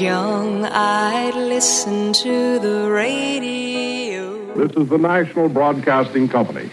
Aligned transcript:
was 0.00 0.06
young, 0.06 0.64
I'd 0.64 1.34
listen 1.34 2.12
to 2.12 2.58
the 2.58 2.90
radio. 2.90 4.54
This 4.54 4.72
is 4.76 4.88
the 4.88 4.98
National 4.98 5.48
Broadcasting 5.48 6.28
Company. 6.28 6.70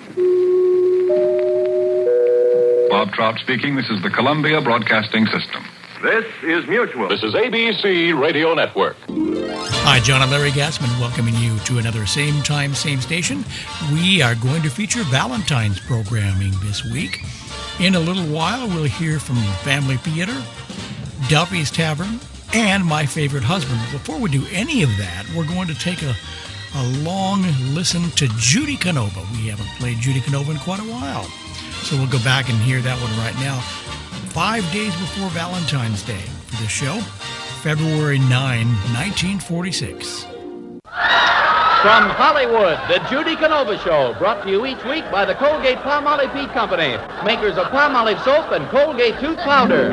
Bob 2.89 3.11
Trout 3.11 3.37
speaking. 3.39 3.75
This 3.75 3.89
is 3.89 4.01
the 4.01 4.09
Columbia 4.09 4.61
Broadcasting 4.61 5.25
System. 5.27 5.63
This 6.01 6.25
is 6.43 6.67
Mutual. 6.67 7.09
This 7.09 7.23
is 7.23 7.33
ABC 7.33 8.17
Radio 8.19 8.53
Network. 8.53 8.95
Hi, 9.09 9.99
John 9.99 10.21
and 10.21 10.31
Larry 10.31 10.51
Gassman, 10.51 10.99
welcoming 10.99 11.35
you 11.35 11.57
to 11.59 11.79
another 11.79 12.05
same 12.05 12.41
time, 12.43 12.73
same 12.73 13.01
station. 13.01 13.43
We 13.91 14.21
are 14.21 14.35
going 14.35 14.61
to 14.61 14.69
feature 14.69 15.03
Valentine's 15.03 15.79
programming 15.79 16.53
this 16.63 16.83
week. 16.85 17.23
In 17.79 17.95
a 17.95 17.99
little 17.99 18.25
while, 18.25 18.67
we'll 18.67 18.83
hear 18.83 19.19
from 19.19 19.37
Family 19.63 19.97
Theater, 19.97 20.35
Duffy's 21.29 21.71
Tavern, 21.71 22.19
and 22.53 22.85
My 22.85 23.05
Favorite 23.05 23.43
Husband. 23.43 23.79
Before 23.91 24.19
we 24.19 24.29
do 24.29 24.45
any 24.51 24.83
of 24.83 24.89
that, 24.97 25.25
we're 25.35 25.47
going 25.47 25.67
to 25.67 25.75
take 25.75 26.01
a, 26.01 26.15
a 26.75 26.83
long 27.03 27.43
listen 27.73 28.09
to 28.11 28.27
Judy 28.37 28.77
Canova. 28.77 29.21
We 29.33 29.47
haven't 29.47 29.67
played 29.79 29.97
Judy 29.97 30.21
Canova 30.21 30.51
in 30.51 30.57
quite 30.59 30.79
a 30.79 30.83
while. 30.91 31.23
So 31.83 31.97
we'll 31.97 32.07
go 32.07 32.23
back 32.23 32.49
and 32.49 32.57
hear 32.59 32.81
that 32.81 32.99
one 33.01 33.11
right 33.17 33.35
now. 33.39 33.59
Five 34.31 34.69
days 34.71 34.95
before 34.95 35.29
Valentine's 35.29 36.03
Day 36.03 36.21
for 36.47 36.61
this 36.61 36.71
show, 36.71 36.99
February 37.61 38.19
9, 38.19 38.29
1946. 38.29 40.23
From 41.81 42.09
Hollywood, 42.09 42.77
the 42.89 42.99
Judy 43.09 43.35
Canova 43.35 43.77
Show, 43.77 44.15
brought 44.17 44.43
to 44.43 44.49
you 44.49 44.65
each 44.65 44.83
week 44.85 45.09
by 45.11 45.25
the 45.25 45.35
Colgate 45.35 45.77
Palmolive 45.77 46.33
Peet 46.33 46.49
Company, 46.51 46.97
makers 47.23 47.57
of 47.57 47.67
Palmolive 47.67 48.21
soap 48.25 48.51
and 48.51 48.67
Colgate 48.69 49.19
tooth 49.19 49.37
powder. 49.37 49.91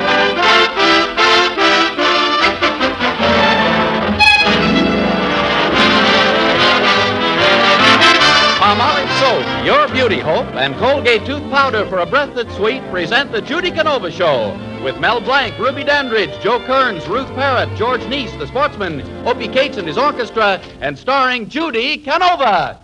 Your 9.65 9.87
beauty 9.87 10.19
hope, 10.19 10.45
and 10.53 10.75
Colgate 10.75 11.25
tooth 11.25 11.41
powder 11.49 11.87
for 11.87 11.97
a 11.97 12.05
breath 12.05 12.35
that's 12.35 12.55
sweet 12.55 12.83
present 12.91 13.31
the 13.31 13.41
Judy 13.41 13.71
Canova 13.71 14.11
Show 14.11 14.51
with 14.83 14.99
Mel 14.99 15.19
Blanc, 15.19 15.57
Ruby 15.57 15.83
Dandridge, 15.83 16.39
Joe 16.39 16.59
Kearns, 16.67 17.07
Ruth 17.07 17.25
Perrott, 17.29 17.75
George 17.75 18.01
Neise, 18.01 18.37
the 18.37 18.45
sportsman, 18.45 19.01
Opie 19.25 19.47
Cates 19.47 19.77
and 19.77 19.87
his 19.87 19.97
orchestra, 19.97 20.61
and 20.81 20.95
starring 20.95 21.49
Judy 21.49 21.97
Canova. 21.97 22.79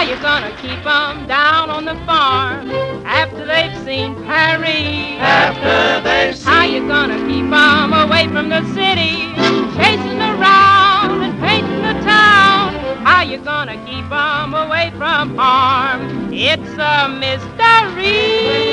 How 0.00 0.06
you 0.06 0.16
gonna 0.22 0.50
keep 0.62 0.86
'em 0.86 1.26
down 1.26 1.68
on 1.68 1.84
the 1.84 1.94
farm 2.06 2.70
after 3.04 3.44
they've 3.44 3.76
seen 3.84 4.14
Paris? 4.24 5.20
After 5.20 6.00
they've 6.00 6.34
seen 6.34 6.50
How 6.50 6.64
you 6.64 6.88
gonna 6.88 7.18
keep 7.28 7.44
'em 7.52 7.92
away 7.92 8.26
from 8.28 8.48
the 8.48 8.62
city, 8.72 9.28
chasing 9.76 10.22
around 10.22 11.20
and 11.22 11.38
painting 11.42 11.82
the 11.82 11.96
town? 12.00 12.72
How 13.04 13.20
you 13.20 13.36
gonna 13.52 13.76
keep 13.84 14.10
'em 14.10 14.54
away 14.54 14.90
from 14.96 15.36
harm? 15.36 16.32
It's 16.32 16.78
a 16.78 17.06
mystery. 17.06 18.70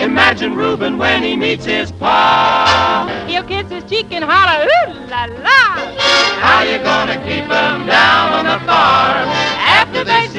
Imagine 0.00 0.56
Reuben 0.56 0.98
when 0.98 1.22
he 1.22 1.36
meets 1.36 1.64
his 1.64 1.92
pa. 1.92 3.08
He'll 3.28 3.44
kiss 3.44 3.70
his 3.70 3.84
cheek 3.84 4.08
and 4.10 4.24
holler, 4.24 4.66
ooh 4.66 4.94
la 5.08 5.26
la. 5.46 5.62
How 6.40 6.62
you 6.64 6.78
gonna 6.78 7.18
keep 7.18 7.42
keep 7.42 7.50
'em 7.50 7.86
down 7.86 8.32
on 8.32 8.44
the 8.46 8.58
farm 8.66 9.28
Paris? 10.04 10.32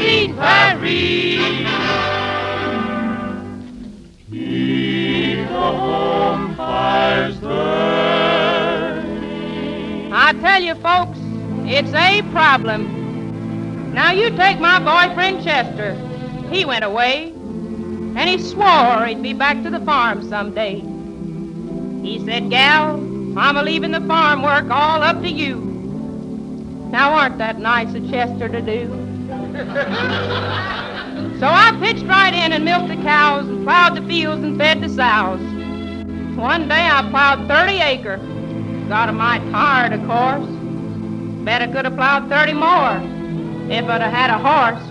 Keep 4.32 5.48
the 5.48 5.54
home 5.54 6.56
fires 6.56 7.38
burning. 7.38 7.74
I 10.14 10.34
tell 10.42 10.62
you, 10.62 10.76
folks, 10.76 11.18
it's 11.66 11.94
a 11.94 12.22
problem. 12.32 13.94
Now, 13.94 14.12
you 14.12 14.30
take 14.32 14.60
my 14.60 14.80
boyfriend 14.80 15.44
Chester. 15.44 15.96
He 16.50 16.66
went 16.66 16.84
away, 16.84 17.32
and 17.32 18.30
he 18.30 18.38
swore 18.40 19.06
he'd 19.06 19.22
be 19.22 19.34
back 19.34 19.64
to 19.64 19.70
the 19.70 19.80
farm 19.82 20.28
someday. 20.28 20.82
He 22.02 22.20
said, 22.26 22.50
Gal, 22.50 22.96
I'm 23.38 23.56
a 23.56 23.64
leaving 23.64 23.92
the 23.92 24.02
farm 24.02 24.42
work 24.42 24.70
all 24.70 25.02
up 25.04 25.22
to 25.22 25.30
you. 25.30 25.62
Now, 26.92 27.14
aren't 27.14 27.38
that 27.38 27.60
nice 27.60 27.94
of 27.96 28.10
Chester 28.10 28.50
to 28.50 28.62
do? 28.62 29.03
So 29.54 29.60
I 31.46 31.78
pitched 31.80 32.06
right 32.06 32.34
in 32.34 32.54
and 32.54 32.66
milked 32.66 32.88
the 32.88 32.96
cows 32.96 33.48
and 33.48 33.64
plowed 33.64 33.96
the 33.96 34.02
fields 34.08 34.44
and 34.44 34.58
fed 34.58 34.82
the 34.82 34.90
sows. 34.90 35.40
One 36.36 36.68
day 36.68 36.90
I 36.92 37.08
plowed 37.12 37.48
30 37.48 37.74
acre. 37.74 38.18
Got 38.90 39.10
a 39.10 39.12
mite 39.12 39.44
tired, 39.52 39.94
of 39.94 40.00
course. 40.08 40.50
Bet 41.46 41.62
I 41.62 41.68
could 41.68 41.86
have 41.86 41.96
plowed 41.96 42.30
30 42.30 42.54
more 42.54 43.00
if 43.72 43.86
I'd 43.86 44.02
have 44.02 44.12
had 44.12 44.32
a 44.32 44.40
horse. 44.40 44.82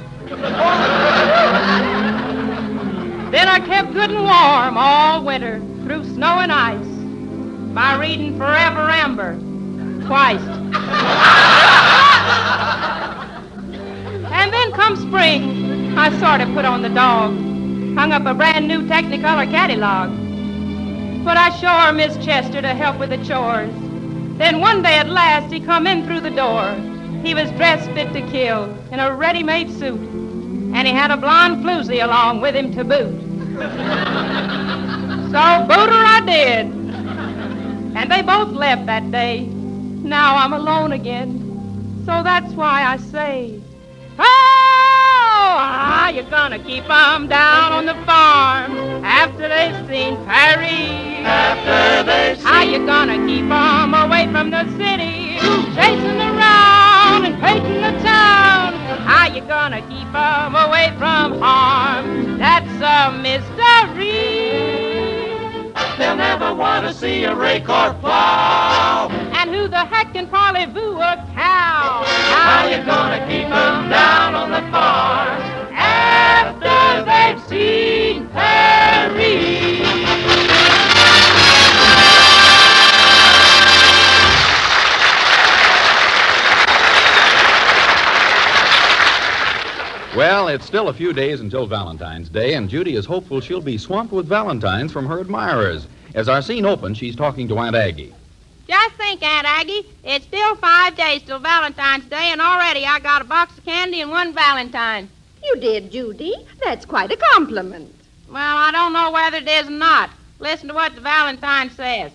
then 3.33 3.49
I 3.49 3.59
kept 3.67 3.93
good 3.93 4.11
and 4.11 4.23
warm 4.23 4.79
all 4.79 5.25
winter 5.25 5.59
through 5.83 6.05
snow 6.05 6.39
and 6.39 6.53
ice 6.53 6.87
by 7.75 7.97
reading 7.97 8.39
Forever 8.39 8.89
Amber 8.89 9.35
twice. 10.07 10.41
And 14.43 14.53
then 14.53 14.73
come 14.73 14.97
spring, 14.97 15.97
I 15.97 16.11
sort 16.19 16.41
of 16.41 16.53
put 16.53 16.65
on 16.65 16.83
the 16.83 16.89
dog, 16.89 17.33
hung 17.97 18.11
up 18.11 18.27
a 18.27 18.35
brand 18.35 18.67
new 18.67 18.83
Technicolor 18.89 19.49
catalog. 19.49 20.11
But 21.25 21.37
I 21.37 21.51
sure 21.51 21.93
miss 21.93 22.17
Chester 22.25 22.61
to 22.61 22.75
help 22.75 22.99
with 22.99 23.11
the 23.11 23.19
chores. 23.19 23.73
Then 24.39 24.59
one 24.61 24.83
day 24.83 24.99
at 24.99 25.09
last 25.09 25.53
he 25.53 25.61
come 25.61 25.87
in 25.87 26.05
through 26.05 26.23
the 26.23 26.31
door. 26.31 26.75
He 27.23 27.35
was 27.35 27.53
dressed 27.53 27.89
fit 27.93 28.13
to 28.15 28.21
kill 28.33 28.65
in 28.91 28.99
a 28.99 29.15
ready-made 29.15 29.71
suit, 29.71 30.01
and 30.01 30.89
he 30.89 30.93
had 30.93 31.13
a 31.13 31.17
blonde 31.17 31.65
floozy 31.65 32.03
along 32.03 32.41
with 32.41 32.57
him 32.57 32.75
to 32.75 32.83
boot. 32.83 33.15
so 35.31 35.67
booter 35.69 36.03
I 36.17 36.21
did, 36.27 36.67
and 37.97 38.11
they 38.11 38.23
both 38.23 38.49
left 38.49 38.87
that 38.87 39.09
day. 39.13 39.45
Now 39.45 40.35
I'm 40.35 40.53
alone 40.53 40.91
again, 40.91 42.03
so 42.05 42.25
that's 42.25 42.53
why 42.55 42.83
I 42.83 42.97
say, 42.97 43.62
Oh, 44.19 44.25
ah, 45.59 46.05
how 46.05 46.11
you 46.11 46.23
gonna 46.23 46.59
keep 46.59 46.89
'em 46.91 47.29
down 47.29 47.73
on 47.73 47.87
the 47.87 47.95
farm 48.07 49.05
after 49.05 49.49
they've 49.49 49.87
seen 49.89 50.17
Paris? 50.27 51.25
After 51.25 52.03
they've 52.03 52.37
seen 52.37 52.47
How 52.47 52.63
you 52.63 52.85
gonna 52.87 53.19
keep 53.27 53.51
'em 53.51 53.95
away 53.95 54.29
from 54.31 54.51
the 54.51 54.65
city, 54.77 55.39
chasing 55.75 56.21
around 56.21 57.25
and 57.25 57.41
painting 57.41 57.81
the 57.81 57.93
town? 58.03 58.75
How 59.07 59.27
you 59.29 59.41
gonna 59.43 59.81
keep 59.83 60.15
'em 60.15 60.55
away 60.55 60.93
from 60.99 61.41
harm? 61.41 62.39
That's 62.39 62.81
a 62.83 63.13
mystery. 63.13 64.53
They'll 65.99 66.17
never 66.17 66.55
want 66.55 66.87
to 66.87 66.93
see 66.93 67.25
a 67.25 67.35
rake 67.35 67.69
or 67.69 67.95
plow. 67.95 69.11
And 69.35 69.51
who 69.55 69.69
the 69.69 69.85
heck 69.85 70.13
can 70.13 70.27
parlez-vous 70.27 70.99
a? 70.99 71.32
How 72.45 72.67
you 72.67 72.83
gonna 72.85 73.21
keep 73.29 73.47
'em 73.47 73.89
down 73.89 74.35
on 74.35 74.51
the 74.51 74.63
farm 74.73 75.41
after 75.75 77.05
they've 77.05 77.41
seen? 77.49 78.29
Well, 90.15 90.49
it's 90.49 90.67
still 90.67 90.89
a 90.89 90.93
few 90.93 91.15
days 91.15 91.41
until 91.41 91.67
Valentine's 91.67 92.29
Day, 92.29 92.53
and 92.53 92.69
Judy 92.69 92.97
is 92.97 93.07
hopeful 93.07 93.41
she'll 93.41 93.63
be 93.63 93.79
swamped 93.79 94.13
with 94.13 94.27
Valentines 94.27 94.93
from 94.93 95.07
her 95.07 95.21
admirers. 95.21 95.87
As 96.15 96.29
our 96.29 96.43
scene 96.43 96.67
opens, 96.67 96.99
she's 96.99 97.17
talking 97.17 97.49
to 97.49 97.57
Aunt 97.57 97.75
Aggie. 97.75 98.13
Just 98.69 98.95
think, 98.95 99.23
Aunt 99.23 99.47
Aggie, 99.47 99.87
it's 100.05 100.25
still 100.25 100.55
five 100.57 100.97
days 100.97 101.23
till 101.23 101.39
Valentine's 101.39 102.05
Day, 102.05 102.31
and 102.31 102.41
already 102.41 102.87
I 102.87 103.01
got 103.01 103.23
a 103.23 103.25
box 103.25 103.59
of 103.59 103.65
candy 103.65 104.01
and 104.01 104.11
one 104.11 104.33
Valentine. 104.33 105.09
You 105.43 105.57
did, 105.57 105.91
Judy. 105.91 106.35
That's 106.65 106.87
quite 106.87 107.11
a 107.11 107.17
compliment. 107.17 107.93
Well, 108.29 108.57
I 108.57 108.71
don't 108.71 108.93
know 108.93 109.11
whether 109.11 109.39
it 109.39 109.49
is 109.49 109.67
or 109.67 109.73
not. 109.73 110.11
Listen 110.39 110.69
to 110.69 110.75
what 110.75 110.95
the 110.95 111.01
Valentine 111.01 111.71
says. 111.71 112.13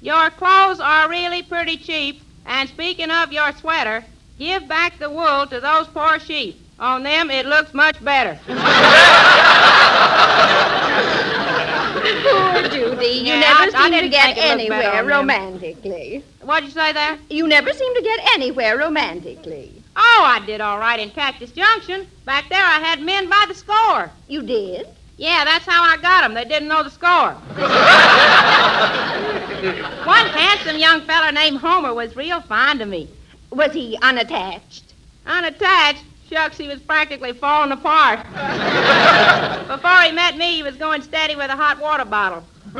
Your 0.00 0.30
clothes 0.30 0.78
are 0.78 1.08
really 1.08 1.42
pretty 1.42 1.76
cheap, 1.76 2.20
and 2.46 2.68
speaking 2.68 3.10
of 3.10 3.32
your 3.32 3.52
sweater, 3.52 4.04
give 4.38 4.68
back 4.68 4.98
the 4.98 5.10
wool 5.10 5.46
to 5.46 5.60
those 5.60 5.86
poor 5.88 6.18
sheep. 6.20 6.60
On 6.78 7.02
them, 7.02 7.30
it 7.30 7.46
looks 7.46 7.74
much 7.74 8.02
better. 8.04 8.38
Oh, 12.30 12.60
Poor 12.60 12.70
Judy. 12.70 13.06
You 13.06 13.24
Yeah, 13.34 13.40
never 13.40 13.62
I- 13.62 13.70
I 13.74 13.90
seem 13.90 14.00
to 14.02 14.08
get 14.08 14.34
think 14.34 14.38
it 14.38 14.40
looked 14.48 14.60
anywhere 14.72 15.04
romantically. 15.04 16.24
What'd 16.42 16.68
you 16.68 16.72
say 16.74 16.92
there? 16.92 17.18
You 17.30 17.46
never 17.46 17.72
seem 17.72 17.94
to 17.94 18.02
get 18.02 18.20
anywhere 18.34 18.76
romantically. 18.78 19.82
Oh, 19.96 20.22
I 20.24 20.40
did 20.46 20.60
all 20.60 20.78
right 20.78 20.98
in 21.00 21.10
Cactus 21.10 21.50
Junction. 21.50 22.06
Back 22.24 22.48
there, 22.48 22.64
I 22.64 22.78
had 22.78 23.00
men 23.00 23.28
by 23.28 23.44
the 23.48 23.54
score. 23.54 24.10
You 24.28 24.42
did? 24.42 24.86
Yeah, 25.16 25.44
that's 25.44 25.66
how 25.66 25.82
I 25.82 25.96
got 26.00 26.22
them. 26.22 26.34
They 26.34 26.44
didn't 26.44 26.68
know 26.68 26.82
the 26.84 26.90
score. 26.90 27.32
One 30.06 30.26
handsome 30.28 30.78
young 30.78 31.00
feller 31.02 31.32
named 31.32 31.58
Homer 31.58 31.92
was 31.92 32.14
real 32.16 32.40
fond 32.40 32.80
of 32.80 32.88
me. 32.88 33.08
Was 33.50 33.72
he 33.72 33.98
unattached? 34.00 34.94
Unattached? 35.26 36.04
Shucks, 36.30 36.58
he 36.58 36.68
was 36.68 36.78
practically 36.80 37.32
falling 37.32 37.72
apart. 37.72 38.18
Before 39.68 40.00
he 40.02 40.12
met 40.12 40.36
me, 40.36 40.56
he 40.56 40.62
was 40.62 40.76
going 40.76 41.00
steady 41.00 41.36
with 41.36 41.50
a 41.50 41.56
hot 41.56 41.80
water 41.80 42.04
bottle. 42.04 42.44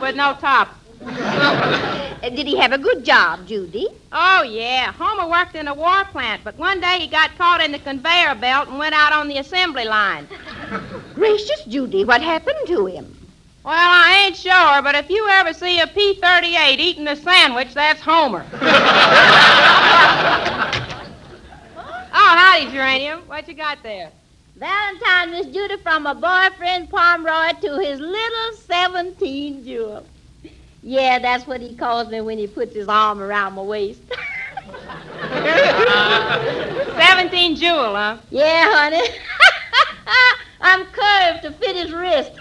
with 0.00 0.14
no 0.14 0.36
top. 0.40 0.76
Uh, 1.04 2.20
Did 2.20 2.46
he 2.46 2.56
have 2.56 2.72
a 2.72 2.78
good 2.78 3.04
job, 3.04 3.46
Judy? 3.46 3.88
Oh, 4.12 4.42
yeah. 4.42 4.92
Homer 4.92 5.28
worked 5.28 5.56
in 5.56 5.66
a 5.66 5.74
war 5.74 6.04
plant, 6.04 6.42
but 6.44 6.56
one 6.56 6.80
day 6.80 7.00
he 7.00 7.08
got 7.08 7.36
caught 7.36 7.60
in 7.60 7.72
the 7.72 7.80
conveyor 7.80 8.36
belt 8.36 8.68
and 8.68 8.78
went 8.78 8.94
out 8.94 9.12
on 9.12 9.26
the 9.26 9.38
assembly 9.38 9.84
line. 9.84 10.28
Gracious, 11.14 11.64
Judy, 11.64 12.04
what 12.04 12.22
happened 12.22 12.58
to 12.66 12.86
him? 12.86 13.12
Well, 13.64 13.74
I 13.76 14.26
ain't 14.26 14.36
sure, 14.36 14.82
but 14.82 14.94
if 14.94 15.10
you 15.10 15.26
ever 15.28 15.52
see 15.52 15.80
a 15.80 15.86
P 15.88 16.14
38 16.14 16.78
eating 16.80 17.08
a 17.08 17.16
sandwich, 17.16 17.74
that's 17.74 18.00
Homer. 18.00 18.46
oh, 22.28 22.36
howdy, 22.36 22.70
Geranium. 22.70 23.20
What 23.26 23.48
you 23.48 23.54
got 23.54 23.82
there? 23.82 24.10
Valentine, 24.56 25.30
Miss 25.30 25.46
Judy, 25.46 25.78
from 25.78 26.02
my 26.02 26.12
boyfriend 26.12 26.90
Pomeroy 26.90 27.58
to 27.60 27.78
his 27.78 27.98
little 28.00 28.52
17 28.66 29.64
jewel. 29.64 30.04
Yeah, 30.82 31.18
that's 31.20 31.46
what 31.46 31.62
he 31.62 31.74
calls 31.74 32.10
me 32.10 32.20
when 32.20 32.36
he 32.38 32.46
puts 32.46 32.74
his 32.74 32.86
arm 32.88 33.22
around 33.22 33.54
my 33.54 33.62
waist. 33.62 34.02
17 36.98 37.56
jewel, 37.56 37.94
huh? 37.94 38.18
Yeah, 38.30 38.74
honey. 38.74 39.08
I'm 40.60 40.84
curved 40.86 41.42
to 41.44 41.52
fit 41.52 41.76
his 41.76 41.92
wrist. 41.92 42.32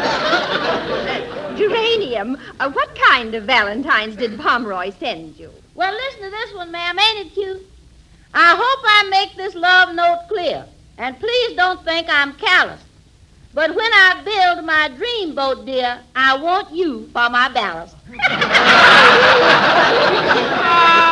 Geranium, 2.24 2.40
uh, 2.60 2.70
what 2.70 2.94
kind 2.94 3.34
of 3.34 3.44
valentines 3.44 4.16
did 4.16 4.38
Pomeroy 4.38 4.92
send 4.98 5.36
you? 5.36 5.50
Well, 5.74 5.92
listen 5.92 6.22
to 6.22 6.30
this 6.30 6.54
one, 6.54 6.70
ma'am. 6.70 6.98
Ain't 6.98 7.26
it 7.26 7.34
cute? 7.34 7.66
I 8.32 8.54
hope 8.56 8.84
I 8.84 9.08
make 9.10 9.36
this 9.36 9.54
love 9.54 9.94
note 9.94 10.26
clear. 10.28 10.66
And 10.98 11.18
please 11.18 11.56
don't 11.56 11.84
think 11.84 12.06
I'm 12.08 12.34
callous. 12.34 12.80
But 13.52 13.74
when 13.74 13.92
I 13.92 14.22
build 14.24 14.64
my 14.64 14.88
dream 14.96 15.34
boat, 15.34 15.64
dear, 15.64 16.00
I 16.16 16.36
want 16.36 16.72
you 16.72 17.08
for 17.12 17.28
my 17.30 17.48
ballast. 17.48 17.96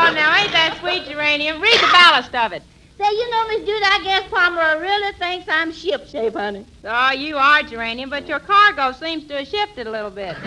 Oh, 0.04 0.14
now 0.14 0.36
ain't 0.36 0.50
that 0.52 0.76
sweet, 0.80 1.04
Geranium? 1.04 1.60
Read 1.60 1.78
the 1.78 1.86
ballast 1.92 2.34
of 2.34 2.52
it. 2.52 2.62
Say, 3.02 3.10
you 3.16 3.30
know, 3.32 3.48
Miss 3.48 3.66
Judy, 3.66 3.84
I 3.84 4.00
guess 4.04 4.30
Pomeroy 4.30 4.80
really 4.80 5.12
thinks 5.14 5.48
I'm 5.48 5.72
shipshape, 5.72 6.34
honey. 6.34 6.64
Oh, 6.84 7.10
you 7.10 7.36
are, 7.36 7.64
Geranium, 7.64 8.10
but 8.10 8.28
your 8.28 8.38
cargo 8.38 8.92
seems 8.92 9.24
to 9.24 9.38
have 9.38 9.48
shifted 9.48 9.88
a 9.88 9.90
little 9.90 10.10
bit. 10.10 10.36
Say, 10.36 10.44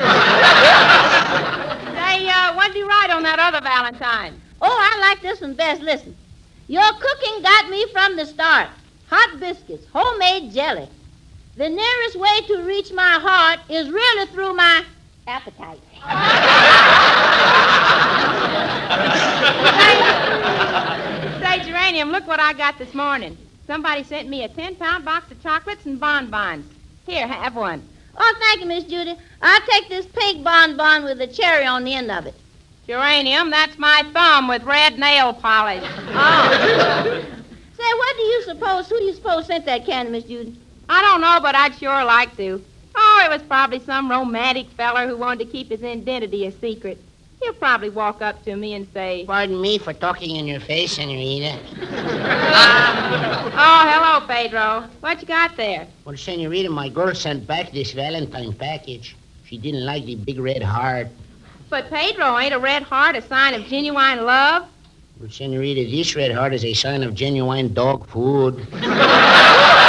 uh, 2.30 2.56
what 2.56 2.68
did 2.68 2.78
you 2.78 2.88
write 2.88 3.10
on 3.10 3.24
that 3.24 3.40
other 3.40 3.60
Valentine? 3.60 4.40
Oh, 4.62 4.72
I 4.72 4.98
like 5.02 5.22
this 5.22 5.42
one 5.42 5.56
best. 5.56 5.81
Listen. 5.81 6.16
Your 6.69 6.90
cooking 6.94 7.44
got 7.44 7.69
me 7.69 7.86
from 7.92 8.16
the 8.16 8.25
start. 8.25 8.69
Hot 9.10 9.38
biscuits, 9.38 9.86
homemade 9.92 10.54
jelly. 10.54 10.88
The 11.57 11.68
nearest 11.68 12.16
way 12.16 12.40
to 12.48 12.63
reach 12.63 12.94
my 12.94 13.19
heart 13.22 13.60
is 13.68 13.90
really 13.90 14.28
through 14.28 14.54
my 14.54 14.86
appetite. 15.28 15.81
Say, 20.96 21.05
Geranium, 21.63 22.12
look 22.12 22.28
what 22.28 22.40
I 22.40 22.54
got 22.54 22.78
this 22.78 22.94
morning. 22.94 23.38
Somebody 23.68 24.04
sent 24.04 24.30
me 24.30 24.44
a 24.44 24.50
10 24.50 24.75
pound 24.75 25.06
box 25.06 25.31
of 25.31 25.42
chocolates 25.42 25.86
and 25.86 26.00
bonbons. 26.00 26.66
Here, 27.06 27.28
have 27.28 27.56
one. 27.56 27.88
Oh, 28.18 28.36
thank 28.40 28.62
you, 28.62 28.68
Miss 28.68 28.84
Judy. 28.84 29.16
I'll 29.42 29.62
take 29.62 29.90
this 29.90 30.06
pink 30.06 30.44
bonbon 30.44 31.04
with 31.04 31.22
a 31.22 31.28
cherry 31.28 31.66
on 31.66 31.84
the 31.84 31.94
end 31.94 32.12
of 32.12 32.25
it. 32.25 32.36
Geranium, 32.88 33.50
that's 33.50 33.78
my 33.80 34.04
thumb 34.13 34.48
with 34.48 34.63
red 34.63 35.00
nail 35.00 35.34
polish. 35.34 35.84
Oh. 36.18 37.25
Say, 37.78 37.94
what 37.98 38.16
do 38.16 38.24
you 38.24 38.44
suppose, 38.44 38.88
who 38.88 38.98
do 38.98 39.04
you 39.04 39.13
suppose 39.13 39.48
sent 39.48 39.66
that 39.66 39.86
candy, 39.86 40.12
Miss 40.12 40.24
Judy? 40.24 40.57
I 40.88 41.02
don't 41.02 41.22
know, 41.22 41.40
but 41.42 41.56
I'd 41.56 41.75
sure 41.75 42.06
like 42.06 42.36
to. 42.38 42.63
Oh, 42.96 43.22
it 43.25 43.30
was 43.30 43.42
probably 43.44 43.80
some 43.80 44.10
romantic 44.10 44.69
feller 44.69 45.07
who 45.07 45.18
wanted 45.18 45.46
to 45.46 45.52
keep 45.52 45.69
his 45.69 45.84
identity 45.84 46.46
a 46.48 46.52
secret. 46.52 47.02
He'll 47.45 47.53
probably 47.53 47.92
walk 47.92 48.24
up 48.24 48.44
to 48.45 48.56
me 48.56 48.74
and 48.74 48.88
say, 48.92 49.24
Pardon 49.27 49.62
me 49.62 49.77
for 49.77 49.94
talking 49.94 50.38
in 50.38 50.47
your 50.47 50.59
face, 50.59 50.94
Senorita. 50.94 51.59
Ah, 53.57 54.18
oh, 54.18 54.19
hello, 54.19 54.27
Pedro. 54.27 54.89
What 55.00 55.21
you 55.21 55.27
got 55.27 55.56
there? 55.56 55.88
Well, 56.03 56.18
Senorita, 56.18 56.69
my 56.69 56.89
girl 56.89 57.13
sent 57.13 57.45
back 57.45 57.71
this 57.71 57.92
Valentine 57.94 58.51
package. 58.53 59.15
She 59.45 59.59
didn't 59.59 59.86
like 59.86 60.06
the 60.06 60.15
big 60.15 60.39
red 60.39 60.63
heart. 60.63 61.07
But 61.69 61.89
Pedro, 61.89 62.38
ain't 62.39 62.53
a 62.56 62.59
red 62.59 62.81
heart 62.81 63.15
a 63.15 63.21
sign 63.21 63.53
of 63.53 63.63
genuine 63.65 64.25
love? 64.25 64.68
Well, 65.19 65.30
Senorita, 65.30 65.89
this 65.89 66.15
red 66.15 66.31
heart 66.31 66.53
is 66.53 66.65
a 66.65 66.74
sign 66.74 67.03
of 67.03 67.13
genuine 67.13 67.74
dog 67.75 68.07
food. 68.07 68.65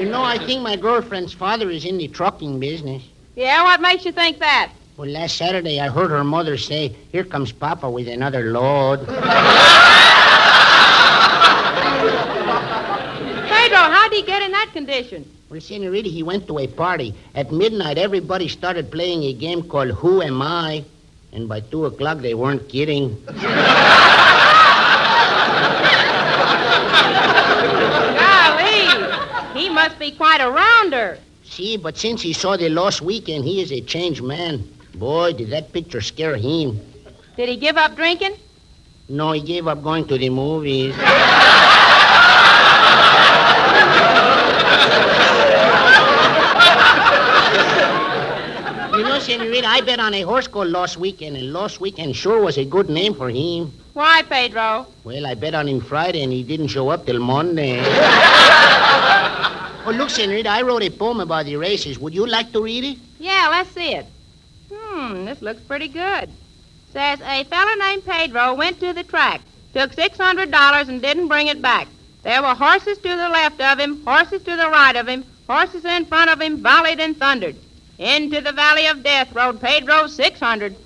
You 0.00 0.08
know, 0.08 0.22
I 0.24 0.38
think 0.38 0.59
my 0.70 0.76
girlfriend's 0.76 1.32
father 1.32 1.68
is 1.68 1.84
in 1.84 1.98
the 1.98 2.06
trucking 2.06 2.60
business. 2.60 3.02
Yeah, 3.34 3.64
what 3.64 3.80
makes 3.80 4.04
you 4.04 4.12
think 4.12 4.38
that? 4.38 4.70
Well, 4.96 5.08
last 5.08 5.36
Saturday 5.36 5.80
I 5.80 5.88
heard 5.88 6.10
her 6.10 6.22
mother 6.22 6.56
say, 6.56 6.94
Here 7.10 7.24
comes 7.24 7.50
Papa 7.50 7.90
with 7.90 8.06
another 8.06 8.52
load. 8.52 9.00
Pedro, 9.00 9.18
how'd 13.94 14.12
he 14.12 14.22
get 14.22 14.42
in 14.42 14.52
that 14.52 14.70
condition? 14.72 15.28
Well, 15.50 15.60
Senorita, 15.60 16.08
he 16.08 16.22
went 16.22 16.46
to 16.46 16.60
a 16.60 16.68
party. 16.68 17.16
At 17.34 17.50
midnight, 17.50 17.98
everybody 17.98 18.46
started 18.46 18.92
playing 18.92 19.24
a 19.24 19.32
game 19.32 19.64
called 19.64 19.90
Who 19.90 20.22
Am 20.22 20.40
I? 20.40 20.84
And 21.32 21.48
by 21.48 21.62
2 21.62 21.86
o'clock, 21.86 22.18
they 22.18 22.34
weren't 22.34 22.68
kidding. 22.68 23.20
Golly, 28.20 29.60
he 29.60 29.69
must 29.80 29.98
be 29.98 30.10
quite 30.10 30.42
a 30.42 30.50
rounder. 30.50 31.16
See, 31.42 31.78
but 31.78 31.96
since 31.96 32.20
he 32.20 32.34
saw 32.34 32.54
the 32.54 32.68
lost 32.68 33.00
weekend, 33.00 33.44
he 33.46 33.62
is 33.62 33.72
a 33.72 33.80
changed 33.80 34.22
man. 34.22 34.68
Boy, 34.94 35.32
did 35.32 35.48
that 35.50 35.72
picture 35.72 36.02
scare 36.02 36.36
him. 36.36 36.78
Did 37.36 37.48
he 37.48 37.56
give 37.56 37.78
up 37.78 37.96
drinking? 37.96 38.36
No, 39.08 39.32
he 39.32 39.40
gave 39.40 39.66
up 39.66 39.82
going 39.82 40.06
to 40.08 40.18
the 40.18 40.28
movies. 40.28 40.94
You 48.92 49.02
know, 49.06 49.18
Senorita, 49.18 49.66
I 49.66 49.80
bet 49.80 49.98
on 49.98 50.12
a 50.12 50.20
horse 50.22 50.46
called 50.46 50.68
Lost 50.68 50.98
Weekend, 50.98 51.38
and 51.38 51.54
Lost 51.54 51.80
Weekend 51.80 52.14
sure 52.14 52.42
was 52.42 52.58
a 52.58 52.66
good 52.66 52.90
name 52.90 53.14
for 53.14 53.30
him. 53.30 53.72
Why, 53.94 54.20
Pedro? 54.28 54.86
Well, 55.04 55.26
I 55.26 55.34
bet 55.34 55.54
on 55.54 55.66
him 55.66 55.80
Friday, 55.80 56.22
and 56.22 56.32
he 56.32 56.42
didn't 56.42 56.68
show 56.68 56.90
up 56.90 57.06
till 57.06 57.18
Monday. 57.18 57.80
oh, 59.90 59.96
look, 59.96 60.10
Senorita, 60.10 60.48
I 60.48 60.62
wrote 60.62 60.82
a 60.82 60.90
poem 60.90 61.20
about 61.20 61.46
the 61.46 61.56
races. 61.56 61.98
Would 61.98 62.14
you 62.14 62.26
like 62.26 62.52
to 62.52 62.62
read 62.62 62.84
it? 62.84 62.98
Yeah, 63.18 63.48
let's 63.50 63.70
see 63.70 63.94
it. 63.94 64.06
Hmm, 64.72 65.24
this 65.24 65.42
looks 65.42 65.60
pretty 65.60 65.88
good. 65.88 66.30
Says 66.92 67.20
a 67.20 67.44
fella 67.44 67.76
named 67.78 68.04
Pedro 68.04 68.54
went 68.54 68.80
to 68.80 68.92
the 68.92 69.04
track, 69.04 69.40
took 69.74 69.92
$600 69.92 70.88
and 70.88 71.02
didn't 71.02 71.28
bring 71.28 71.48
it 71.48 71.62
back. 71.62 71.88
There 72.22 72.42
were 72.42 72.54
horses 72.54 72.98
to 72.98 73.08
the 73.08 73.28
left 73.28 73.60
of 73.60 73.78
him, 73.78 74.04
horses 74.04 74.42
to 74.42 74.56
the 74.56 74.68
right 74.68 74.96
of 74.96 75.08
him, 75.08 75.24
horses 75.48 75.84
in 75.84 76.04
front 76.04 76.30
of 76.30 76.40
him 76.40 76.62
volleyed 76.62 77.00
and 77.00 77.16
thundered. 77.16 77.56
Into 77.98 78.40
the 78.40 78.52
valley 78.52 78.86
of 78.86 79.02
death 79.02 79.34
rode 79.34 79.60
Pedro 79.60 80.06
600. 80.06 80.76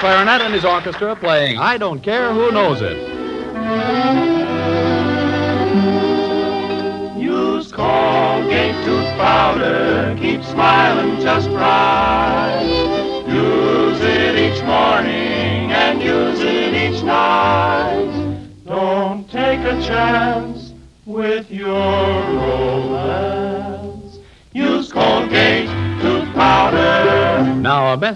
Clarinet, 0.00 0.40
and 0.40 0.54
his 0.54 0.64
orchestra 0.64 1.14
playing 1.14 1.58
I 1.58 1.76
Don't 1.76 2.00
Care 2.00 2.32
Who 2.32 2.50
Knows 2.50 2.80
It. 2.80 2.96
Use 7.20 7.70
Colgate 7.70 8.74
tooth 8.86 9.10
powder, 9.18 10.16
keep 10.18 10.42
smiling 10.42 11.20
just 11.20 11.50
right. 11.50 12.64
Use 13.28 14.00
it 14.00 14.38
each 14.38 14.62
morning 14.64 15.70
and 15.70 16.00
use 16.00 16.40
it 16.40 16.72
each 16.72 17.02
night. 17.02 18.38
Don't 18.64 19.30
take 19.30 19.60
a 19.60 19.82
chance 19.82 20.39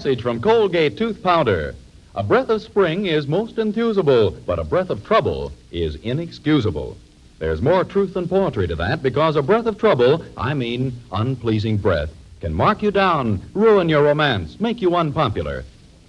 message 0.04 0.20
from 0.20 0.38
Colgate 0.38 0.98
Tooth 0.98 1.22
Powder. 1.22 1.74
A 2.14 2.22
breath 2.22 2.50
of 2.50 2.60
spring 2.60 3.06
is 3.06 3.26
most 3.26 3.56
enthusable, 3.56 4.32
but 4.32 4.58
a 4.58 4.64
breath 4.64 4.90
of 4.90 5.02
trouble 5.02 5.50
is 5.72 5.94
inexcusable. 5.94 6.98
There's 7.38 7.62
more 7.62 7.84
truth 7.84 8.12
than 8.12 8.28
poetry 8.28 8.68
to 8.68 8.76
that 8.76 9.02
because 9.02 9.34
a 9.34 9.40
breath 9.40 9.64
of 9.64 9.78
trouble, 9.78 10.22
I 10.36 10.52
mean 10.52 10.92
unpleasing 11.10 11.78
breath, 11.78 12.10
can 12.42 12.52
mark 12.52 12.82
you 12.82 12.90
down, 12.90 13.40
ruin 13.54 13.88
your 13.88 14.02
romance, 14.02 14.60
make 14.60 14.82
you 14.82 14.94
unpopular. 14.94 15.64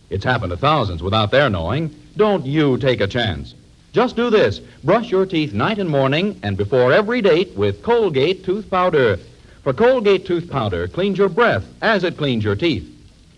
It's 0.10 0.26
happened 0.26 0.52
to 0.52 0.58
thousands 0.58 1.02
without 1.02 1.32
their 1.32 1.50
knowing. 1.50 1.96
Don't 2.18 2.46
you 2.46 2.78
take 2.78 3.00
a 3.00 3.08
chance. 3.08 3.54
Just 3.94 4.18
do 4.18 4.30
this 4.30 4.60
brush 4.84 5.10
your 5.10 5.26
teeth 5.26 5.54
night 5.54 5.80
and 5.80 5.90
morning 5.90 6.38
and 6.44 6.58
before 6.58 6.92
every 6.92 7.22
date 7.22 7.56
with 7.56 7.82
Colgate 7.82 8.44
Tooth 8.44 8.70
Powder. 8.70 9.20
For 9.64 9.72
Colgate 9.72 10.26
Tooth 10.26 10.50
Powder 10.50 10.90
cleans 10.90 11.18
your 11.18 11.30
breath 11.30 11.64
as 11.82 12.04
it 12.04 12.18
cleans 12.18 12.44
your 12.44 12.58
teeth. 12.58 12.92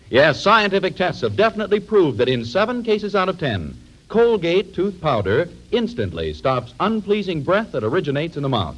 Yes, 0.10 0.42
scientific 0.42 0.96
tests 0.96 1.22
have 1.22 1.36
definitely 1.36 1.82
proved 1.82 2.18
that 2.20 2.30
in 2.30 2.46
seven 2.46 2.82
cases 2.82 3.14
out 3.14 3.28
of 3.28 3.38
ten, 3.38 3.76
Colgate 4.08 4.74
Tooth 4.74 5.02
Powder 5.02 5.50
instantly 5.72 6.34
stops 6.34 6.74
unpleasing 6.80 7.44
breath 7.44 7.74
that 7.74 7.84
originates 7.84 8.38
in 8.38 8.44
the 8.44 8.50
mouth. 8.50 8.78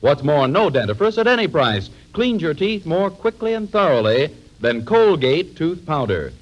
What's 0.00 0.22
more, 0.22 0.48
no 0.48 0.70
dentifrice 0.70 1.18
at 1.18 1.26
any 1.26 1.48
price 1.48 1.90
cleans 2.14 2.40
your 2.40 2.54
teeth 2.54 2.86
more 2.86 3.10
quickly 3.10 3.52
and 3.52 3.70
thoroughly 3.70 4.30
than 4.60 4.86
Colgate 4.86 5.54
Tooth 5.54 5.84
Powder. 5.84 6.32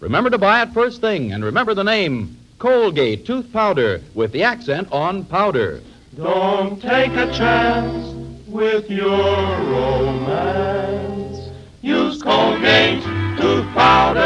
Remember 0.00 0.30
to 0.30 0.38
buy 0.38 0.62
it 0.62 0.72
first 0.72 1.00
thing, 1.00 1.30
and 1.32 1.44
remember 1.44 1.72
the 1.72 1.84
name 1.84 2.36
Colgate 2.58 3.24
Tooth 3.24 3.52
Powder 3.52 4.00
with 4.14 4.32
the 4.32 4.42
accent 4.42 4.88
on 4.90 5.24
powder. 5.24 5.80
Don't 6.16 6.82
take 6.82 7.12
a 7.12 7.32
chance 7.32 8.16
with 8.48 8.90
your 8.90 9.36
romance. 9.70 11.50
Use 11.82 12.20
Colgate 12.20 13.19
tooth 13.40 13.66
powder. 13.72 14.20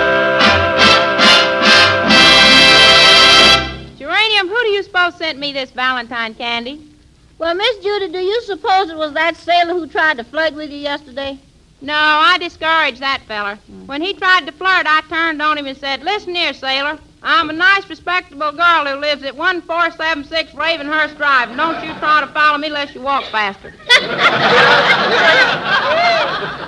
Geranium, 3.97 4.49
who 4.49 4.61
do 4.63 4.69
you 4.71 4.83
suppose 4.83 5.15
sent 5.17 5.39
me 5.39 5.53
this 5.53 5.71
Valentine 5.71 6.35
candy? 6.35 6.91
Well, 7.39 7.55
Miss 7.55 7.79
Judy, 7.79 8.09
do 8.11 8.19
you 8.19 8.43
suppose 8.43 8.91
it 8.91 8.97
was 8.97 9.13
that 9.13 9.37
sailor 9.37 9.75
who 9.75 9.87
tried 9.87 10.17
to 10.17 10.25
flirt 10.25 10.55
with 10.55 10.71
you 10.71 10.79
yesterday? 10.79 11.39
No, 11.81 11.95
I 11.95 12.39
discouraged 12.39 13.01
that 13.01 13.23
feller. 13.29 13.59
When 13.87 14.03
he 14.03 14.15
tried 14.15 14.47
to 14.47 14.53
flirt, 14.53 14.87
I 14.87 15.03
turned 15.09 15.43
on 15.43 15.59
him 15.59 15.67
and 15.67 15.77
said, 15.77 16.03
Listen 16.03 16.35
here, 16.35 16.55
sailor. 16.55 16.99
I'm 17.23 17.51
a 17.51 17.53
nice, 17.53 17.89
respectable 17.89 18.53
girl 18.53 18.85
who 18.85 18.97
lives 19.01 19.23
at 19.23 19.37
1476 19.37 20.53
Ravenhurst 20.53 21.17
Drive, 21.17 21.49
and 21.49 21.57
don't 21.57 21.83
you 21.87 21.95
try 21.95 22.21
to 22.21 22.27
follow 22.29 22.59
me 22.59 22.67
unless 22.67 22.95
you 22.95 23.01
walk 23.01 23.25
faster. 23.25 23.73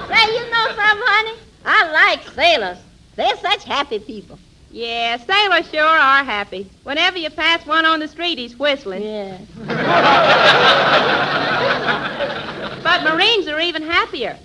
Say, 0.09 0.25
you 0.33 0.51
know 0.51 0.67
something, 0.75 1.07
honey? 1.07 1.46
I 1.67 1.91
like 1.91 2.23
sailors. 2.31 2.79
They're 3.17 3.37
such 3.39 3.65
happy 3.65 3.99
people. 3.99 4.39
Yeah, 4.71 5.17
sailors 5.17 5.69
sure 5.69 5.83
are 5.83 6.23
happy. 6.23 6.71
Whenever 6.85 7.19
you 7.19 7.29
pass 7.31 7.67
one 7.67 7.85
on 7.85 7.99
the 7.99 8.07
street, 8.07 8.39
he's 8.39 8.57
whistling. 8.57 9.03
Yeah. 9.03 9.39
but 12.85 13.03
Marines 13.03 13.49
are 13.49 13.59
even 13.59 13.83
happier. 13.83 14.39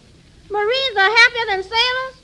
Marines 0.50 0.98
are 0.98 1.16
happier 1.18 1.46
than 1.48 1.62
sailors? 1.63 2.16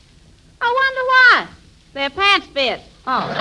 I 0.62 0.74
wonder 0.74 1.04
why. 1.06 1.48
Their 1.94 2.10
pants 2.10 2.48
fit. 2.48 2.82
Oh. 3.06 3.36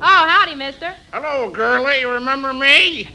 oh, 0.00 0.28
howdy, 0.28 0.54
mister. 0.54 0.94
Hello, 1.12 1.50
girlie. 1.50 2.04
Remember 2.04 2.52
me? 2.52 3.08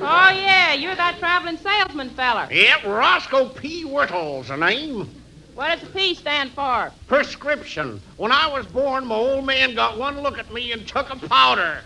Oh, 0.00 0.30
yeah, 0.30 0.74
you're 0.74 0.94
that 0.94 1.18
traveling 1.18 1.56
salesman 1.56 2.10
feller. 2.10 2.46
Yep, 2.50 2.84
Roscoe 2.84 3.48
P. 3.48 3.82
Whittle's 3.84 4.48
the 4.48 4.56
name. 4.56 5.08
What 5.54 5.70
does 5.70 5.80
the 5.88 5.92
P 5.92 6.14
stand 6.14 6.52
for? 6.52 6.92
Prescription. 7.08 8.00
When 8.16 8.30
I 8.30 8.46
was 8.46 8.64
born, 8.66 9.06
my 9.06 9.16
old 9.16 9.44
man 9.44 9.74
got 9.74 9.98
one 9.98 10.20
look 10.20 10.38
at 10.38 10.52
me 10.52 10.70
and 10.70 10.86
took 10.86 11.10
a 11.10 11.16
powder. 11.16 11.80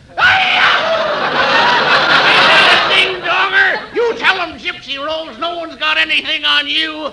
Ding 2.90 3.22
donger! 3.22 3.94
You 3.94 4.14
tell 4.18 4.36
them, 4.36 4.58
Gypsy 4.58 4.98
Rose, 5.02 5.38
no 5.38 5.56
one's 5.56 5.76
got 5.76 5.96
anything 5.96 6.44
on 6.44 6.66
you. 6.66 7.12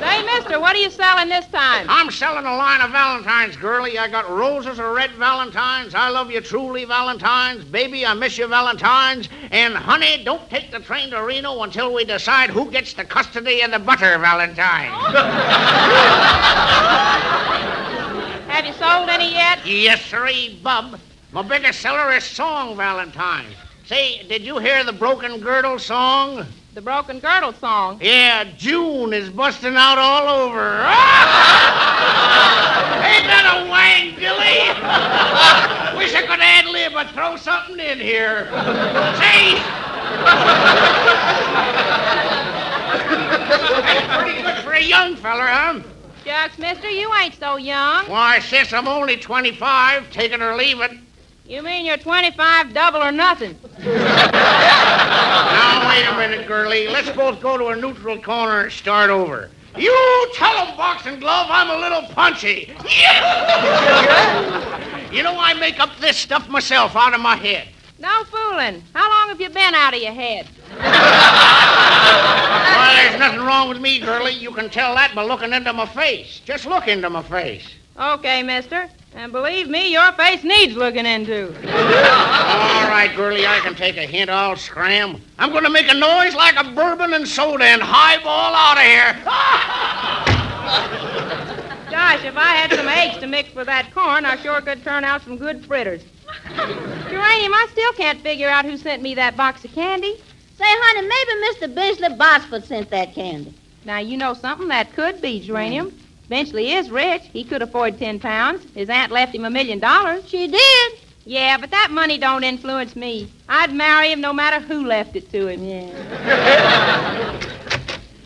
Say, 0.00 0.22
mister, 0.24 0.58
what 0.58 0.74
are 0.74 0.78
you 0.78 0.90
selling 0.90 1.28
this 1.28 1.46
time? 1.48 1.86
I'm 1.88 2.10
selling 2.10 2.46
a 2.46 2.56
line 2.56 2.80
of 2.80 2.90
Valentines, 2.90 3.56
girlie. 3.56 3.98
I 3.98 4.08
got 4.08 4.28
roses 4.30 4.78
of 4.78 4.94
red 4.94 5.10
Valentines. 5.12 5.94
I 5.94 6.08
love 6.08 6.30
you 6.30 6.40
truly, 6.40 6.84
Valentines. 6.84 7.64
Baby, 7.64 8.06
I 8.06 8.14
miss 8.14 8.38
you, 8.38 8.46
Valentines. 8.46 9.28
And, 9.50 9.74
honey, 9.74 10.24
don't 10.24 10.48
take 10.48 10.70
the 10.70 10.80
train 10.80 11.10
to 11.10 11.22
Reno 11.22 11.62
until 11.62 11.92
we 11.92 12.04
decide 12.04 12.50
who 12.50 12.70
gets 12.70 12.94
the 12.94 13.04
custody 13.04 13.60
of 13.60 13.72
the 13.72 13.78
butter, 13.78 14.18
Valentine. 14.18 14.90
Have 18.48 18.66
you 18.66 18.72
sold 18.72 19.08
any 19.08 19.32
yet? 19.32 19.64
Yes, 19.66 20.04
sirree, 20.06 20.58
bub. 20.62 20.98
My 21.32 21.42
biggest 21.42 21.80
seller 21.80 22.12
is 22.12 22.24
Song 22.24 22.76
Valentine. 22.76 23.46
Say, 23.86 24.22
did 24.28 24.42
you 24.42 24.58
hear 24.58 24.82
the 24.84 24.92
Broken 24.92 25.40
Girdle 25.40 25.78
song? 25.78 26.46
The 26.72 26.80
Broken 26.80 27.18
Girdle 27.18 27.52
song? 27.54 27.98
Yeah, 28.00 28.44
June 28.56 29.12
is 29.12 29.28
busting 29.28 29.74
out 29.74 29.98
all 29.98 30.28
over. 30.28 30.60
Ain't 33.10 33.26
that 33.26 33.42
a 33.50 33.66
wang, 33.68 34.14
Billy? 34.14 34.70
Wish 35.98 36.14
I 36.14 36.22
could 36.28 36.38
ad 36.38 36.66
lib 36.66 36.94
or 36.94 37.04
throw 37.12 37.36
something 37.36 37.80
in 37.80 37.98
here. 37.98 38.46
Say! 39.18 39.58
That's 43.82 44.22
pretty 44.22 44.40
good 44.40 44.58
for 44.62 44.72
a 44.72 44.80
young 44.80 45.16
feller, 45.16 45.48
huh? 45.48 45.80
Shucks, 46.24 46.56
mister, 46.56 46.88
you 46.88 47.12
ain't 47.16 47.34
so 47.34 47.56
young. 47.56 48.06
Why, 48.06 48.38
sis, 48.38 48.72
I'm 48.72 48.86
only 48.86 49.16
25. 49.16 50.12
Take 50.12 50.30
it 50.30 50.40
or 50.40 50.54
leave 50.54 50.80
it. 50.80 50.92
You 51.50 51.62
mean 51.62 51.84
you're 51.84 51.96
25, 51.96 52.72
double 52.72 53.02
or 53.02 53.10
nothing? 53.10 53.58
Now, 53.80 53.88
wait 55.88 56.06
a 56.06 56.16
minute, 56.16 56.46
girlie. 56.46 56.86
Let's 56.86 57.10
both 57.10 57.40
go 57.40 57.58
to 57.58 57.66
a 57.66 57.76
neutral 57.76 58.22
corner 58.22 58.60
and 58.60 58.72
start 58.72 59.10
over. 59.10 59.50
You 59.76 60.30
tell 60.36 60.56
'em, 60.58 60.76
Boxing 60.76 61.18
Glove, 61.18 61.48
I'm 61.50 61.70
a 61.70 61.76
little 61.76 62.02
punchy. 62.14 62.72
you 65.12 65.24
know, 65.24 65.34
I 65.36 65.54
make 65.58 65.80
up 65.80 65.90
this 65.98 66.16
stuff 66.16 66.48
myself 66.48 66.94
out 66.94 67.14
of 67.14 67.20
my 67.20 67.34
head. 67.34 67.66
No 67.98 68.22
fooling. 68.30 68.84
How 68.94 69.10
long 69.10 69.30
have 69.30 69.40
you 69.40 69.48
been 69.50 69.74
out 69.74 69.92
of 69.92 70.00
your 70.00 70.12
head? 70.12 70.46
Well, 70.78 70.86
there's 72.94 73.18
nothing 73.18 73.40
wrong 73.40 73.68
with 73.68 73.80
me, 73.80 73.98
girlie. 73.98 74.34
You 74.34 74.52
can 74.52 74.70
tell 74.70 74.94
that 74.94 75.16
by 75.16 75.24
looking 75.24 75.52
into 75.52 75.72
my 75.72 75.86
face. 75.86 76.42
Just 76.44 76.64
look 76.64 76.86
into 76.86 77.10
my 77.10 77.24
face. 77.24 77.68
Okay, 77.98 78.44
mister. 78.44 78.88
And 79.12 79.32
believe 79.32 79.68
me, 79.68 79.90
your 79.90 80.12
face 80.12 80.44
needs 80.44 80.76
looking 80.76 81.04
into. 81.04 81.48
All 81.48 82.88
right, 82.88 83.12
girlie, 83.16 83.44
I 83.46 83.58
can 83.58 83.74
take 83.74 83.96
a 83.96 84.06
hint. 84.06 84.30
I'll 84.30 84.54
scram. 84.56 85.20
I'm 85.38 85.50
going 85.50 85.64
to 85.64 85.70
make 85.70 85.90
a 85.90 85.94
noise 85.94 86.34
like 86.34 86.54
a 86.56 86.70
bourbon 86.70 87.14
and 87.14 87.26
soda 87.26 87.64
and 87.64 87.82
highball 87.82 88.54
out 88.54 88.76
of 88.76 88.84
here. 88.84 89.14
Gosh, 91.90 92.24
if 92.24 92.36
I 92.36 92.54
had 92.54 92.72
some 92.72 92.86
eggs 92.88 93.18
to 93.18 93.26
mix 93.26 93.52
with 93.54 93.66
that 93.66 93.92
corn, 93.92 94.24
I 94.24 94.36
sure 94.36 94.60
could 94.60 94.84
turn 94.84 95.02
out 95.02 95.22
some 95.22 95.36
good 95.36 95.66
fritters. 95.66 96.04
Geranium, 96.54 97.52
I 97.52 97.66
still 97.72 97.92
can't 97.94 98.20
figure 98.20 98.48
out 98.48 98.64
who 98.64 98.76
sent 98.76 99.02
me 99.02 99.16
that 99.16 99.36
box 99.36 99.64
of 99.64 99.72
candy. 99.72 100.14
Say, 100.56 100.64
honey, 100.66 101.08
maybe 101.08 101.32
Mr. 101.66 101.74
Benchley 101.74 102.16
Botsford 102.16 102.64
sent 102.64 102.90
that 102.90 103.12
candy. 103.14 103.54
Now, 103.84 103.98
you 103.98 104.16
know 104.16 104.34
something 104.34 104.68
that 104.68 104.92
could 104.92 105.20
be, 105.20 105.40
Geranium. 105.40 105.92
Benchley 106.30 106.72
is 106.74 106.90
rich. 106.90 107.22
He 107.32 107.42
could 107.42 107.60
afford 107.60 107.98
ten 107.98 108.20
pounds. 108.20 108.64
His 108.72 108.88
aunt 108.88 109.10
left 109.10 109.34
him 109.34 109.44
a 109.44 109.50
million 109.50 109.80
dollars. 109.80 110.28
She 110.28 110.46
did? 110.46 110.92
Yeah, 111.24 111.58
but 111.58 111.72
that 111.72 111.88
money 111.90 112.18
don't 112.18 112.44
influence 112.44 112.94
me. 112.94 113.28
I'd 113.48 113.74
marry 113.74 114.12
him 114.12 114.20
no 114.20 114.32
matter 114.32 114.60
who 114.60 114.86
left 114.86 115.16
it 115.16 115.28
to 115.32 115.48
him. 115.48 115.64
Yeah. 115.64 117.46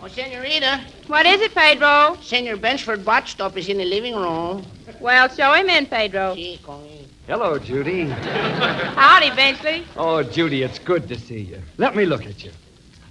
Oh, 0.02 0.08
Senorita. 0.08 0.82
What 1.06 1.24
is 1.24 1.40
it, 1.40 1.54
Pedro? 1.54 2.18
Senor 2.20 2.58
Benchford 2.58 3.04
Botstop 3.04 3.56
is 3.56 3.70
in 3.70 3.78
the 3.78 3.86
living 3.86 4.14
room. 4.14 4.62
Well, 5.00 5.30
show 5.30 5.54
him 5.54 5.70
in, 5.70 5.86
Pedro. 5.86 6.34
Sí, 6.34 6.62
come. 6.62 6.84
Hello, 7.26 7.58
Judy. 7.58 8.08
Howdy, 8.08 9.30
Benchley. 9.30 9.86
Oh, 9.96 10.22
Judy, 10.22 10.62
it's 10.62 10.78
good 10.78 11.08
to 11.08 11.18
see 11.18 11.40
you. 11.40 11.62
Let 11.78 11.96
me 11.96 12.04
look 12.04 12.26
at 12.26 12.44
you. 12.44 12.50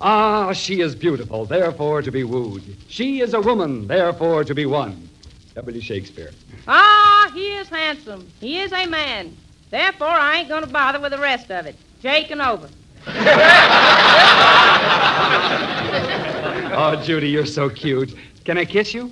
Ah, 0.05 0.51
she 0.51 0.81
is 0.81 0.95
beautiful, 0.95 1.45
therefore 1.45 2.01
to 2.01 2.11
be 2.11 2.25
wooed. 2.25 2.75
She 2.89 3.21
is 3.21 3.33
a 3.33 3.39
woman, 3.39 3.87
therefore 3.87 4.43
to 4.43 4.53
be 4.53 4.65
won. 4.65 5.07
W. 5.55 5.79
Shakespeare. 5.79 6.31
Ah, 6.67 7.31
he 7.33 7.53
is 7.53 7.69
handsome. 7.69 8.27
He 8.41 8.59
is 8.59 8.73
a 8.73 8.85
man. 8.85 9.33
Therefore, 9.69 10.09
I 10.09 10.39
ain't 10.39 10.49
going 10.49 10.63
to 10.63 10.69
bother 10.69 10.99
with 10.99 11.13
the 11.13 11.19
rest 11.19 11.49
of 11.51 11.67
it. 11.67 11.77
Jake 12.01 12.31
and 12.31 12.41
over. 12.41 12.67
Oh, 16.75 16.95
Judy, 17.03 17.29
you're 17.29 17.45
so 17.45 17.69
cute. 17.69 18.17
Can 18.45 18.57
I 18.57 18.65
kiss 18.65 18.95
you? 18.95 19.11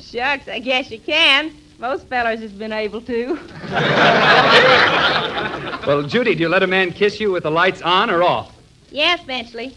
Shucks, 0.00 0.48
I 0.48 0.58
guess 0.58 0.90
you 0.90 0.98
can. 0.98 1.54
Most 1.78 2.08
fellers 2.08 2.40
has 2.40 2.50
been 2.52 2.72
able 2.72 3.00
to. 3.02 3.38
Well, 5.86 6.02
Judy, 6.02 6.34
do 6.34 6.42
you 6.42 6.48
let 6.50 6.62
a 6.62 6.66
man 6.66 6.92
kiss 6.92 7.18
you 7.18 7.30
with 7.30 7.44
the 7.44 7.50
lights 7.50 7.80
on 7.80 8.10
or 8.10 8.22
off? 8.22 8.54
Yes, 8.90 9.24
Benchley. 9.24 9.74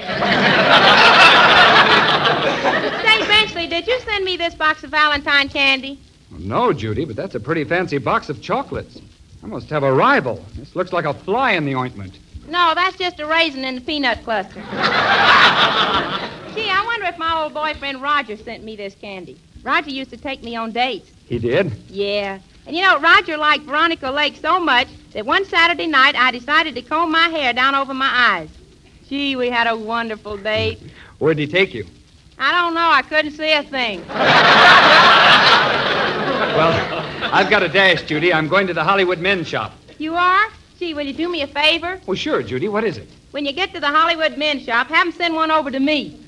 Say, 3.03 3.26
Benchley, 3.26 3.66
did 3.66 3.87
you 3.87 3.98
send 4.00 4.24
me 4.24 4.37
this 4.37 4.55
box 4.55 4.85
of 4.85 4.90
Valentine 4.90 5.48
candy? 5.48 5.98
No, 6.31 6.72
Judy, 6.72 7.05
but 7.05 7.16
that's 7.16 7.35
a 7.35 7.40
pretty 7.40 7.64
fancy 7.64 7.98
box 7.98 8.29
of 8.29 8.40
chocolates. 8.40 9.00
I 9.42 9.46
must 9.46 9.68
have 9.70 9.83
a 9.83 9.92
rival. 9.92 10.44
This 10.55 10.76
looks 10.76 10.92
like 10.92 11.05
a 11.07 11.14
fly 11.14 11.53
in 11.53 11.64
the 11.64 11.74
ointment. 11.74 12.18
No, 12.46 12.72
that's 12.74 12.96
just 12.96 13.20
a 13.20 13.26
raisin 13.26 13.64
in 13.64 13.76
the 13.76 13.81
peanut 13.81 14.22
cluster. 14.22 14.61
Gee, 16.55 16.68
I 16.68 16.83
wonder 16.85 17.07
if 17.07 17.16
my 17.18 17.42
old 17.42 17.55
boyfriend 17.55 18.03
Roger 18.03 18.37
sent 18.37 18.64
me 18.64 18.76
this 18.76 18.94
candy. 18.94 19.38
Roger 19.62 19.90
used 19.90 20.11
to 20.11 20.16
take 20.16 20.42
me 20.42 20.57
on 20.57 20.72
dates. 20.72 21.11
He 21.26 21.38
did? 21.38 21.72
Yeah. 21.88 22.38
And 22.66 22.76
you 22.76 22.83
know, 22.83 22.98
Roger 23.00 23.37
liked 23.37 23.64
Veronica 23.64 24.11
Lake 24.11 24.37
so 24.37 24.61
much 24.61 24.88
that 25.12 25.26
one 25.26 25.44
Saturday 25.44 25.87
night 25.87 26.14
I 26.16 26.31
decided 26.31 26.74
to 26.74 26.83
comb 26.83 27.11
my 27.11 27.29
hair 27.29 27.53
down 27.53 27.74
over 27.74 27.94
my 27.94 28.11
eyes. 28.12 28.50
Gee, 29.11 29.35
we 29.35 29.51
had 29.51 29.66
a 29.66 29.77
wonderful 29.77 30.37
date. 30.37 30.79
Where'd 31.18 31.37
he 31.37 31.49
take 31.49 31.75
you? 31.75 31.85
I 32.38 32.53
don't 32.53 32.75
know. 32.75 32.88
I 32.92 33.03
couldn't 33.03 33.33
see 33.33 33.53
a 33.53 33.64
thing. 33.64 34.07
Well, 36.57 36.73
I've 37.33 37.51
got 37.51 37.64
a 37.64 37.68
dash, 37.68 38.05
Judy. 38.05 38.33
I'm 38.33 38.46
going 38.46 38.68
to 38.68 38.73
the 38.73 38.85
Hollywood 38.85 39.18
men's 39.18 39.49
shop. 39.49 39.73
You 39.99 40.14
are? 40.14 40.46
Gee, 40.79 40.94
will 40.94 41.03
you 41.03 41.12
do 41.12 41.29
me 41.29 41.42
a 41.42 41.49
favor? 41.49 42.01
Well, 42.07 42.14
sure, 42.14 42.40
Judy. 42.44 42.68
What 42.68 42.85
is 42.85 42.99
it? 42.99 43.09
When 43.33 43.44
you 43.44 43.53
get 43.53 43.75
to 43.75 43.81
the 43.81 43.88
Hollywood 43.88 44.38
men's 44.38 44.62
shop, 44.62 44.87
have 44.87 45.07
them 45.07 45.12
send 45.12 45.35
one 45.35 45.51
over 45.51 45.73
to 45.73 45.81
me. 45.81 46.25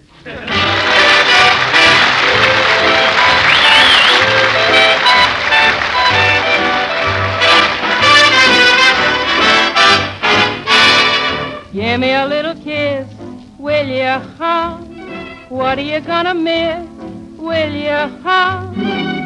Give 11.72 11.98
me 12.00 12.12
a 12.12 12.26
little 12.26 12.54
will 13.82 13.96
you, 13.96 14.36
huh? 14.38 14.76
What 15.48 15.78
are 15.78 15.82
you 15.82 16.00
gonna 16.00 16.34
miss, 16.34 16.86
will 17.36 17.72
you, 17.72 18.00
huh? 18.22 18.70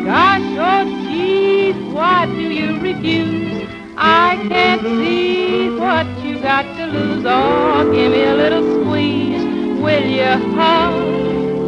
Gosh, 0.04 0.42
oh, 0.58 0.84
geez, 1.06 1.76
why 1.92 2.26
do 2.26 2.40
you 2.40 2.80
refuse? 2.80 3.68
I 3.98 4.36
can't 4.48 4.82
see 4.82 5.70
what 5.70 6.06
you 6.24 6.40
got 6.40 6.62
to 6.76 6.86
lose. 6.86 7.24
Oh, 7.26 7.92
give 7.92 8.12
me 8.12 8.24
a 8.24 8.34
little 8.34 8.64
squeeze, 8.82 9.44
will 9.80 10.08
you, 10.20 10.54
huh? 10.54 10.90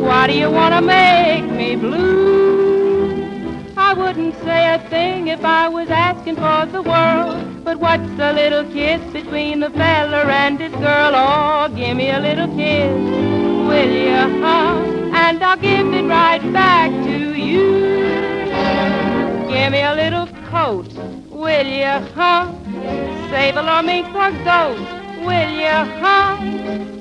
Why 0.07 0.27
do 0.27 0.33
you 0.33 0.51
want 0.51 0.75
to 0.75 0.81
make 0.81 1.45
me 1.45 1.77
blue? 1.77 3.75
I 3.77 3.93
wouldn't 3.93 4.35
say 4.45 4.75
a 4.75 4.79
thing 4.89 5.29
if 5.29 5.45
I 5.45 5.69
was 5.69 5.89
asking 5.91 6.37
for 6.37 6.67
the 6.73 6.83
world. 6.83 7.48
What's 7.79 8.19
a 8.19 8.33
little 8.33 8.65
kiss 8.73 9.01
between 9.13 9.61
the 9.61 9.71
feller 9.71 10.29
and 10.29 10.59
his 10.59 10.73
girl? 10.73 11.13
Oh, 11.15 11.69
give 11.75 11.97
me 11.97 12.11
a 12.11 12.19
little 12.19 12.49
kiss, 12.57 12.93
will 12.93 13.93
you, 13.93 14.43
huh? 14.43 14.75
And 15.15 15.43
I'll 15.43 15.57
give 15.57 15.87
it 15.95 16.05
right 16.09 16.43
back 16.53 16.91
to 16.91 17.35
you. 17.37 18.09
Give 19.49 19.71
me 19.71 19.81
a 19.83 19.95
little 19.95 20.27
coat, 20.51 20.93
will 21.31 21.67
you, 21.67 21.85
huh? 22.15 22.53
Sable 23.31 23.69
or 23.69 23.83
mink 23.85 24.09
or 24.09 24.33
goat, 24.43 24.79
will 25.25 25.51
you, 25.51 25.79
huh? 26.03 26.37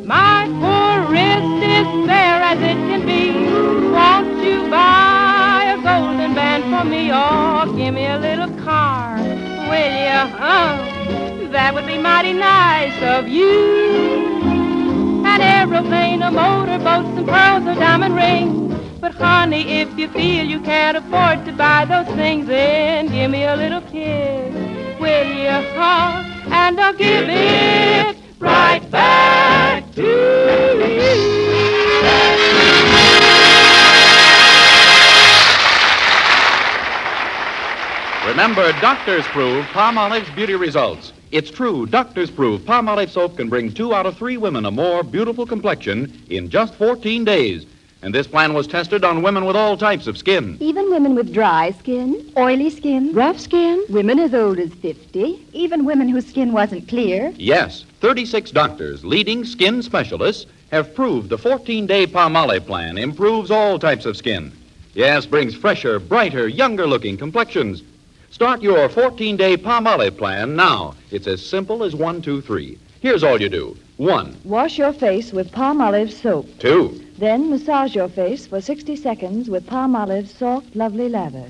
My 0.06 0.46
poor 0.62 1.12
wrist 1.12 1.64
is 1.66 2.08
bare 2.08 2.42
as 2.44 2.60
it 2.60 2.78
can 2.88 3.04
be. 3.04 3.50
Won't 3.92 4.44
you 4.46 4.70
buy 4.70 5.76
a 5.76 5.82
golden 5.82 6.36
band 6.36 6.64
for 6.66 6.88
me? 6.88 7.10
Oh, 7.12 7.66
give 7.76 7.94
me 7.96 8.06
a 8.06 8.20
little 8.20 8.56
car, 8.64 9.18
will 9.70 9.96
you, 10.06 10.22
huh? 10.38 11.50
That 11.52 11.74
would 11.74 11.86
be 11.86 11.98
mighty 11.98 12.34
nice 12.34 13.02
of 13.02 13.28
you. 13.28 15.24
An 15.26 15.42
aeroplane, 15.42 16.22
a 16.22 16.32
motorboat, 16.32 17.06
some 17.16 17.26
pearls, 17.26 17.66
a 17.66 17.76
diamond 17.76 18.16
ring. 18.16 18.68
But 19.00 19.14
honey, 19.14 19.80
if 19.82 19.98
you 19.98 20.08
feel 20.10 20.46
you 20.46 20.60
can't 20.62 20.98
afford 20.98 21.46
to 21.46 21.52
buy 21.52 21.86
those 21.86 22.08
things, 22.16 22.48
then 22.48 23.08
give 23.08 23.30
me 23.32 23.44
a 23.44 23.56
little 23.56 23.82
kiss, 23.82 24.54
will 25.00 25.28
you, 25.28 25.50
huh? 25.50 26.24
And 26.50 26.80
I'll 26.80 26.94
give 26.94 27.30
it 27.30 28.18
right 28.40 28.92
back 28.92 29.94
to 29.96 30.02
you. 30.02 30.18
Remember, 38.38 38.72
doctors 38.82 39.26
prove 39.26 39.66
Palmolive's 39.74 40.30
beauty 40.36 40.54
results. 40.54 41.12
It's 41.32 41.50
true, 41.50 41.88
doctors 41.88 42.30
prove 42.30 42.62
Palmolive 42.62 43.10
soap 43.10 43.38
can 43.38 43.50
bring 43.50 43.74
two 43.74 43.96
out 43.96 44.06
of 44.06 44.16
three 44.16 44.38
women 44.38 44.68
a 44.68 44.70
more 44.70 45.02
beautiful 45.02 45.48
complexion 45.48 46.14
in 46.30 46.48
just 46.48 46.76
14 46.76 47.26
days. 47.26 47.66
And 48.04 48.14
this 48.14 48.28
plan 48.28 48.54
was 48.54 48.68
tested 48.68 49.04
on 49.04 49.24
women 49.24 49.46
with 49.46 49.56
all 49.56 49.76
types 49.76 50.06
of 50.06 50.20
skin. 50.20 50.56
Even 50.60 50.92
women 50.92 51.16
with 51.16 51.34
dry 51.34 51.72
skin, 51.80 52.32
oily 52.38 52.70
skin, 52.70 53.12
rough 53.12 53.40
skin, 53.40 53.84
women 53.90 54.20
as 54.20 54.36
old 54.36 54.60
as 54.60 54.72
50, 54.72 55.44
even 55.54 55.84
women 55.84 56.08
whose 56.08 56.28
skin 56.28 56.54
wasn't 56.54 56.88
clear. 56.88 57.34
Yes, 57.38 57.86
36 58.02 58.52
doctors, 58.52 59.04
leading 59.04 59.46
skin 59.46 59.82
specialists, 59.82 60.46
have 60.72 60.94
proved 60.94 61.30
the 61.30 61.40
14 61.40 61.88
day 61.88 62.06
Palmolive 62.06 62.68
plan 62.68 63.00
improves 63.00 63.50
all 63.50 63.80
types 63.80 64.06
of 64.06 64.16
skin. 64.16 64.52
Yes, 64.94 65.26
brings 65.26 65.56
fresher, 65.56 66.00
brighter, 66.00 66.48
younger 66.48 66.86
looking 66.86 67.18
complexions. 67.18 67.82
Start 68.38 68.62
your 68.62 68.88
14 68.88 69.36
day 69.36 69.58
Palmolive 69.58 70.16
plan 70.16 70.56
now. 70.56 70.94
It's 71.10 71.26
as 71.26 71.44
simple 71.44 71.84
as 71.84 71.96
one, 71.96 72.22
two, 72.22 72.40
three. 72.40 72.78
Here's 73.00 73.24
all 73.24 73.42
you 73.42 73.50
do 73.50 73.76
one, 73.98 74.38
Wash 74.44 74.78
your 74.78 74.94
face 74.94 75.34
with 75.34 75.52
Palmolive 75.52 76.12
soap. 76.12 76.46
two, 76.60 77.04
Then 77.18 77.50
massage 77.50 77.96
your 77.96 78.08
face 78.08 78.46
for 78.46 78.62
60 78.62 78.96
seconds 78.96 79.50
with 79.50 79.66
Palmolive 79.66 80.28
soft, 80.28 80.76
lovely 80.76 81.10
lather. 81.10 81.46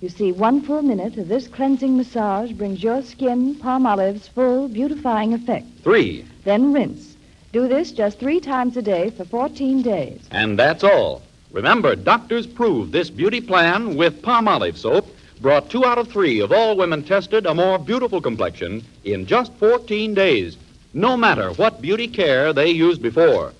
You 0.00 0.08
see, 0.10 0.30
one 0.30 0.60
full 0.62 0.82
minute 0.82 1.16
of 1.16 1.26
this 1.26 1.48
cleansing 1.48 1.96
massage 1.96 2.52
brings 2.52 2.84
your 2.84 3.02
skin 3.02 3.56
Palmolive's 3.56 4.28
full 4.28 4.68
beautifying 4.68 5.34
effect. 5.34 5.66
three. 5.82 6.24
Then 6.44 6.72
rinse. 6.72 7.16
Do 7.52 7.66
this 7.66 7.90
just 7.90 8.20
three 8.20 8.38
times 8.38 8.76
a 8.76 8.82
day 8.82 9.10
for 9.10 9.24
14 9.24 9.82
days. 9.82 10.20
And 10.30 10.56
that's 10.56 10.84
all. 10.84 11.22
Remember, 11.50 11.96
doctors 11.96 12.46
prove 12.46 12.92
this 12.92 13.10
beauty 13.10 13.40
plan 13.40 13.96
with 13.96 14.22
Palmolive 14.22 14.76
soap 14.76 15.08
brought 15.38 15.70
two 15.70 15.84
out 15.84 15.98
of 15.98 16.08
three 16.08 16.40
of 16.40 16.52
all 16.52 16.76
women 16.76 17.02
tested 17.02 17.46
a 17.46 17.54
more 17.54 17.78
beautiful 17.78 18.20
complexion 18.20 18.84
in 19.04 19.26
just 19.26 19.52
14 19.54 20.14
days, 20.14 20.56
no 20.94 21.16
matter 21.16 21.52
what 21.52 21.80
beauty 21.80 22.08
care 22.08 22.52
they 22.52 22.70
used 22.70 23.00
before. 23.02 23.52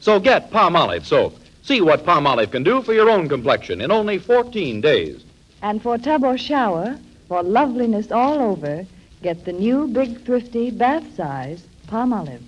So 0.00 0.18
get 0.18 0.50
Palmolive 0.50 1.04
soap. 1.04 1.36
See 1.62 1.80
what 1.80 2.04
Palmolive 2.04 2.50
can 2.50 2.62
do 2.62 2.82
for 2.82 2.94
your 2.94 3.10
own 3.10 3.28
complexion 3.28 3.80
in 3.80 3.90
only 3.90 4.18
14 4.18 4.80
days. 4.80 5.24
And 5.62 5.82
for 5.82 5.98
tub 5.98 6.24
or 6.24 6.38
shower, 6.38 6.98
for 7.28 7.42
loveliness 7.42 8.10
all 8.10 8.40
over, 8.40 8.86
get 9.22 9.44
the 9.44 9.52
new 9.52 9.86
big 9.88 10.24
thrifty 10.24 10.70
bath 10.70 11.04
size 11.14 11.62
Palmolive. 11.86 12.40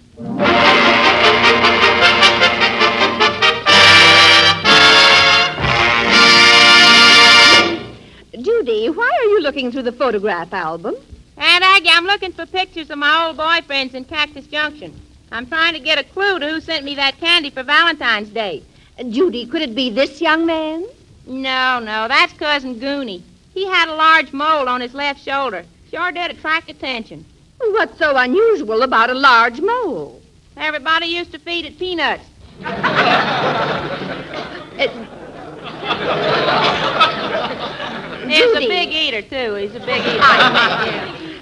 Judy, 8.64 8.90
why 8.90 9.11
are 9.11 9.25
you 9.25 9.40
looking 9.40 9.72
through 9.72 9.83
the 9.83 9.90
photograph 9.90 10.53
album? 10.53 10.94
Aunt 11.37 11.64
Aggie, 11.64 11.88
I'm 11.90 12.05
looking 12.05 12.31
for 12.31 12.46
pictures 12.46 12.90
of 12.90 12.98
my 12.98 13.27
old 13.27 13.37
boyfriends 13.37 13.94
in 13.94 14.05
Cactus 14.05 14.46
Junction. 14.46 14.94
I'm 15.33 15.48
trying 15.48 15.75
to 15.75 15.81
get 15.81 15.98
a 15.98 16.05
clue 16.05 16.38
to 16.38 16.48
who 16.48 16.61
sent 16.61 16.85
me 16.85 16.94
that 16.94 17.18
candy 17.18 17.51
for 17.51 17.64
Valentine's 17.64 18.29
Day. 18.29 18.62
Judy, 19.11 19.46
could 19.46 19.62
it 19.62 19.75
be 19.75 19.90
this 19.90 20.20
young 20.20 20.46
man? 20.46 20.87
No, 21.27 21.81
no, 21.81 22.07
that's 22.07 22.35
Cousin 22.35 22.79
Goonie. 22.79 23.22
He 23.53 23.66
had 23.66 23.88
a 23.88 23.96
large 23.96 24.33
mole 24.33 24.68
on 24.68 24.81
his 24.81 24.94
left 24.94 25.20
shoulder. 25.20 25.64
Sure 25.90 26.12
did 26.12 26.31
attract 26.31 26.70
attention. 26.70 27.25
What's 27.59 27.98
so 27.98 28.16
unusual 28.16 28.83
about 28.83 29.11
a 29.11 29.14
large 29.14 29.61
mole? 29.61 30.22
Everybody 30.57 31.07
used 31.07 31.33
to 31.33 31.40
feed 31.40 31.64
it 31.64 31.81
peanuts. 31.81 32.22
He's 38.33 38.57
a 38.57 38.68
big 38.68 38.92
eater, 38.92 39.23
too. 39.23 39.55
He's 39.55 39.75
a 39.75 39.81
big 39.81 40.01
eater. 40.07 40.23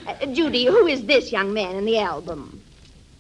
Uh, 0.06 0.26
Judy, 0.32 0.64
who 0.66 0.86
is 0.86 1.04
this 1.04 1.30
young 1.30 1.52
man 1.52 1.76
in 1.76 1.84
the 1.84 1.98
album? 1.98 2.60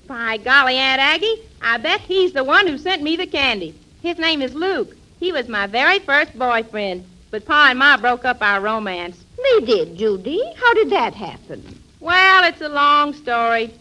By 0.06 0.38
golly, 0.38 0.76
Aunt 0.76 1.00
Aggie, 1.00 1.42
I 1.62 1.76
bet 1.76 2.00
he's 2.00 2.32
the 2.32 2.42
one 2.42 2.66
who 2.66 2.78
sent 2.78 3.02
me 3.02 3.16
the 3.16 3.26
candy. 3.26 3.74
His 4.02 4.18
name 4.18 4.42
is 4.42 4.54
Luke. 4.54 4.96
He 5.20 5.30
was 5.30 5.48
my 5.48 5.66
very 5.66 5.98
first 5.98 6.36
boyfriend. 6.38 7.04
But 7.30 7.46
Pa 7.46 7.68
and 7.70 7.78
Ma 7.78 7.96
broke 7.96 8.24
up 8.24 8.42
our 8.42 8.60
romance. 8.60 9.24
They 9.36 9.64
did, 9.64 9.96
Judy. 9.96 10.42
How 10.56 10.74
did 10.74 10.90
that 10.90 11.14
happen? 11.14 11.78
Well, 12.00 12.44
it's 12.44 12.60
a 12.60 12.68
long 12.68 13.12
story. 13.12 13.72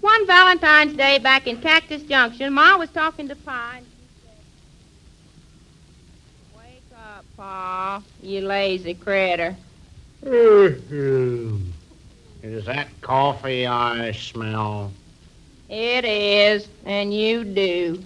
One 0.00 0.26
Valentine's 0.26 0.94
Day 0.94 1.18
back 1.18 1.46
in 1.46 1.60
Cactus 1.60 2.02
Junction, 2.02 2.52
Ma 2.52 2.76
was 2.76 2.90
talking 2.90 3.28
to 3.28 3.36
Pa 3.36 3.74
and 3.76 3.86
she 3.86 4.26
said, 4.26 4.36
Wake 6.56 6.82
up, 6.96 7.24
Pa, 7.42 8.00
you 8.22 8.40
lazy 8.42 8.94
critter. 8.94 9.56
Mm-hmm. 10.24 11.56
Is 12.44 12.64
that 12.66 12.86
coffee 13.00 13.66
I 13.66 14.12
smell? 14.12 14.92
It 15.68 16.04
is, 16.04 16.68
and 16.86 17.12
you 17.12 17.42
do. 17.42 18.00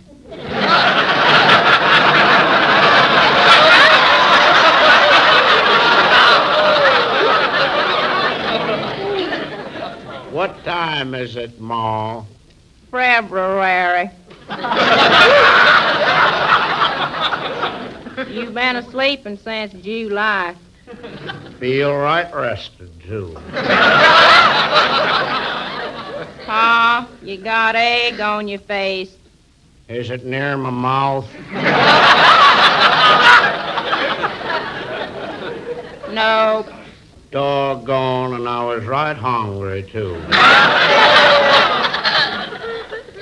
What 10.32 10.64
time 10.64 11.14
is 11.14 11.36
it, 11.36 11.60
Ma? 11.60 12.24
February. 12.90 14.10
You've 18.16 18.54
been 18.54 18.76
asleeping 18.76 19.36
since 19.38 19.72
July. 19.84 20.54
Feel 21.58 21.94
right 21.94 22.32
rested, 22.34 22.90
too. 23.02 23.34
Pa, 26.46 27.08
you 27.22 27.36
got 27.36 27.74
egg 27.76 28.20
on 28.20 28.48
your 28.48 28.60
face. 28.60 29.14
Is 29.88 30.10
it 30.10 30.24
near 30.24 30.56
my 30.56 30.70
mouth? 30.70 31.28
No. 36.12 36.64
Doggone, 37.30 38.34
and 38.34 38.48
I 38.48 38.64
was 38.64 38.84
right 38.84 39.16
hungry, 39.16 39.82
too. 39.82 40.14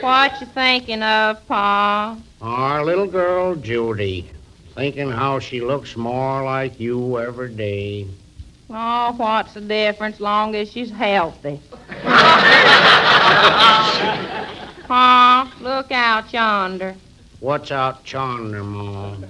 What 0.00 0.40
you 0.40 0.46
thinking 0.46 1.02
of, 1.02 1.44
Pa? 1.48 2.16
Our 2.40 2.84
little 2.84 3.06
girl, 3.06 3.56
Judy. 3.56 4.30
Thinking 4.74 5.10
how 5.10 5.38
she 5.38 5.60
looks 5.60 5.96
more 5.96 6.42
like 6.42 6.80
you 6.80 7.20
every 7.20 7.54
day. 7.54 8.08
Oh, 8.68 9.12
what's 9.16 9.54
the 9.54 9.60
difference 9.60 10.18
long 10.18 10.56
as 10.56 10.72
she's 10.72 10.90
healthy? 10.90 11.60
Pa, 14.88 15.54
look 15.60 15.92
out 15.92 16.32
yonder. 16.32 16.96
What's 17.38 17.70
out 17.70 18.12
yonder, 18.12 18.64
Mom? 18.64 19.24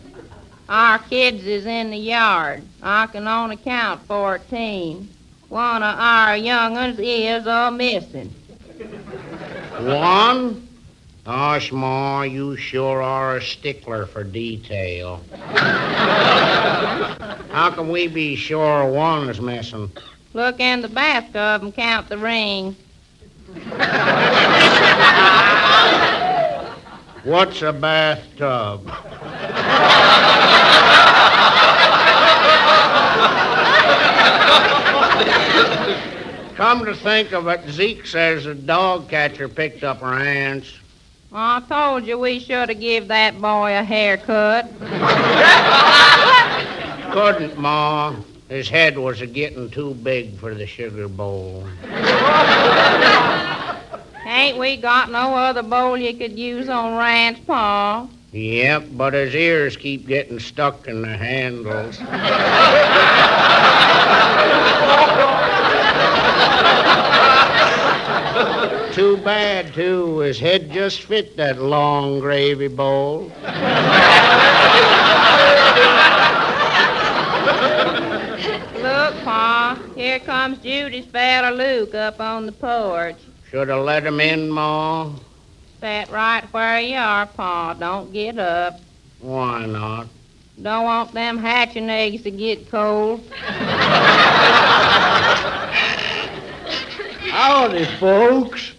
Our 0.66 0.98
kids 0.98 1.46
is 1.46 1.66
in 1.66 1.90
the 1.90 1.98
yard. 1.98 2.62
I 2.82 3.06
can 3.06 3.28
only 3.28 3.56
count 3.58 4.00
14. 4.06 5.06
One 5.50 5.82
of 5.82 5.98
our 5.98 6.38
young 6.38 6.78
uns 6.78 6.98
is 6.98 7.46
a 7.46 7.70
missing. 7.70 8.30
One? 9.78 10.66
Gosh, 11.24 11.72
Ma, 11.72 12.22
you 12.22 12.54
sure 12.54 13.00
are 13.00 13.38
a 13.38 13.42
stickler 13.42 14.04
for 14.04 14.22
detail. 14.24 15.22
How 17.50 17.70
can 17.74 17.88
we 17.88 18.08
be 18.08 18.36
sure 18.36 18.86
one 18.90 19.30
is 19.30 19.40
missing? 19.40 19.90
Look 20.34 20.60
in 20.60 20.82
the 20.82 20.88
bathtub 20.88 21.62
and 21.62 21.74
count 21.74 22.10
the 22.10 22.18
rings. 22.18 22.76
What's 27.24 27.62
a 27.62 27.72
bathtub? 27.72 28.86
Come 36.54 36.84
to 36.84 36.94
think 36.94 37.32
of 37.32 37.48
it, 37.48 37.66
Zeke 37.70 38.04
says 38.04 38.44
the 38.44 38.54
dog 38.54 39.08
catcher 39.08 39.48
picked 39.48 39.82
up 39.84 40.00
her 40.00 40.18
hands. 40.18 40.70
I 41.36 41.60
told 41.68 42.06
you 42.06 42.16
we 42.16 42.38
should 42.38 42.68
have 42.68 42.78
give 42.78 43.08
that 43.08 43.40
boy 43.40 43.76
a 43.76 43.82
haircut. 43.82 44.70
Couldn't, 47.10 47.58
Ma. 47.58 48.14
His 48.48 48.68
head 48.68 48.96
was 48.96 49.20
a 49.20 49.26
getting 49.26 49.68
too 49.68 49.94
big 49.94 50.38
for 50.38 50.54
the 50.54 50.64
sugar 50.64 51.08
bowl. 51.08 51.66
Ain't 54.26 54.58
we 54.58 54.76
got 54.76 55.10
no 55.10 55.34
other 55.34 55.64
bowl 55.64 55.98
you 55.98 56.16
could 56.16 56.38
use 56.38 56.68
on 56.68 56.96
ranch, 56.96 57.44
Pa? 57.48 58.08
Yep, 58.30 58.90
but 58.92 59.14
his 59.14 59.34
ears 59.34 59.76
keep 59.76 60.06
getting 60.06 60.38
stuck 60.38 60.86
in 60.86 61.02
the 61.02 61.16
handles. 61.16 61.98
Too 68.94 69.16
bad, 69.16 69.74
too. 69.74 70.18
His 70.18 70.38
head 70.38 70.70
just 70.70 71.02
fit 71.02 71.36
that 71.36 71.60
long 71.60 72.20
gravy 72.20 72.68
bowl. 72.68 73.22
Look, 73.22 73.32
Pa, 79.24 79.82
here 79.96 80.20
comes 80.20 80.58
Judy's 80.58 81.06
fella 81.06 81.52
Luke 81.52 81.92
up 81.96 82.20
on 82.20 82.46
the 82.46 82.52
porch. 82.52 83.16
Should 83.50 83.68
have 83.68 83.82
let 83.82 84.06
him 84.06 84.20
in, 84.20 84.48
Ma. 84.48 85.10
Sat 85.80 86.08
right 86.10 86.44
where 86.52 86.78
you 86.78 86.96
are, 86.96 87.26
Pa. 87.26 87.74
Don't 87.74 88.12
get 88.12 88.38
up. 88.38 88.78
Why 89.18 89.66
not? 89.66 90.06
Don't 90.62 90.84
want 90.84 91.10
them 91.10 91.36
hatching 91.36 91.90
eggs 91.90 92.22
to 92.22 92.30
get 92.30 92.70
cold. 92.70 93.28
Howdy, 97.32 97.86
folks. 97.98 98.70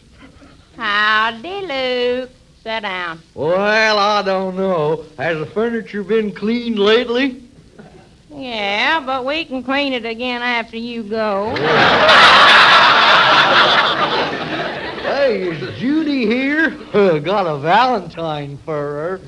Howdy, 0.77 1.61
Luke. 1.61 2.29
Sit 2.63 2.81
down. 2.81 3.21
Well, 3.33 3.97
I 3.99 4.21
don't 4.21 4.55
know. 4.55 5.05
Has 5.17 5.37
the 5.37 5.45
furniture 5.45 6.03
been 6.03 6.31
cleaned 6.31 6.79
lately? 6.79 7.43
Yeah, 8.31 8.99
but 9.05 9.23
we 9.23 9.45
can 9.45 9.63
clean 9.63 9.93
it 9.93 10.05
again 10.05 10.41
after 10.41 10.77
you 10.77 11.03
go. 11.03 11.55
Hey, 15.05 15.49
is 15.49 15.79
Judy 15.79 16.25
here? 16.25 16.69
Got 17.19 17.47
a 17.47 17.57
Valentine 17.59 18.57
for 18.65 18.73
her. 18.73 19.21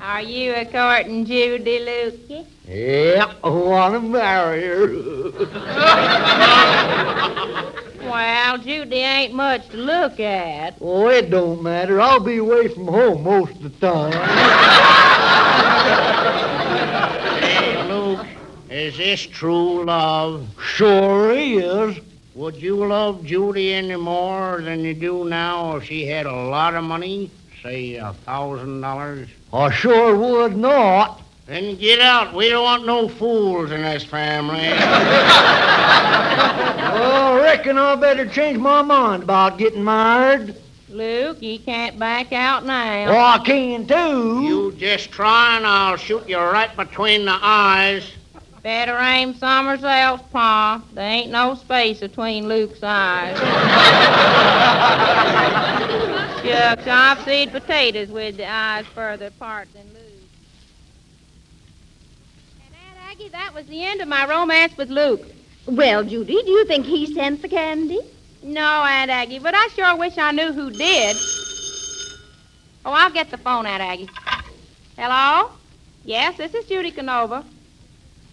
Are 0.00 0.22
you 0.22 0.52
a 0.54 0.64
courting 0.64 1.24
Judy, 1.24 1.78
Luke? 1.78 2.46
Yep, 2.68 3.30
I 3.42 3.48
want 3.48 3.94
to 3.94 4.00
marry 4.00 4.62
her. 4.62 4.86
Well, 8.06 8.58
Judy 8.58 8.96
ain't 8.98 9.34
much 9.34 9.68
to 9.70 9.78
look 9.78 10.20
at. 10.20 10.76
Oh, 10.80 11.08
it 11.08 11.28
don't 11.28 11.60
matter. 11.60 12.00
I'll 12.00 12.20
be 12.20 12.38
away 12.38 12.68
from 12.68 12.86
home 12.86 13.24
most 13.24 13.50
of 13.56 13.62
the 13.62 13.70
time. 13.70 14.12
Hey, 17.40 17.82
Luke, 17.88 18.24
is 18.70 18.96
this 18.96 19.20
true 19.22 19.84
love? 19.84 20.46
Sure 20.62 21.32
is. 21.32 21.98
Would 22.36 22.56
you 22.56 22.86
love 22.86 23.24
Judy 23.24 23.72
any 23.74 23.96
more 23.96 24.60
than 24.60 24.80
you 24.80 24.94
do 24.94 25.28
now 25.28 25.76
if 25.76 25.84
she 25.84 26.06
had 26.06 26.26
a 26.26 26.32
lot 26.32 26.74
of 26.74 26.84
money? 26.84 27.30
Say 27.66 27.96
a 27.96 28.12
thousand 28.12 28.80
dollars? 28.80 29.28
I 29.52 29.72
sure 29.72 30.16
would 30.16 30.56
not. 30.56 31.20
Then 31.46 31.74
get 31.74 31.98
out. 31.98 32.32
We 32.32 32.48
don't 32.48 32.62
want 32.62 32.86
no 32.86 33.08
fools 33.08 33.72
in 33.72 33.82
this 33.82 34.04
family. 34.04 34.68
Oh, 36.98 37.36
I 37.36 37.42
reckon 37.42 37.76
I 37.76 37.94
better 37.96 38.26
change 38.26 38.58
my 38.58 38.80
mind 38.80 39.24
about 39.24 39.58
getting 39.58 39.84
married. 39.84 40.54
Luke, 40.88 41.42
you 41.42 41.58
can't 41.58 41.98
back 41.98 42.32
out 42.32 42.64
now. 42.64 43.08
Oh, 43.08 43.18
I 43.18 43.38
can 43.44 43.86
too. 43.86 44.42
You 44.42 44.72
just 44.78 45.10
try 45.10 45.56
and 45.56 45.66
I'll 45.66 45.96
shoot 45.96 46.26
you 46.26 46.38
right 46.38 46.74
between 46.74 47.26
the 47.26 47.36
eyes. 47.38 48.10
Better 48.62 48.96
aim 48.96 49.34
somewhere 49.34 49.84
else, 49.84 50.22
Pa. 50.32 50.82
There 50.94 51.04
ain't 51.04 51.30
no 51.30 51.54
space 51.54 52.00
between 52.00 52.48
Luke's 52.48 52.82
eyes. 52.82 53.36
Shucks, 56.46 56.86
I've 56.86 57.24
seen 57.24 57.50
potatoes 57.50 58.08
with 58.08 58.36
the 58.36 58.48
eyes 58.48 58.86
further 58.94 59.26
apart 59.26 59.66
than 59.72 59.82
Luke's. 59.88 60.30
And 62.64 62.72
Aunt 62.72 63.10
Aggie, 63.10 63.30
that 63.30 63.52
was 63.52 63.66
the 63.66 63.82
end 63.82 64.00
of 64.00 64.06
my 64.06 64.28
romance 64.28 64.76
with 64.76 64.88
Luke. 64.88 65.26
Well, 65.66 66.04
Judy, 66.04 66.40
do 66.44 66.50
you 66.52 66.64
think 66.66 66.86
he 66.86 67.12
sent 67.12 67.42
the 67.42 67.48
candy? 67.48 67.98
No, 68.44 68.62
Aunt 68.62 69.10
Aggie, 69.10 69.40
but 69.40 69.56
I 69.56 69.66
sure 69.74 69.96
wish 69.96 70.18
I 70.18 70.30
knew 70.30 70.52
who 70.52 70.70
did. 70.70 71.16
Oh, 72.84 72.92
I'll 72.92 73.10
get 73.10 73.32
the 73.32 73.38
phone, 73.38 73.66
Aunt 73.66 73.82
Aggie. 73.82 74.08
Hello? 74.96 75.50
Yes, 76.04 76.36
this 76.36 76.54
is 76.54 76.66
Judy 76.66 76.92
Canova. 76.92 77.44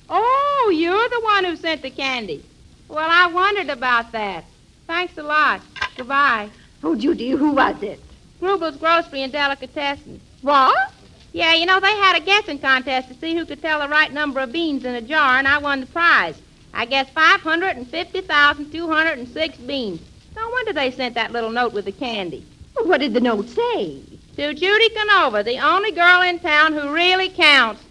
Oh, 0.07 0.71
you're 0.71 1.09
the 1.09 1.21
one 1.21 1.45
who 1.45 1.55
sent 1.55 1.81
the 1.81 1.89
candy. 1.89 2.45
Well, 2.87 3.09
I 3.09 3.25
wondered 3.25 3.71
about 3.71 4.11
that. 4.11 4.45
Thanks 4.85 5.17
a 5.17 5.23
lot. 5.23 5.61
Goodbye. 5.97 6.51
Oh, 6.83 6.95
Judy, 6.95 7.29
who 7.29 7.51
was 7.53 7.81
it? 7.81 8.01
Rubel's 8.41 8.75
Grocery 8.75 9.23
and 9.23 9.31
Delicatessen. 9.31 10.19
What? 10.41 10.91
Yeah, 11.31 11.53
you 11.53 11.65
know, 11.65 11.79
they 11.79 11.95
had 11.95 12.17
a 12.17 12.19
guessing 12.19 12.59
contest 12.59 13.07
to 13.07 13.13
see 13.15 13.33
who 13.35 13.45
could 13.45 13.61
tell 13.61 13.79
the 13.79 13.87
right 13.87 14.11
number 14.11 14.41
of 14.41 14.51
beans 14.51 14.83
in 14.83 14.95
a 14.95 15.01
jar, 15.01 15.37
and 15.37 15.47
I 15.47 15.59
won 15.59 15.79
the 15.79 15.85
prize. 15.87 16.35
I 16.73 16.83
guessed 16.85 17.13
550,206 17.13 19.57
beans. 19.59 20.01
No 20.35 20.49
wonder 20.49 20.73
they 20.73 20.91
sent 20.91 21.15
that 21.15 21.31
little 21.31 21.51
note 21.51 21.71
with 21.73 21.85
the 21.85 21.93
candy. 21.93 22.45
What 22.83 22.99
did 22.99 23.13
the 23.13 23.21
note 23.21 23.47
say? 23.47 24.01
To 24.35 24.53
Judy 24.53 24.89
Canova, 24.89 25.43
the 25.43 25.59
only 25.59 25.91
girl 25.91 26.21
in 26.21 26.39
town 26.39 26.73
who 26.73 26.93
really 26.93 27.29
counts. 27.29 27.81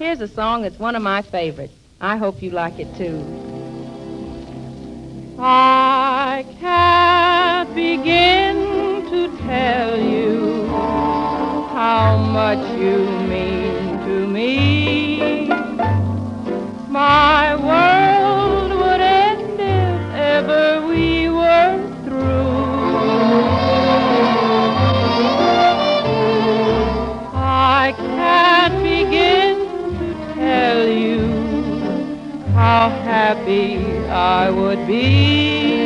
Here's 0.00 0.22
a 0.22 0.28
song 0.28 0.62
that's 0.62 0.78
one 0.78 0.96
of 0.96 1.02
my 1.02 1.20
favorites. 1.20 1.74
I 2.00 2.16
hope 2.16 2.42
you 2.42 2.50
like 2.50 2.78
it 2.78 2.88
too. 2.96 3.20
I 5.38 6.44
can't 6.58 7.74
begin 7.74 8.56
to 9.10 9.38
tell 9.42 10.00
you 10.00 10.66
how 10.68 12.16
much 12.16 12.66
you 12.80 12.96
mean 13.28 13.98
to 14.06 14.26
me. 14.26 15.48
My 16.88 17.56
world 17.56 17.99
how 32.80 32.88
happy 32.88 33.76
I 34.08 34.48
would 34.48 34.86
be 34.86 35.82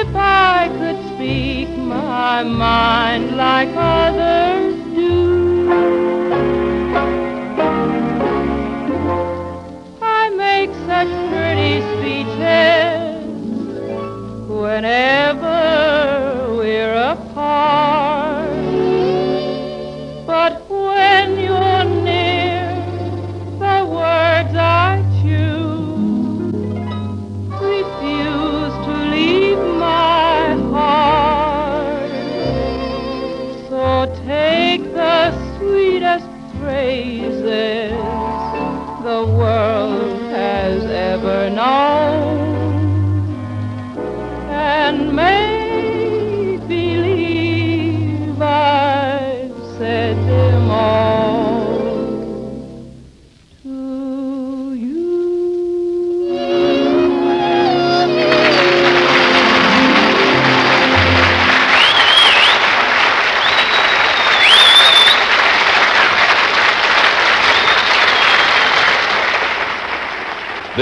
if 0.00 0.14
I 0.14 0.68
could 0.78 0.98
speak 1.14 1.70
my 1.78 2.42
mind 2.42 3.34
like 3.34 3.70
others 3.74 4.74
do. 4.94 5.70
I 10.02 10.28
make 10.44 10.72
such 10.90 11.12
pretty 11.32 11.80
speeches 11.94 13.24
whenever 14.46 15.53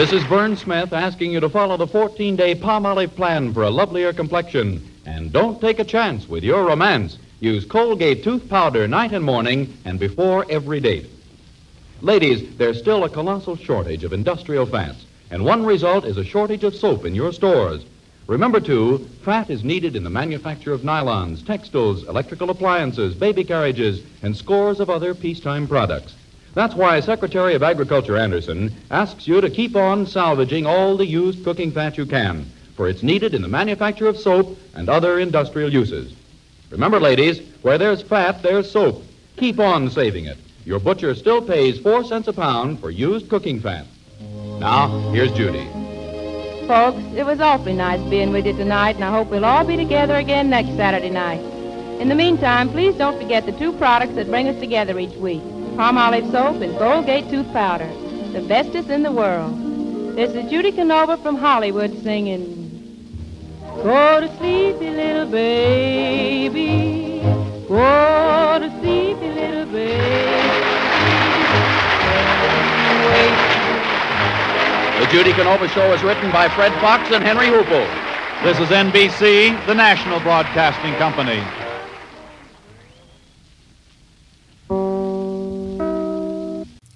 This 0.02 0.14
is 0.14 0.24
Vern 0.24 0.56
Smith 0.56 0.92
asking 0.92 1.30
you 1.30 1.38
to 1.38 1.48
follow 1.48 1.76
the 1.76 1.86
14 1.86 2.34
day 2.34 2.56
Palmolive 2.56 3.14
plan 3.14 3.54
for 3.54 3.62
a 3.62 3.70
lovelier 3.70 4.12
complexion. 4.12 4.84
And 5.06 5.30
don't 5.30 5.60
take 5.60 5.78
a 5.78 5.84
chance 5.84 6.28
with 6.28 6.42
your 6.42 6.64
romance. 6.64 7.18
Use 7.38 7.64
Colgate 7.64 8.24
tooth 8.24 8.48
powder 8.48 8.88
night 8.88 9.12
and 9.12 9.24
morning 9.24 9.72
and 9.84 10.00
before 10.00 10.44
every 10.50 10.80
date. 10.80 11.06
Ladies, 12.00 12.56
there's 12.56 12.80
still 12.80 13.04
a 13.04 13.08
colossal 13.08 13.54
shortage 13.54 14.02
of 14.02 14.12
industrial 14.12 14.66
fats, 14.66 15.06
and 15.30 15.44
one 15.44 15.64
result 15.64 16.04
is 16.04 16.16
a 16.16 16.24
shortage 16.24 16.64
of 16.64 16.74
soap 16.74 17.04
in 17.04 17.14
your 17.14 17.32
stores. 17.32 17.84
Remember, 18.26 18.58
too, 18.58 19.06
fat 19.22 19.50
is 19.50 19.62
needed 19.62 19.94
in 19.94 20.02
the 20.02 20.10
manufacture 20.10 20.72
of 20.72 20.80
nylons, 20.80 21.46
textiles, 21.46 22.08
electrical 22.08 22.50
appliances, 22.50 23.14
baby 23.14 23.44
carriages, 23.44 24.02
and 24.20 24.36
scores 24.36 24.80
of 24.80 24.90
other 24.90 25.14
peacetime 25.14 25.68
products. 25.68 26.16
That's 26.54 26.74
why 26.74 27.00
Secretary 27.00 27.54
of 27.54 27.62
Agriculture 27.62 28.18
Anderson 28.18 28.74
asks 28.90 29.26
you 29.26 29.40
to 29.40 29.48
keep 29.48 29.74
on 29.74 30.06
salvaging 30.06 30.66
all 30.66 30.98
the 30.98 31.06
used 31.06 31.44
cooking 31.44 31.72
fat 31.72 31.96
you 31.96 32.04
can, 32.04 32.44
for 32.76 32.88
it's 32.88 33.02
needed 33.02 33.32
in 33.32 33.40
the 33.40 33.48
manufacture 33.48 34.06
of 34.06 34.18
soap 34.18 34.58
and 34.74 34.90
other 34.90 35.18
industrial 35.18 35.72
uses. 35.72 36.14
Remember, 36.68 37.00
ladies, 37.00 37.40
where 37.62 37.78
there's 37.78 38.02
fat, 38.02 38.42
there's 38.42 38.70
soap. 38.70 39.02
Keep 39.38 39.60
on 39.60 39.88
saving 39.88 40.26
it. 40.26 40.36
Your 40.66 40.78
butcher 40.78 41.14
still 41.14 41.40
pays 41.40 41.78
four 41.78 42.04
cents 42.04 42.28
a 42.28 42.34
pound 42.34 42.80
for 42.80 42.90
used 42.90 43.30
cooking 43.30 43.58
fat. 43.58 43.86
Now, 44.58 45.10
here's 45.10 45.32
Judy. 45.32 45.66
Folks, 46.68 47.02
it 47.16 47.24
was 47.24 47.40
awfully 47.40 47.72
nice 47.72 48.00
being 48.10 48.30
with 48.30 48.46
you 48.46 48.52
tonight, 48.52 48.96
and 48.96 49.04
I 49.04 49.10
hope 49.10 49.28
we'll 49.28 49.46
all 49.46 49.64
be 49.64 49.76
together 49.76 50.16
again 50.16 50.50
next 50.50 50.76
Saturday 50.76 51.10
night. 51.10 51.40
In 51.98 52.08
the 52.08 52.14
meantime, 52.14 52.68
please 52.68 52.94
don't 52.94 53.18
forget 53.18 53.46
the 53.46 53.52
two 53.52 53.72
products 53.72 54.14
that 54.16 54.28
bring 54.28 54.48
us 54.48 54.60
together 54.60 54.98
each 54.98 55.16
week 55.16 55.42
Palmolive 55.76 56.30
soap 56.30 56.61
and 56.61 56.76
Colgate 56.76 57.28
tooth 57.30 57.50
powder, 57.52 57.90
the 58.32 58.42
bestest 58.42 58.90
in 58.90 59.02
the 59.02 59.11
world. 59.11 59.56
This 60.16 60.35
is 60.35 60.50
Judy 60.50 60.70
Canova 60.70 61.16
from 61.16 61.37
Hollywood 61.37 62.02
singing. 62.02 62.58
Go 63.82 64.20
to 64.20 64.28
sleepy 64.37 64.90
little 64.90 65.26
baby. 65.30 67.20
Go 67.66 68.58
to 68.61 68.70
sleepy 68.80 69.28
little 69.30 69.66
baby. 69.72 70.02
The 75.00 75.06
Judy 75.11 75.32
Canova 75.32 75.68
Show 75.68 75.90
is 75.94 76.02
written 76.02 76.30
by 76.30 76.50
Fred 76.50 76.72
Fox 76.82 77.11
and 77.11 77.24
Henry 77.24 77.46
Hoople. 77.46 77.88
This 78.44 78.61
is 78.61 78.68
NBC, 78.68 79.66
the 79.66 79.74
national 79.74 80.20
broadcasting 80.20 80.94
company. 80.96 81.42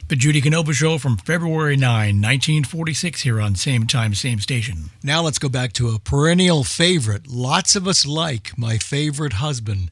The 0.09 0.15
Judy 0.15 0.41
Canova 0.41 0.73
Show 0.73 0.99
from 0.99 1.17
February 1.17 1.77
9, 1.77 1.91
1946, 1.91 3.23
here 3.23 3.41
on 3.41 3.57
Same 3.57 3.89
Time, 3.89 4.15
Same 4.15 4.39
Station. 4.39 4.91
Now 5.03 5.21
let's 5.21 5.41
go 5.41 5.49
back 5.49 5.73
to 5.73 5.89
a 5.89 5.99
perennial 5.99 6.63
favorite. 6.63 7.27
Lots 7.27 7.75
of 7.75 7.89
us 7.89 8.07
like 8.07 8.57
My 8.57 8.79
Favorite 8.79 9.33
Husband 9.33 9.91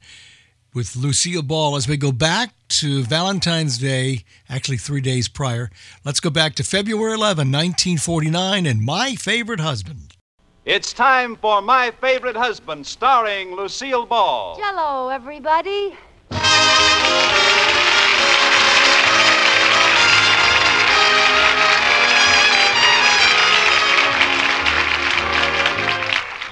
with 0.72 0.94
Lucille 0.94 1.42
Ball. 1.42 1.74
As 1.74 1.88
we 1.88 1.96
go 1.96 2.12
back 2.12 2.54
to 2.68 3.02
Valentine's 3.02 3.76
Day, 3.76 4.22
actually 4.48 4.76
three 4.76 5.00
days 5.00 5.26
prior, 5.26 5.68
let's 6.04 6.20
go 6.20 6.30
back 6.30 6.54
to 6.54 6.62
February 6.62 7.14
11, 7.14 7.50
1949, 7.50 8.66
and 8.66 8.82
My 8.82 9.16
Favorite 9.16 9.58
Husband. 9.58 10.14
It's 10.64 10.92
time 10.92 11.34
for 11.34 11.60
My 11.60 11.90
Favorite 12.00 12.36
Husband, 12.36 12.86
starring 12.86 13.56
Lucille 13.56 14.06
Ball. 14.06 14.56
Jello, 14.58 15.08
everybody. 15.08 15.96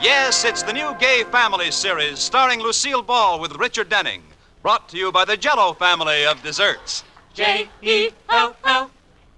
Yes, 0.02 0.44
it's 0.44 0.64
the 0.64 0.72
new 0.72 0.96
Gay 0.98 1.22
Family 1.30 1.70
series 1.70 2.18
starring 2.18 2.60
Lucille 2.60 3.02
Ball 3.02 3.38
with 3.38 3.54
Richard 3.54 3.88
Denning. 3.88 4.24
Brought 4.60 4.88
to 4.88 4.96
you 4.96 5.12
by 5.12 5.24
the 5.24 5.36
Jello 5.36 5.74
family 5.74 6.26
of 6.26 6.42
desserts. 6.42 7.04
J 7.34 7.68
E 7.82 8.10
L 8.28 8.56
L. 8.64 8.90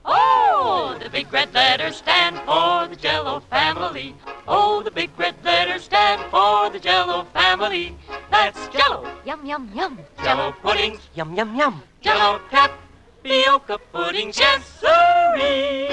Oh, 0.06 0.96
the 1.02 1.10
big 1.10 1.30
red 1.30 1.52
letters 1.52 1.96
stand 1.96 2.38
for 2.46 2.88
the 2.88 2.96
Jello 2.96 3.40
family. 3.50 4.14
Oh, 4.48 4.82
the 4.82 4.90
big 4.90 5.10
red 5.18 5.34
letters 5.44 5.84
stand 5.84 6.22
for 6.30 6.70
the 6.70 6.80
Jello 6.80 7.24
family. 7.34 7.94
That's 8.30 8.66
Jello. 8.68 9.06
Yum, 9.26 9.44
yum, 9.44 9.70
yum. 9.74 9.98
Jello 10.22 10.52
puddings. 10.62 11.00
Yum, 11.14 11.36
yum, 11.36 11.54
yum. 11.56 11.82
Jello 12.00 12.40
tapioca 12.50 13.78
puddings. 13.92 14.38
Yes, 14.38 14.64
sirree. 14.80 15.88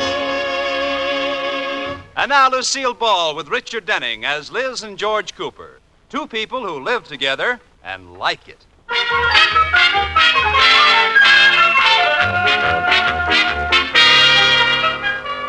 And 2.15 2.29
now 2.29 2.49
Lucille 2.49 2.93
Ball 2.93 3.35
with 3.35 3.47
Richard 3.47 3.85
Denning 3.85 4.25
as 4.25 4.51
Liz 4.51 4.83
and 4.83 4.97
George 4.97 5.33
Cooper. 5.33 5.79
Two 6.09 6.27
people 6.27 6.65
who 6.65 6.83
live 6.83 7.07
together 7.07 7.61
and 7.85 8.17
like 8.17 8.49
it. 8.49 8.65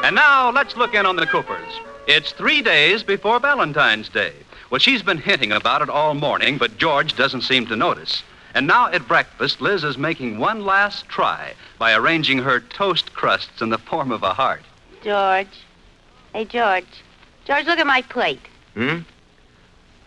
And 0.05 0.15
now 0.15 0.53
let's 0.53 0.77
look 0.77 0.95
in 0.95 1.05
on 1.05 1.17
the 1.17 1.27
Coopers. 1.27 1.81
It's 2.07 2.31
three 2.31 2.63
days 2.63 3.03
before 3.03 3.41
Valentine's 3.41 4.09
Day. 4.09 4.33
Well, 4.71 4.79
she's 4.79 5.03
been 5.03 5.19
hinting 5.19 5.51
about 5.51 5.83
it 5.83 5.89
all 5.89 6.15
morning, 6.15 6.59
but 6.59 6.79
George 6.79 7.17
doesn't 7.17 7.43
seem 7.43 7.67
to 7.67 7.77
notice. 7.77 8.23
And 8.55 8.69
now 8.69 8.87
at 8.87 9.09
breakfast, 9.09 9.61
Liz 9.61 9.83
is 9.83 9.99
making 9.99 10.39
one 10.39 10.65
last 10.65 11.09
try 11.09 11.55
by 11.79 11.93
arranging 11.93 12.39
her 12.39 12.61
toast 12.61 13.13
crusts 13.15 13.61
in 13.61 13.71
the 13.71 13.79
form 13.79 14.13
of 14.13 14.23
a 14.23 14.35
heart. 14.35 14.63
George. 15.03 15.49
Hey, 16.33 16.47
George. 16.47 16.87
George, 17.45 17.67
look 17.67 17.79
at 17.79 17.87
my 17.87 18.03
plate. 18.03 18.41
Hmm? 18.75 18.99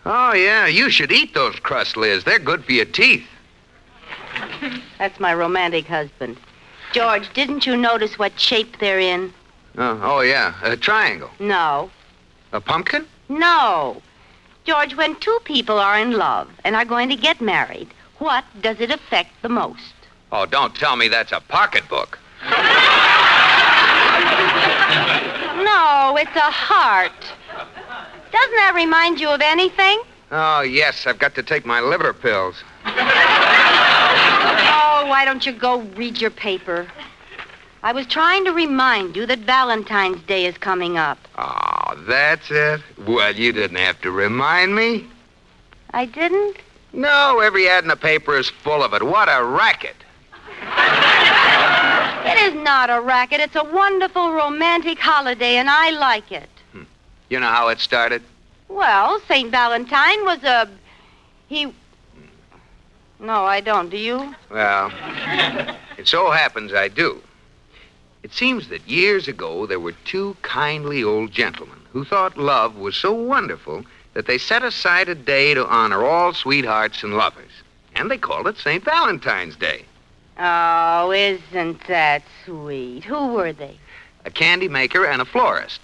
Oh, 0.04 0.34
yeah, 0.34 0.66
you 0.66 0.90
should 0.90 1.12
eat 1.12 1.34
those 1.34 1.58
crusts, 1.60 1.96
Liz. 1.96 2.24
They're 2.24 2.38
good 2.38 2.64
for 2.64 2.72
your 2.72 2.84
teeth. 2.84 3.26
That's 4.98 5.20
my 5.20 5.34
romantic 5.34 5.86
husband. 5.86 6.36
George, 6.92 7.32
didn't 7.34 7.66
you 7.66 7.76
notice 7.76 8.18
what 8.18 8.38
shape 8.40 8.78
they're 8.78 9.00
in? 9.00 9.32
Oh, 9.78 10.00
oh 10.02 10.20
yeah, 10.20 10.54
a 10.62 10.76
triangle. 10.76 11.30
No. 11.38 11.90
A 12.52 12.60
pumpkin? 12.60 13.06
No. 13.28 14.00
George, 14.64 14.94
when 14.94 15.16
two 15.16 15.38
people 15.44 15.78
are 15.78 15.98
in 15.98 16.12
love 16.12 16.48
and 16.64 16.74
are 16.74 16.84
going 16.84 17.08
to 17.08 17.16
get 17.16 17.40
married, 17.40 17.88
what 18.18 18.44
does 18.62 18.80
it 18.80 18.90
affect 18.90 19.30
the 19.42 19.48
most? 19.48 19.94
Oh, 20.32 20.46
don't 20.46 20.74
tell 20.74 20.96
me 20.96 21.08
that's 21.08 21.32
a 21.32 21.40
pocketbook. 21.40 22.18
No, 25.76 26.16
it's 26.16 26.34
a 26.34 26.50
heart. 26.50 27.12
Doesn't 28.32 28.56
that 28.56 28.72
remind 28.74 29.20
you 29.20 29.28
of 29.28 29.42
anything? 29.42 30.00
Oh, 30.30 30.62
yes, 30.62 31.06
I've 31.06 31.18
got 31.18 31.34
to 31.34 31.42
take 31.42 31.66
my 31.66 31.80
liver 31.82 32.14
pills. 32.14 32.64
Oh, 32.86 32.92
why 35.06 35.26
don't 35.26 35.44
you 35.44 35.52
go 35.52 35.82
read 35.94 36.18
your 36.18 36.30
paper? 36.30 36.86
I 37.82 37.92
was 37.92 38.06
trying 38.06 38.46
to 38.46 38.52
remind 38.52 39.16
you 39.16 39.26
that 39.26 39.40
Valentine's 39.40 40.22
Day 40.22 40.46
is 40.46 40.56
coming 40.56 40.96
up. 40.96 41.18
Oh, 41.36 42.02
that's 42.08 42.50
it? 42.50 42.80
Well, 43.06 43.34
you 43.34 43.52
didn't 43.52 43.76
have 43.76 44.00
to 44.00 44.10
remind 44.10 44.74
me. 44.74 45.06
I 45.90 46.06
didn't? 46.06 46.56
No, 46.94 47.40
every 47.40 47.68
ad 47.68 47.84
in 47.84 47.88
the 47.88 47.96
paper 47.96 48.38
is 48.38 48.48
full 48.48 48.82
of 48.82 48.94
it. 48.94 49.02
What 49.02 49.28
a 49.28 49.44
racket. 49.44 49.96
It 52.26 52.38
is 52.38 52.54
not 52.54 52.90
a 52.90 53.00
racket. 53.00 53.40
It's 53.40 53.56
a 53.56 53.64
wonderful 53.64 54.32
romantic 54.32 54.98
holiday, 54.98 55.56
and 55.56 55.70
I 55.70 55.90
like 55.90 56.32
it. 56.32 56.48
Hmm. 56.72 56.82
You 57.30 57.40
know 57.40 57.48
how 57.48 57.68
it 57.68 57.78
started? 57.80 58.22
Well, 58.68 59.20
St. 59.28 59.50
Valentine 59.50 60.24
was 60.24 60.42
a. 60.42 60.68
He. 61.48 61.72
No, 63.20 63.44
I 63.44 63.60
don't. 63.60 63.88
Do 63.88 63.96
you? 63.96 64.34
Well, 64.50 64.90
it 65.96 66.08
so 66.08 66.30
happens 66.30 66.72
I 66.74 66.88
do. 66.88 67.22
It 68.22 68.34
seems 68.34 68.68
that 68.68 68.88
years 68.88 69.28
ago 69.28 69.66
there 69.66 69.78
were 69.78 69.94
two 70.04 70.36
kindly 70.42 71.04
old 71.04 71.30
gentlemen 71.30 71.78
who 71.92 72.04
thought 72.04 72.36
love 72.36 72.76
was 72.76 72.96
so 72.96 73.12
wonderful 73.12 73.84
that 74.14 74.26
they 74.26 74.36
set 74.36 74.64
aside 74.64 75.08
a 75.08 75.14
day 75.14 75.54
to 75.54 75.66
honor 75.66 76.04
all 76.04 76.34
sweethearts 76.34 77.02
and 77.04 77.14
lovers. 77.16 77.52
And 77.94 78.10
they 78.10 78.18
called 78.18 78.48
it 78.48 78.58
St. 78.58 78.82
Valentine's 78.82 79.56
Day. 79.56 79.84
Oh, 80.38 81.12
isn't 81.12 81.86
that 81.88 82.22
sweet? 82.44 83.04
Who 83.04 83.32
were 83.32 83.52
they? 83.52 83.78
A 84.24 84.30
candy 84.30 84.68
maker 84.68 85.06
and 85.06 85.22
a 85.22 85.24
florist. 85.24 85.80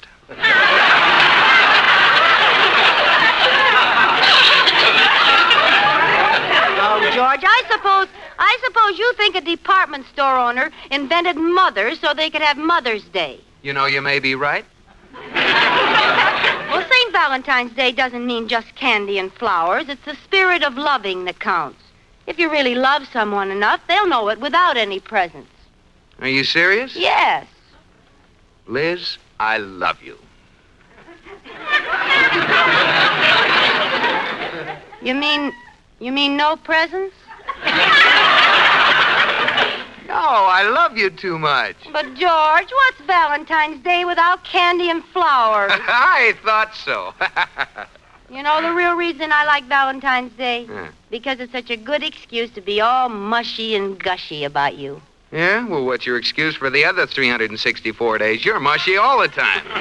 Oh, 6.85 7.01
George, 7.15 7.41
I 7.43 7.63
suppose 7.71 8.09
I 8.39 8.59
suppose 8.65 8.99
you 8.99 9.13
think 9.15 9.37
a 9.37 9.41
department 9.41 10.05
store 10.13 10.37
owner 10.37 10.71
invented 10.91 11.37
mothers 11.37 12.01
so 12.01 12.13
they 12.13 12.29
could 12.29 12.43
have 12.43 12.59
Mother's 12.59 13.05
Day. 13.05 13.41
You 13.63 13.73
know, 13.73 13.87
you 13.87 14.03
may 14.03 14.19
be 14.19 14.35
right. 14.35 14.65
Well, 15.13 16.85
St. 16.89 17.13
Valentine's 17.13 17.73
Day 17.73 17.93
doesn't 17.93 18.27
mean 18.27 18.49
just 18.49 18.75
candy 18.75 19.19
and 19.19 19.33
flowers. 19.33 19.89
It's 19.89 20.05
the 20.05 20.17
spirit 20.25 20.63
of 20.63 20.77
loving 20.77 21.25
that 21.27 21.39
counts. 21.39 21.83
If 22.27 22.39
you 22.39 22.51
really 22.51 22.75
love 22.75 23.07
someone 23.13 23.51
enough, 23.51 23.81
they'll 23.89 24.07
know 24.09 24.29
it 24.29 24.41
without 24.41 24.77
any 24.77 25.01
presents. 25.01 25.51
Are 26.21 26.29
you 26.29 26.45
serious? 26.45 26.95
Yes. 26.95 27.47
Liz, 28.67 29.19
I 29.41 29.59
love 29.59 30.03
you. 30.03 30.19
You 35.03 35.15
mean 35.15 35.53
you 35.99 36.13
mean 36.13 36.37
no 36.37 36.57
presents? 36.57 37.17
No, 40.13 40.19
I 40.19 40.63
love 40.69 40.97
you 40.99 41.11
too 41.11 41.39
much. 41.39 41.77
But 41.91 42.15
George, 42.15 42.71
what's 42.71 43.01
Valentine's 43.07 43.83
Day 43.83 44.05
without 44.05 44.45
candy 44.45 44.91
and 44.91 45.03
flowers? 45.07 45.73
I 45.75 46.35
thought 46.45 46.75
so. 46.75 47.15
you 48.33 48.43
know 48.43 48.63
the 48.63 48.73
real 48.73 48.95
reason 48.95 49.31
I 49.33 49.45
like 49.45 49.65
Valentine's 49.65 50.33
Day? 50.33 50.67
Yeah. 50.69 50.89
Because 51.11 51.39
it's 51.41 51.53
such 51.53 51.71
a 51.71 51.77
good 51.77 52.03
excuse 52.03 52.51
to 52.53 52.61
be 52.61 52.81
all 52.81 53.09
mushy 53.09 53.75
and 53.75 53.99
gushy 53.99 54.45
about 54.45 54.77
you. 54.79 55.01
yeah? 55.31 55.67
Well, 55.67 55.85
what's 55.85 56.07
your 56.07 56.17
excuse 56.17 56.55
for 56.57 56.71
the 56.71 56.85
other 56.85 57.07
364 57.07 58.19
days? 58.19 58.45
You're 58.45 58.59
mushy 58.61 58.97
all 58.97 59.21
the 59.21 59.29
time. 59.29 59.65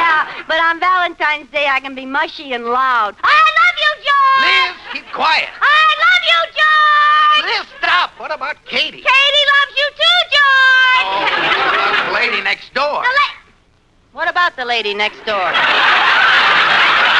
yeah, 0.00 0.44
but 0.48 0.58
on 0.60 0.80
Valentine's 0.80 1.50
Day 1.50 1.66
I 1.68 1.80
can 1.80 1.94
be 1.94 2.06
mushy 2.06 2.52
and 2.52 2.64
loud. 2.64 3.14
I 3.22 3.38
love 3.60 3.76
you, 3.84 3.92
George! 4.08 4.42
Liz, 4.48 4.76
keep 4.94 5.12
quiet. 5.12 5.48
I 5.60 5.86
love 6.04 6.22
you, 6.32 6.40
George! 6.60 7.44
Liz, 7.58 7.66
stop. 7.78 8.10
What 8.18 8.32
about 8.34 8.56
Katie? 8.64 9.02
Katie 9.04 9.46
loves 9.54 9.74
you 9.76 9.88
too, 10.02 10.18
George! 10.34 11.04
Oh, 11.06 11.20
what 11.20 11.74
about 11.74 12.06
the 12.06 12.12
lady 12.14 12.40
next 12.42 12.72
door? 12.74 13.02
The 13.02 13.08
la- 13.20 13.38
what 14.12 14.28
about 14.30 14.56
the 14.56 14.64
lady 14.64 14.94
next 14.94 15.24
door? 15.26 15.52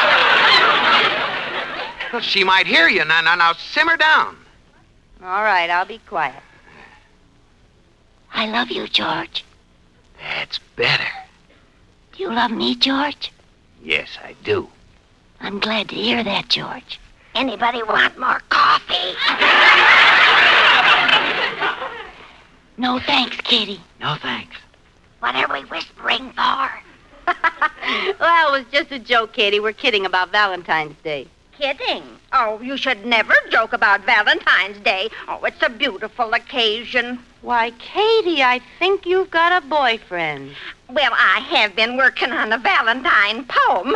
Well, 0.05 1.94
she 2.21 2.43
might 2.43 2.67
hear 2.67 2.87
you. 2.87 3.05
Now, 3.05 3.21
now, 3.21 3.35
now, 3.35 3.53
simmer 3.53 3.97
down. 3.97 4.37
All 5.23 5.43
right, 5.43 5.69
I'll 5.69 5.85
be 5.85 5.99
quiet. 6.07 6.41
I 8.33 8.47
love 8.47 8.69
you, 8.69 8.87
George. 8.87 9.45
That's 10.19 10.59
better. 10.75 11.07
Do 12.13 12.23
you 12.23 12.33
love 12.33 12.51
me, 12.51 12.75
George? 12.75 13.31
Yes, 13.81 14.17
I 14.23 14.35
do. 14.43 14.67
I'm 15.39 15.59
glad 15.59 15.89
to 15.89 15.95
hear 15.95 16.23
that, 16.23 16.49
George. 16.49 16.99
Anybody 17.33 17.83
want 17.83 18.17
more 18.17 18.41
coffee? 18.49 19.15
no 22.77 22.99
thanks, 22.99 23.37
Kitty. 23.37 23.81
No 23.99 24.15
thanks. 24.21 24.55
What 25.19 25.35
are 25.35 25.53
we 25.53 25.61
whispering 25.65 26.31
for? 26.31 26.69
well, 28.19 28.53
it 28.53 28.59
was 28.59 28.65
just 28.71 28.91
a 28.91 28.99
joke, 28.99 29.33
Katie. 29.33 29.59
We're 29.59 29.73
kidding 29.73 30.05
about 30.05 30.31
Valentine's 30.31 30.95
Day. 31.03 31.27
Kidding. 31.57 32.03
Oh, 32.33 32.59
you 32.61 32.75
should 32.75 33.05
never 33.05 33.33
joke 33.49 33.71
about 33.71 34.05
Valentine's 34.05 34.77
Day. 34.79 35.09
Oh, 35.27 35.39
it's 35.45 35.61
a 35.61 35.69
beautiful 35.69 36.33
occasion. 36.33 37.19
Why, 37.41 37.71
Katie, 37.71 38.43
I 38.43 38.59
think 38.77 39.05
you've 39.05 39.31
got 39.31 39.63
a 39.63 39.65
boyfriend. 39.65 40.51
Well, 40.89 41.13
I 41.13 41.39
have 41.39 41.75
been 41.75 41.95
working 41.95 42.31
on 42.31 42.51
a 42.51 42.57
Valentine 42.57 43.45
poem, 43.45 43.95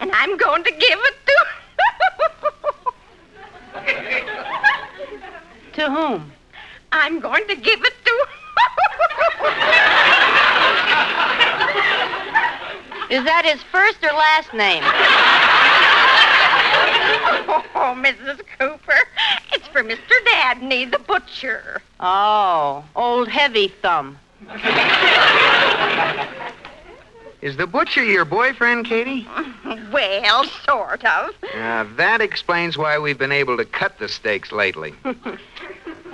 and 0.00 0.12
I'm 0.12 0.36
going 0.36 0.62
to 0.62 0.70
give 0.70 0.98
it 1.02 1.14
to. 1.26 1.46
To 5.74 5.90
whom? 5.90 6.32
I'm 6.92 7.18
going 7.18 7.48
to 7.48 7.56
give 7.56 7.80
it 7.82 7.94
to. 8.04 8.26
Is 13.10 13.24
that 13.24 13.44
his 13.44 13.62
first 13.64 14.02
or 14.04 14.12
last 14.12 14.54
name? 14.54 14.84
Oh, 17.76 17.94
Mrs. 17.96 18.40
Cooper, 18.58 18.98
it's 19.52 19.66
for 19.68 19.82
Mr. 19.82 19.98
Dabney, 20.24 20.86
the 20.86 20.98
butcher. 20.98 21.82
Oh, 22.00 22.84
old 22.96 23.28
heavy 23.28 23.68
thumb. 23.68 24.18
Is 27.42 27.56
the 27.58 27.66
butcher 27.66 28.02
your 28.02 28.24
boyfriend, 28.24 28.86
Katie? 28.86 29.26
Well, 29.92 30.44
sort 30.44 31.04
of. 31.04 31.34
Uh, 31.54 31.84
that 31.96 32.20
explains 32.22 32.78
why 32.78 32.98
we've 32.98 33.18
been 33.18 33.32
able 33.32 33.56
to 33.58 33.64
cut 33.66 33.98
the 33.98 34.08
steaks 34.08 34.50
lately. 34.52 34.94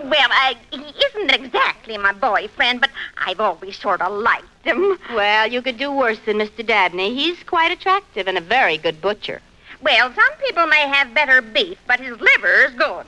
Well, 0.02 0.28
I, 0.30 0.56
he 0.70 0.78
isn't 0.78 1.30
exactly 1.30 1.98
my 1.98 2.12
boyfriend, 2.12 2.80
but 2.80 2.90
I've 3.18 3.38
always 3.38 3.78
sort 3.78 4.00
of 4.00 4.10
liked 4.10 4.46
him. 4.64 4.98
Well, 5.12 5.46
you 5.46 5.60
could 5.60 5.76
do 5.76 5.92
worse 5.92 6.18
than 6.24 6.38
Mr. 6.38 6.66
Dabney. 6.66 7.14
He's 7.14 7.42
quite 7.44 7.70
attractive 7.70 8.26
and 8.26 8.38
a 8.38 8.40
very 8.40 8.78
good 8.78 9.00
butcher. 9.02 9.42
Well, 9.82 10.12
some 10.14 10.32
people 10.46 10.66
may 10.66 10.88
have 10.88 11.14
better 11.14 11.40
beef, 11.40 11.78
but 11.86 12.00
his 12.00 12.20
liver 12.20 12.64
is 12.66 12.74
good. 12.74 13.06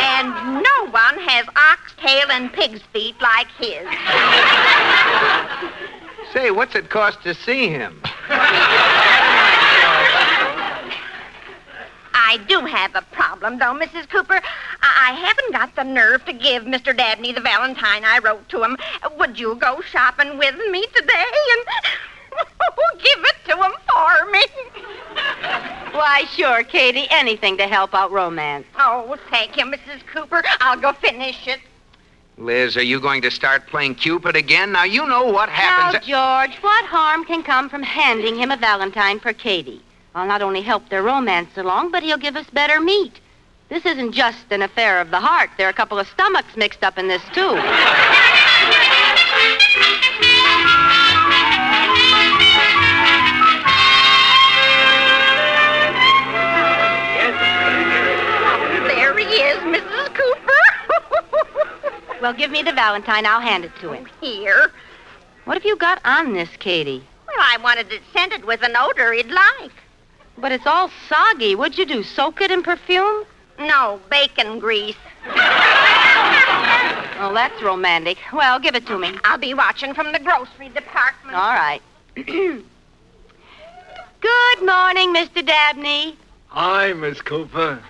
and 0.00 0.62
no 0.62 0.86
one 0.90 1.18
has 1.18 1.46
oxtail 1.72 2.30
and 2.30 2.52
pig's 2.52 2.82
feet 2.92 3.14
like 3.20 3.46
his. 3.58 3.86
Say, 6.32 6.50
what's 6.50 6.74
it 6.74 6.90
cost 6.90 7.22
to 7.22 7.34
see 7.34 7.68
him? 7.68 8.00
I 12.14 12.38
do 12.48 12.60
have 12.60 12.94
a 12.94 13.02
problem, 13.12 13.58
though, 13.58 13.74
Mrs. 13.74 14.08
Cooper. 14.08 14.40
I, 14.82 15.02
I 15.02 15.12
I 15.12 15.14
haven't 15.14 15.52
got 15.52 15.76
the 15.76 15.84
nerve 15.84 16.24
to 16.24 16.32
give 16.32 16.62
Mr. 16.62 16.96
Dabney 16.96 17.32
the 17.32 17.40
valentine 17.42 18.02
I 18.02 18.18
wrote 18.20 18.48
to 18.48 18.62
him. 18.62 18.78
Would 19.18 19.38
you 19.38 19.56
go 19.56 19.82
shopping 19.82 20.38
with 20.38 20.56
me 20.70 20.86
today 20.86 21.24
and 21.52 21.66
give 23.02 23.24
it 23.24 23.36
to 23.50 23.56
him 23.56 23.72
for 23.88 24.30
me? 24.30 24.44
Why, 25.92 26.24
sure, 26.34 26.62
Katie. 26.62 27.06
Anything 27.10 27.56
to 27.58 27.66
help 27.66 27.94
out 27.94 28.10
romance. 28.10 28.66
Oh, 28.78 29.16
thank 29.30 29.56
you, 29.56 29.64
Mrs. 29.64 30.06
Cooper. 30.12 30.42
I'll 30.60 30.80
go 30.80 30.92
finish 30.92 31.46
it. 31.46 31.60
Liz, 32.38 32.76
are 32.76 32.82
you 32.82 32.98
going 32.98 33.20
to 33.22 33.30
start 33.30 33.66
playing 33.66 33.94
Cupid 33.96 34.36
again? 34.36 34.72
Now, 34.72 34.84
you 34.84 35.06
know 35.06 35.26
what 35.26 35.50
happens. 35.50 36.06
Now, 36.08 36.46
George, 36.46 36.56
what 36.62 36.84
harm 36.86 37.24
can 37.24 37.42
come 37.42 37.68
from 37.68 37.82
handing 37.82 38.36
him 38.36 38.50
a 38.50 38.56
valentine 38.56 39.20
for 39.20 39.32
Katie? 39.32 39.82
I'll 40.14 40.26
not 40.26 40.42
only 40.42 40.62
help 40.62 40.88
their 40.88 41.02
romance 41.02 41.56
along, 41.56 41.90
but 41.90 42.02
he'll 42.02 42.18
give 42.18 42.36
us 42.36 42.46
better 42.52 42.80
meat. 42.80 43.20
This 43.68 43.86
isn't 43.86 44.12
just 44.12 44.50
an 44.50 44.62
affair 44.62 45.00
of 45.00 45.10
the 45.10 45.20
heart. 45.20 45.50
There 45.56 45.66
are 45.66 45.70
a 45.70 45.74
couple 45.74 45.98
of 45.98 46.08
stomachs 46.08 46.56
mixed 46.56 46.82
up 46.82 46.98
in 46.98 47.08
this, 47.08 47.22
too. 47.32 47.58
well, 62.22 62.32
give 62.32 62.50
me 62.52 62.62
the 62.62 62.72
valentine. 62.72 63.26
I'll 63.26 63.40
hand 63.40 63.64
it 63.64 63.72
to 63.80 63.92
him. 63.92 64.06
Here. 64.20 64.70
What 65.44 65.54
have 65.54 65.64
you 65.64 65.76
got 65.76 66.00
on 66.04 66.32
this, 66.32 66.48
Katie? 66.58 67.02
Well, 67.26 67.36
I 67.40 67.58
wanted 67.60 67.92
it 67.92 68.00
scented 68.12 68.44
with 68.44 68.62
an 68.62 68.76
odor 68.76 69.12
he'd 69.12 69.26
like. 69.26 69.72
But 70.38 70.52
it's 70.52 70.66
all 70.66 70.88
soggy. 71.08 71.56
What'd 71.56 71.76
you 71.76 71.84
do? 71.84 72.04
Soak 72.04 72.40
it 72.40 72.52
in 72.52 72.62
perfume? 72.62 73.24
No, 73.58 74.00
bacon 74.08 74.60
grease. 74.60 74.96
Oh, 77.24 77.32
that's 77.32 77.62
romantic. 77.62 78.18
Well, 78.32 78.58
give 78.58 78.74
it 78.74 78.84
to 78.88 78.98
me. 78.98 79.16
I'll 79.22 79.38
be 79.38 79.54
watching 79.54 79.94
from 79.94 80.10
the 80.10 80.18
grocery 80.18 80.70
department. 80.70 81.36
All 81.36 81.52
right. 81.52 81.80
Good 82.16 82.26
morning, 84.58 85.14
Mr. 85.14 85.46
Dabney. 85.46 86.16
Hi, 86.48 86.92
Miss 86.94 87.20
Cooper. 87.20 87.80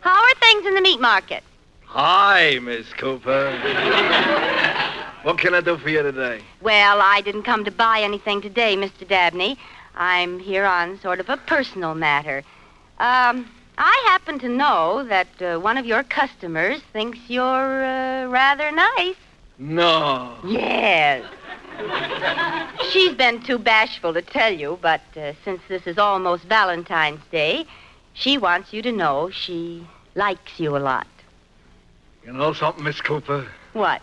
How 0.00 0.20
are 0.20 0.34
things 0.40 0.66
in 0.66 0.74
the 0.74 0.80
meat 0.80 1.00
market? 1.00 1.44
Hi, 1.92 2.60
Miss 2.62 2.86
Cooper. 2.92 3.50
what 5.24 5.38
can 5.38 5.54
I 5.54 5.60
do 5.60 5.76
for 5.76 5.88
you 5.88 6.04
today? 6.04 6.40
Well, 6.60 7.00
I 7.02 7.20
didn't 7.20 7.42
come 7.42 7.64
to 7.64 7.72
buy 7.72 8.02
anything 8.02 8.40
today, 8.40 8.76
Mr. 8.76 9.08
Dabney. 9.08 9.58
I'm 9.96 10.38
here 10.38 10.64
on 10.64 11.00
sort 11.00 11.18
of 11.18 11.28
a 11.28 11.36
personal 11.36 11.96
matter. 11.96 12.44
Um, 13.00 13.50
I 13.76 14.04
happen 14.06 14.38
to 14.38 14.48
know 14.48 15.02
that 15.08 15.42
uh, 15.42 15.58
one 15.58 15.76
of 15.76 15.84
your 15.84 16.04
customers 16.04 16.80
thinks 16.92 17.18
you're 17.26 17.84
uh, 17.84 18.28
rather 18.28 18.70
nice. 18.70 19.16
No. 19.58 20.36
Yes. 20.46 21.24
She's 22.92 23.14
been 23.14 23.42
too 23.42 23.58
bashful 23.58 24.14
to 24.14 24.22
tell 24.22 24.52
you, 24.52 24.78
but 24.80 25.02
uh, 25.16 25.32
since 25.44 25.60
this 25.66 25.88
is 25.88 25.98
almost 25.98 26.44
Valentine's 26.44 27.26
Day, 27.32 27.66
she 28.12 28.38
wants 28.38 28.72
you 28.72 28.80
to 28.80 28.92
know 28.92 29.28
she 29.30 29.84
likes 30.14 30.60
you 30.60 30.76
a 30.76 30.78
lot. 30.78 31.08
You 32.24 32.32
know 32.32 32.52
something, 32.52 32.84
Miss 32.84 33.00
Cooper? 33.00 33.46
What? 33.72 34.02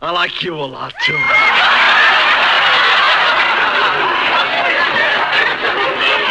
I 0.00 0.10
like 0.10 0.42
you 0.42 0.54
a 0.54 0.56
lot, 0.56 0.92
too. 1.04 1.12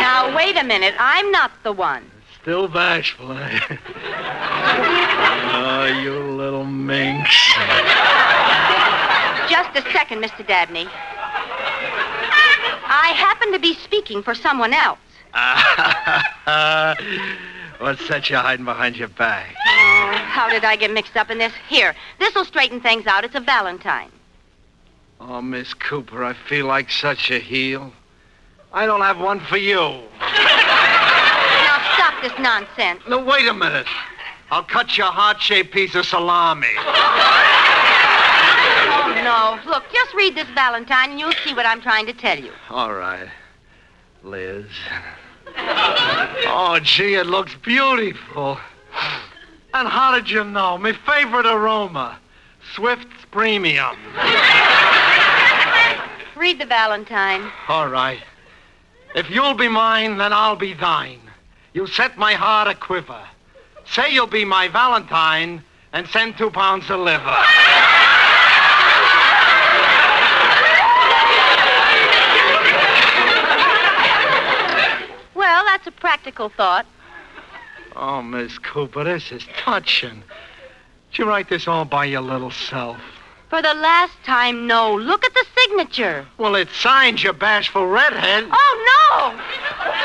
Now, 0.02 0.36
wait 0.36 0.58
a 0.58 0.64
minute. 0.64 0.94
I'm 1.00 1.32
not 1.32 1.52
the 1.64 1.72
one. 1.72 2.12
Still 2.42 2.68
bashful, 2.68 3.32
eh? 3.32 3.60
oh, 5.54 5.86
you 6.04 6.20
little 6.20 6.66
minx. 6.66 7.30
Just 9.50 9.78
a 9.78 9.82
second, 9.94 10.22
Mr. 10.22 10.46
Dabney. 10.46 10.88
I 12.94 13.14
happen 13.16 13.54
to 13.54 13.60
be 13.60 13.74
speaking 13.76 14.22
for 14.22 14.36
someone 14.36 14.74
else. 14.74 15.00
What's 17.82 18.08
that 18.10 18.30
you 18.30 18.36
hiding 18.36 18.66
behind 18.66 18.96
your 18.96 19.08
back? 19.08 19.56
Oh, 19.66 20.12
how 20.14 20.48
did 20.52 20.64
I 20.64 20.76
get 20.76 20.92
mixed 20.92 21.18
up 21.18 21.32
in 21.32 21.40
this? 21.40 21.52
Here, 21.68 21.96
this'll 22.20 22.46
straighten 22.46 22.80
things 22.80 23.08
out. 23.08 23.24
It's 23.24 23.34
a 23.34 23.40
Valentine. 23.40 24.12
Oh, 25.20 25.42
Miss 25.42 25.74
Cooper, 25.74 26.24
I 26.24 26.34
feel 26.34 26.68
like 26.68 26.92
such 26.92 27.32
a 27.32 27.40
heel. 27.40 27.92
I 28.72 28.86
don't 28.86 29.02
have 29.02 29.20
one 29.20 29.40
for 29.40 29.58
you. 29.58 29.80
Now 29.80 30.04
stop 31.96 32.22
this 32.22 32.38
nonsense. 32.38 33.02
No, 33.10 33.18
wait 33.26 33.48
a 33.48 33.54
minute. 33.54 33.88
I'll 34.52 34.64
cut 34.64 34.96
you 34.96 35.04
a 35.04 35.08
heart-shaped 35.08 35.72
piece 35.74 35.96
of 35.96 36.06
salami. 36.06 36.68
Oh, 36.78 36.92
no. 39.24 39.60
Look, 39.72 39.86
just 39.92 40.14
read 40.14 40.36
this 40.36 40.48
Valentine 40.50 41.10
and 41.10 41.20
you'll 41.20 41.34
see 41.44 41.56
what 41.56 41.66
I'm 41.66 41.82
trying 41.82 42.06
to 42.06 42.14
tell 42.14 42.38
you. 42.38 42.52
All 42.70 42.94
right, 42.94 43.28
Liz. 44.22 44.68
Oh, 46.54 46.80
gee, 46.82 47.16
it 47.16 47.28
looks 47.28 47.56
beautiful. 47.56 48.58
And 49.74 49.88
how 49.88 50.14
did 50.14 50.30
you 50.30 50.44
know? 50.44 50.78
My 50.78 50.92
favorite 50.94 51.46
aroma, 51.46 52.20
Swift's 52.76 53.26
Premium. 53.32 53.96
Read 56.36 56.60
the 56.60 56.66
Valentine. 56.66 57.50
All 57.68 57.88
right. 57.88 58.20
If 59.16 59.30
you'll 59.30 59.54
be 59.54 59.68
mine, 59.70 60.18
then 60.18 60.34
I'll 60.34 60.56
be 60.56 60.74
thine. 60.74 61.22
You 61.74 61.88
set 61.88 62.18
my 62.18 62.34
heart 62.34 62.68
a 62.68 62.76
quiver. 62.76 63.22
Say 63.86 64.14
you'll 64.14 64.28
be 64.28 64.46
my 64.46 64.68
Valentine 64.68 65.64
and 65.94 66.08
send 66.08 66.38
two 66.38 66.52
pounds 66.52 66.90
of 66.90 67.00
liver. 67.00 67.38
That's 75.84 75.96
a 75.96 76.00
practical 76.00 76.50
thought. 76.50 76.86
Oh, 77.96 78.22
Miss 78.22 78.60
Cooper, 78.60 79.04
this 79.04 79.32
is 79.32 79.44
touching. 79.58 80.24
Did 81.10 81.18
you 81.18 81.26
write 81.26 81.50
this 81.50 81.68
all 81.68 81.86
by 81.86 82.06
your 82.06 82.22
little 82.22 82.52
self? 82.52 82.98
For 83.50 83.64
the 83.64 83.74
last 83.74 84.14
time, 84.24 84.68
no. 84.68 84.96
Look 84.96 85.26
at 85.26 85.34
the 85.34 85.46
signature. 85.58 86.28
Well, 86.38 86.56
it 86.56 86.70
signed, 86.70 87.24
you 87.24 87.34
bashful 87.34 87.88
redhead. 87.88 88.46
Oh, 88.52 89.34
no! 89.34 89.42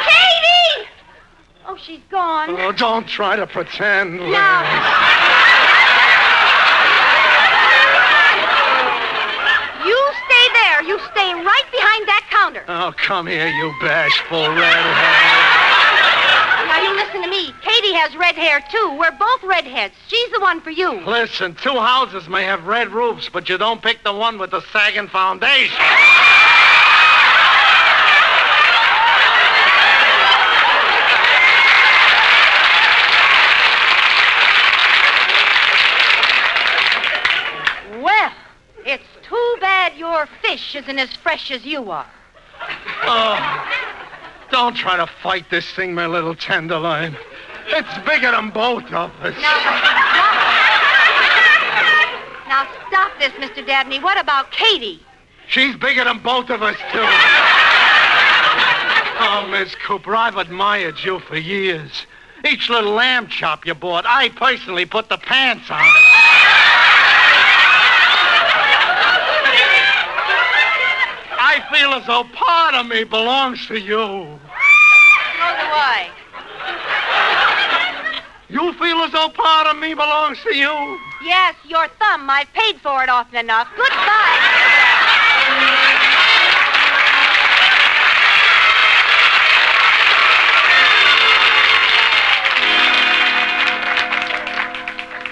Katie! 0.02 0.88
Oh, 1.66 1.76
she's 1.76 2.00
gone. 2.10 2.58
Oh, 2.58 2.72
don't 2.72 3.06
try 3.06 3.36
to 3.36 3.46
pretend. 3.46 4.18
Liz. 4.18 4.30
You 9.84 10.12
stay 10.24 10.46
there. 10.54 10.82
You 10.84 10.98
stay 11.12 11.34
right 11.34 11.66
behind 11.70 12.08
that 12.08 12.26
counter. 12.30 12.64
Oh, 12.66 12.94
come 12.96 13.26
here, 13.26 13.48
you 13.48 13.74
bashful 13.80 14.48
redhead. 14.48 15.36
Now, 16.76 16.82
you 16.82 16.94
listen 16.94 17.22
to 17.22 17.30
me. 17.30 17.54
Katie 17.62 17.94
has 17.94 18.14
red 18.16 18.34
hair, 18.34 18.62
too. 18.70 18.96
We're 18.98 19.16
both 19.18 19.42
redheads. 19.42 19.94
She's 20.08 20.30
the 20.30 20.40
one 20.40 20.60
for 20.60 20.68
you. 20.68 21.00
Listen, 21.06 21.54
two 21.54 21.70
houses 21.70 22.28
may 22.28 22.44
have 22.44 22.66
red 22.66 22.90
roofs, 22.90 23.30
but 23.30 23.48
you 23.48 23.56
don't 23.56 23.80
pick 23.80 24.04
the 24.04 24.12
one 24.12 24.38
with 24.38 24.50
the 24.50 24.60
sagging 24.74 25.08
foundation. 25.08 25.74
Well, 38.02 38.32
it's 38.84 39.08
too 39.26 39.56
bad 39.62 39.96
your 39.96 40.26
fish 40.42 40.74
isn't 40.74 40.98
as 40.98 41.16
fresh 41.16 41.50
as 41.50 41.64
you 41.64 41.90
are. 41.90 42.10
Oh, 43.04 43.84
don't 44.51 44.74
try 44.74 44.97
to 44.97 45.07
fight 45.22 45.51
this 45.51 45.70
thing, 45.72 45.94
my 45.94 46.07
little 46.07 46.34
tenderloin. 46.34 47.16
It's 47.68 47.99
bigger 48.07 48.30
than 48.30 48.51
both 48.51 48.84
of 48.86 49.11
us. 49.20 49.36
Now, 52.49 52.68
stop 52.88 53.12
this, 53.18 53.32
Mr. 53.32 53.66
Dabney. 53.66 53.99
What 53.99 54.18
about 54.20 54.51
Katie? 54.53 55.01
She's 55.49 55.76
bigger 55.76 56.05
than 56.05 56.18
both 56.20 56.51
of 56.51 56.62
us, 56.62 56.76
too. 56.92 57.07
Oh, 59.18 59.49
Miss 59.51 59.74
Cooper, 59.86 60.14
I've 60.14 60.36
admired 60.36 60.97
you 61.03 61.18
for 61.20 61.36
years. 61.36 62.07
Each 62.44 62.68
little 62.68 62.92
lamb 62.92 63.28
chop 63.28 63.66
you 63.66 63.74
bought, 63.74 64.05
I 64.07 64.28
personally 64.28 64.86
put 64.86 65.09
the 65.09 65.18
pants 65.18 65.70
on. 65.70 65.86
I 71.68 71.78
feel 71.78 71.94
as 71.94 72.06
though 72.06 72.22
part 72.32 72.74
of 72.74 72.86
me 72.86 73.02
belongs 73.02 73.66
to 73.66 73.78
you. 73.78 73.96
So 73.96 73.98
do 73.98 75.66
I. 75.74 76.08
You 78.48 78.72
feel 78.74 78.98
as 78.98 79.10
though 79.10 79.28
part 79.30 79.66
of 79.66 79.76
me 79.76 79.92
belongs 79.94 80.40
to 80.44 80.54
you? 80.54 80.98
Yes, 81.24 81.56
your 81.64 81.88
thumb. 81.98 82.30
I've 82.30 82.52
paid 82.52 82.80
for 82.80 83.02
it 83.02 83.08
often 83.08 83.38
enough. 83.38 83.68
Goodbye. 83.76 83.96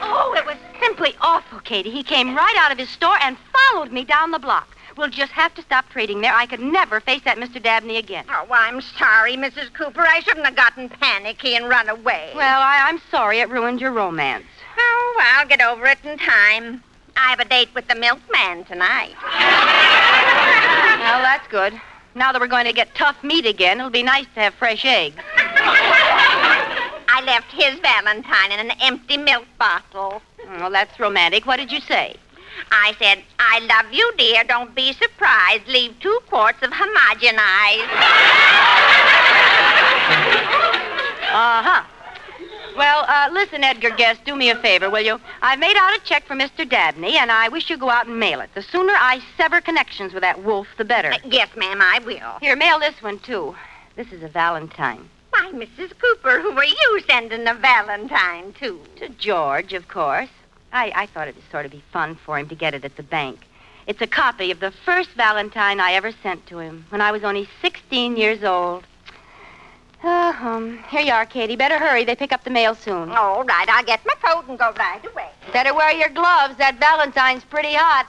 Oh, 0.03 0.35
it 0.37 0.45
was 0.45 0.57
simply 0.81 1.15
awful, 1.21 1.61
Katie. 1.61 1.91
He 1.91 2.03
came 2.03 2.35
right 2.35 2.57
out 2.59 2.73
of 2.73 2.79
his 2.79 2.89
store 2.89 3.19
and 3.21 3.37
followed 3.53 3.93
me 3.93 4.05
down 4.05 4.33
the 4.33 4.41
block. 4.41 4.74
We'll 4.97 5.11
just 5.11 5.33
have 5.33 5.55
to 5.55 5.63
stop 5.63 5.89
trading 5.89 6.21
there. 6.21 6.33
I 6.33 6.47
could 6.47 6.61
never 6.61 7.01
face 7.01 7.23
that 7.25 7.37
Mr. 7.37 7.61
Dabney 7.61 7.97
again. 7.97 8.25
Oh, 8.29 8.47
I'm 8.51 8.81
sorry, 8.81 9.37
Mrs. 9.37 9.73
Cooper. 9.73 10.03
I 10.03 10.21
shouldn't 10.21 10.47
have 10.47 10.55
gotten 10.55 10.89
panicky 10.89 11.57
and 11.57 11.69
run 11.69 11.89
away. 11.89 12.31
Well, 12.35 12.61
I, 12.61 12.87
I'm 12.89 13.01
sorry 13.11 13.41
it 13.41 13.51
ruined 13.51 13.81
your 13.81 13.91
romance. 13.91 14.47
Oh, 14.79 15.21
I'll 15.37 15.49
get 15.49 15.61
over 15.61 15.87
it 15.87 15.99
in 16.05 16.17
time. 16.19 16.83
I 17.17 17.31
have 17.31 17.41
a 17.41 17.45
date 17.45 17.71
with 17.75 17.89
the 17.89 17.95
milkman 17.95 18.65
tonight. 18.65 19.15
Well, 21.01 21.23
that's 21.23 21.47
good. 21.49 21.81
Now 22.15 22.33
that 22.33 22.41
we're 22.41 22.47
going 22.47 22.67
to 22.67 22.73
get 22.73 22.95
tough 22.95 23.23
meat 23.25 23.47
again, 23.47 23.79
it'll 23.79 23.91
be 23.91 24.03
nice 24.03 24.27
to 24.35 24.41
have 24.41 24.55
fresh 24.55 24.85
eggs. 24.85 25.17
I 25.37 27.23
left 27.25 27.51
his 27.53 27.79
Valentine 27.81 28.53
in 28.53 28.71
an 28.71 28.77
empty 28.81 29.17
milk 29.17 29.47
bottle. 29.59 30.23
Well, 30.59 30.71
that's 30.71 30.99
romantic. 30.99 31.47
What 31.47 31.57
did 31.57 31.73
you 31.73 31.81
say? 31.81 32.17
I 32.71 32.95
said, 32.99 33.23
I 33.39 33.61
love 33.61 33.93
you, 33.93 34.13
dear. 34.17 34.45
Don't 34.45 34.75
be 34.75 34.93
surprised. 34.93 35.67
Leave 35.69 35.99
two 36.01 36.19
quarts 36.29 36.63
of 36.63 36.71
homogenized. 36.71 37.89
Uh 41.35 41.63
huh. 41.63 41.85
Well, 42.77 43.05
uh, 43.09 43.29
listen, 43.33 43.63
Edgar 43.63 43.91
Guest, 43.91 44.25
do 44.25 44.35
me 44.35 44.51
a 44.51 44.57
favor, 44.57 44.91
will 44.91 45.05
you? 45.05 45.21
I've 45.43 45.61
made 45.61 45.77
out 45.77 45.97
a 45.97 46.01
check 46.05 46.27
for 46.27 46.35
Mr. 46.35 46.69
Dabney, 46.69 47.17
and 47.17 47.31
I 47.31 47.49
wish 47.49 47.71
you'd 47.71 47.81
go 47.81 47.91
out 47.91 48.07
and 48.07 48.19
mail 48.19 48.41
it. 48.41 48.51
The 48.55 48.63
sooner 48.63 48.93
I 48.95 49.21
sever 49.37 49.61
connections 49.61 50.13
with 50.13 50.23
that 50.23 50.43
wolf, 50.43 50.67
the 50.77 50.85
better. 50.85 51.13
Uh, 51.13 51.19
yes, 51.25 51.49
ma'am, 51.57 51.81
I 51.81 52.01
will. 52.05 52.39
Here, 52.41 52.57
mail 52.57 52.81
this 52.81 53.01
one, 53.01 53.21
too. 53.21 53.55
This 53.95 54.11
is 54.13 54.23
a 54.25 54.29
Valentine. 54.29 55.09
Why, 55.31 55.51
Mrs. 55.53 55.93
Cooper, 55.99 56.41
who 56.41 56.51
are 56.53 56.65
you 56.65 57.01
sending 57.09 57.47
a 57.47 57.55
Valentine 57.55 58.53
to? 58.61 58.81
To 58.97 59.09
George, 59.09 59.73
of 59.73 59.87
course. 59.89 60.29
I, 60.75 60.93
I 60.95 61.07
thought 61.07 61.29
it'd 61.29 61.41
sort 61.53 61.65
of 61.67 61.73
be 61.73 61.83
fun 61.93 62.17
for 62.17 62.37
him 62.37 62.49
to 62.49 62.55
get 62.57 62.75
it 62.75 62.85
at 62.85 62.97
the 62.97 63.05
bank. 63.05 63.39
It's 63.87 64.03
a 64.03 64.07
copy 64.09 64.51
of 64.51 64.59
the 64.59 64.73
first 64.85 65.11
Valentine 65.11 65.79
I 65.79 65.93
ever 65.93 66.11
sent 66.23 66.47
to 66.49 66.59
him 66.59 66.85
when 66.89 67.01
I 67.01 67.13
was 67.13 67.23
only 67.23 67.49
16 67.63 68.17
years 68.17 68.43
old. 68.43 68.85
Uh, 70.03 70.35
um, 70.41 70.79
here 70.91 71.01
you 71.03 71.13
are, 71.13 71.25
Katie. 71.27 71.55
Better 71.57 71.79
hurry. 71.79 72.05
They 72.05 72.17
pick 72.17 72.33
up 72.33 72.43
the 72.45 72.51
mail 72.51 72.75
soon. 72.75 73.11
All 73.13 73.45
right, 73.45 73.69
I'll 73.69 73.85
get 73.85 74.01
my 74.05 74.15
coat 74.21 74.47
and 74.49 74.59
go 74.59 74.73
right 74.77 75.01
away. 75.07 75.29
Better 75.53 75.73
wear 75.73 75.93
your 75.93 76.09
gloves. 76.11 76.57
That 76.57 76.79
Valentine's 76.81 77.45
pretty 77.45 77.75
hot. 77.75 78.07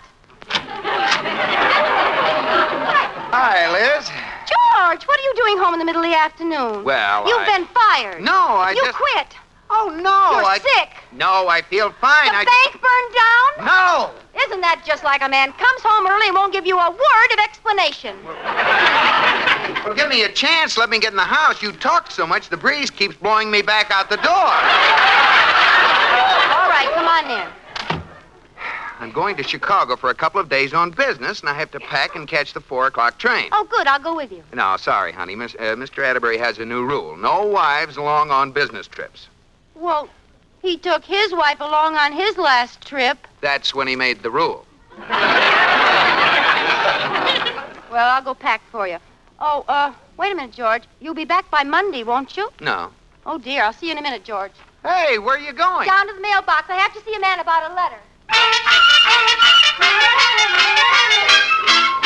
Hi, 3.31 3.71
Liz. 3.71 4.09
George, 4.49 5.03
what 5.07 5.19
are 5.19 5.23
you 5.23 5.33
doing 5.35 5.57
home 5.59 5.73
in 5.73 5.79
the 5.79 5.85
middle 5.85 6.03
of 6.03 6.09
the 6.09 6.17
afternoon? 6.17 6.83
Well, 6.83 7.27
You've 7.27 7.39
I- 7.47 7.57
been 7.57 7.67
fired. 7.67 8.23
No, 8.23 8.33
I 8.33 8.71
you 8.71 8.83
just- 8.83 8.97
quit. 8.97 9.27
Oh, 9.69 9.89
no. 9.89 10.37
You're 10.37 10.45
I... 10.45 10.59
sick. 10.59 10.89
No, 11.11 11.47
I 11.47 11.61
feel 11.61 11.91
fine. 12.01 12.31
The 12.31 12.37
I... 12.37 12.45
bank 12.45 12.81
burned 12.81 13.13
down? 13.15 13.65
No. 13.65 14.11
Isn't 14.45 14.61
that 14.61 14.83
just 14.85 15.03
like 15.03 15.21
a 15.21 15.29
man 15.29 15.51
comes 15.53 15.81
home 15.81 16.05
early 16.07 16.27
and 16.27 16.35
won't 16.35 16.53
give 16.53 16.65
you 16.65 16.77
a 16.77 16.89
word 16.91 17.31
of 17.33 17.39
explanation? 17.39 18.17
Well, 19.85 19.95
give 19.95 20.09
me 20.09 20.23
a 20.23 20.31
chance. 20.31 20.77
Let 20.77 20.89
me 20.89 20.99
get 20.99 21.11
in 21.11 21.17
the 21.17 21.23
house. 21.23 21.61
You 21.61 21.71
talk 21.71 22.11
so 22.11 22.27
much, 22.27 22.49
the 22.49 22.57
breeze 22.57 22.89
keeps 22.89 23.15
blowing 23.15 23.49
me 23.49 23.61
back 23.61 23.91
out 23.91 24.09
the 24.09 24.17
door. 24.17 24.33
All 24.33 24.49
right, 26.69 26.89
come 26.93 27.07
on 27.07 27.31
in. 27.31 27.47
I'm 28.99 29.11
going 29.11 29.35
to 29.35 29.43
Chicago 29.43 29.95
for 29.95 30.09
a 30.09 30.15
couple 30.15 30.39
of 30.39 30.49
days 30.49 30.73
on 30.73 30.91
business, 30.91 31.41
and 31.41 31.49
I 31.49 31.53
have 31.53 31.69
to 31.71 31.79
pack 31.79 32.15
and 32.15 32.27
catch 32.27 32.53
the 32.53 32.61
four 32.61 32.87
o'clock 32.87 33.17
train. 33.17 33.49
Oh, 33.51 33.67
good. 33.69 33.87
I'll 33.87 33.99
go 33.99 34.15
with 34.15 34.31
you. 34.31 34.43
No, 34.53 34.77
sorry, 34.77 35.11
honey. 35.11 35.35
Miss, 35.35 35.53
uh, 35.55 35.75
Mr. 35.75 36.03
Atterbury 36.03 36.37
has 36.37 36.59
a 36.59 36.65
new 36.65 36.85
rule. 36.85 37.15
No 37.17 37.45
wives 37.45 37.97
along 37.97 38.31
on 38.31 38.51
business 38.51 38.87
trips. 38.87 39.27
Well, 39.75 40.09
he 40.61 40.77
took 40.77 41.03
his 41.03 41.33
wife 41.33 41.59
along 41.59 41.95
on 41.95 42.13
his 42.13 42.37
last 42.37 42.81
trip. 42.81 43.17
That's 43.41 43.75
when 43.75 43.87
he 43.87 43.95
made 43.95 44.23
the 44.23 44.31
rule. 44.31 44.65
Well, 47.95 48.13
I'll 48.13 48.21
go 48.21 48.33
pack 48.33 48.61
for 48.73 48.85
you. 48.89 48.97
Oh, 49.39 49.63
uh, 49.69 49.93
wait 50.17 50.33
a 50.33 50.35
minute, 50.35 50.51
George. 50.51 50.83
You'll 50.99 51.13
be 51.13 51.23
back 51.23 51.49
by 51.49 51.63
Monday, 51.63 52.03
won't 52.03 52.35
you? 52.35 52.49
No. 52.59 52.91
Oh, 53.25 53.37
dear. 53.37 53.63
I'll 53.63 53.71
see 53.71 53.85
you 53.85 53.93
in 53.93 53.97
a 53.97 54.01
minute, 54.01 54.25
George. 54.25 54.51
Hey, 54.83 55.17
where 55.17 55.37
are 55.37 55.39
you 55.39 55.53
going? 55.53 55.87
Down 55.87 56.05
to 56.05 56.13
the 56.13 56.19
mailbox. 56.19 56.69
I 56.69 56.75
have 56.75 56.93
to 56.93 57.01
see 57.05 57.15
a 57.15 57.19
man 57.21 57.39
about 57.39 57.71
a 57.71 57.73
letter. 57.73 57.95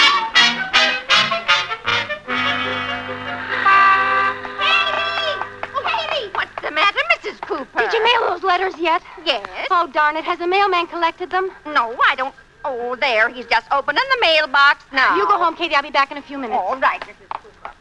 Cooper? 7.49 7.79
Did 7.79 7.93
you 7.93 8.03
mail 8.03 8.29
those 8.29 8.43
letters 8.43 8.75
yet? 8.77 9.01
Yes. 9.25 9.67
Oh, 9.71 9.89
darn 9.91 10.15
it. 10.15 10.23
Has 10.23 10.37
the 10.37 10.45
mailman 10.45 10.85
collected 10.85 11.31
them? 11.31 11.49
No, 11.65 11.97
I 12.07 12.15
don't. 12.15 12.35
Oh, 12.63 12.95
there. 12.95 13.27
He's 13.29 13.47
just 13.47 13.65
opening 13.71 14.03
the 14.11 14.21
mailbox 14.21 14.85
now. 14.93 15.15
You 15.15 15.25
go 15.25 15.37
home, 15.39 15.55
Katie. 15.55 15.73
I'll 15.73 15.81
be 15.81 15.89
back 15.89 16.11
in 16.11 16.17
a 16.17 16.21
few 16.21 16.37
minutes. 16.37 16.59
All 16.61 16.79
right, 16.79 17.01
Mrs. 17.01 17.29
Cooper. 17.29 17.71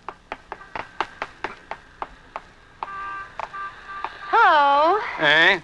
Hello. 4.31 4.99
Hey? 5.19 5.61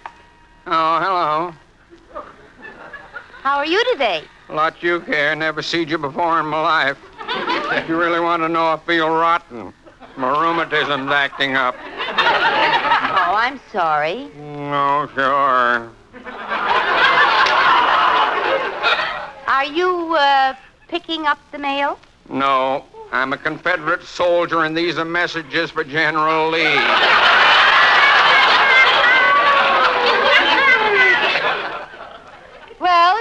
Oh, 0.67 0.99
hello. 0.99 2.23
How 3.41 3.57
are 3.57 3.65
you 3.65 3.83
today? 3.93 4.23
A 4.49 4.53
Lot 4.53 4.83
you 4.83 4.99
care. 4.99 5.35
Never 5.35 5.63
seen 5.63 5.87
you 5.87 5.97
before 5.97 6.39
in 6.39 6.45
my 6.45 6.61
life. 6.61 6.97
If 7.71 7.89
you 7.89 7.97
really 7.97 8.19
want 8.19 8.43
to 8.43 8.49
know, 8.49 8.67
I 8.67 8.77
feel 8.85 9.09
rotten. 9.09 9.73
My 10.17 10.29
rheumatism's 10.29 11.11
acting 11.11 11.55
up. 11.55 11.75
Oh, 11.77 13.33
I'm 13.35 13.59
sorry. 13.71 14.29
No, 14.37 15.09
sure. 15.13 15.89
Are 19.47 19.65
you, 19.65 20.15
uh, 20.15 20.53
picking 20.87 21.27
up 21.27 21.39
the 21.51 21.57
mail? 21.57 21.99
No, 22.29 22.85
I'm 23.11 23.33
a 23.33 23.37
Confederate 23.37 24.03
soldier, 24.03 24.63
and 24.63 24.75
these 24.75 24.97
are 24.97 25.05
messages 25.05 25.69
for 25.71 25.83
General 25.83 26.49
Lee. 26.49 26.79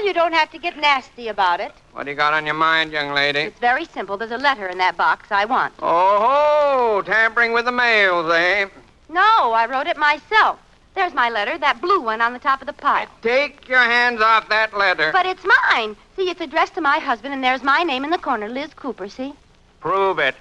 Well, 0.05 0.11
you 0.11 0.20
don't 0.20 0.34
have 0.34 0.50
to 0.50 0.59
get 0.59 0.76
nasty 0.76 1.28
about 1.28 1.61
it. 1.61 1.72
What 1.92 2.05
do 2.05 2.11
you 2.11 2.14
got 2.14 2.34
on 2.34 2.44
your 2.44 2.55
mind, 2.55 2.92
young 2.92 3.14
lady? 3.14 3.38
It's 3.38 3.59
very 3.59 3.86
simple. 3.86 4.18
There's 4.18 4.32
a 4.32 4.36
letter 4.36 4.66
in 4.66 4.76
that 4.76 4.98
box 4.98 5.32
I 5.32 5.46
want. 5.46 5.72
Oh, 5.80 7.02
tampering 7.07 7.55
with 7.55 7.64
the 7.64 7.72
mails, 7.72 8.30
eh? 8.30 8.66
No, 9.09 9.52
I 9.52 9.64
wrote 9.64 9.86
it 9.86 9.96
myself. 9.96 10.59
There's 10.94 11.14
my 11.14 11.30
letter, 11.30 11.57
that 11.57 11.80
blue 11.80 12.02
one 12.02 12.20
on 12.20 12.34
the 12.34 12.38
top 12.38 12.61
of 12.61 12.66
the 12.66 12.74
pile. 12.74 13.07
Take 13.22 13.66
your 13.66 13.78
hands 13.78 14.20
off 14.20 14.46
that 14.50 14.76
letter. 14.76 15.11
But 15.11 15.24
it's 15.24 15.46
mine. 15.70 15.96
See, 16.16 16.28
it's 16.28 16.42
addressed 16.42 16.74
to 16.74 16.82
my 16.82 16.98
husband, 16.98 17.32
and 17.32 17.42
there's 17.42 17.62
my 17.62 17.82
name 17.82 18.05
in 18.05 18.11
the 18.11 18.18
corner, 18.18 18.50
Liz 18.50 18.74
Cooper, 18.74 19.09
see? 19.09 19.32
Prove 19.80 20.18
it. 20.18 20.34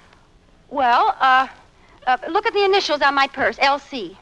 Well, 0.68 1.16
uh, 1.18 1.48
uh 2.06 2.18
look 2.28 2.44
at 2.44 2.52
the 2.52 2.66
initials 2.66 3.00
on 3.00 3.14
my 3.14 3.28
purse, 3.28 3.56
LC. 3.56 4.14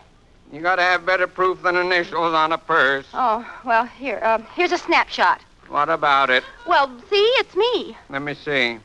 You 0.53 0.61
gotta 0.61 0.83
have 0.83 1.07
better 1.07 1.27
proof 1.27 1.63
than 1.63 1.77
initials 1.77 2.35
on 2.35 2.53
a 2.53 2.59
purse. 2.59 3.07
Oh, 3.15 3.45
well, 3.65 3.87
here, 3.87 4.21
uh, 4.23 4.39
here's 4.55 4.71
a 4.73 4.77
snapshot. 4.79 5.41
What 5.69 5.89
about 5.89 6.29
it? 6.29 6.45
Well, 6.67 6.91
see, 7.09 7.25
it's 7.39 7.57
me. 7.57 7.97
Let 8.11 8.21
me 8.21 8.35
see. 8.35 8.79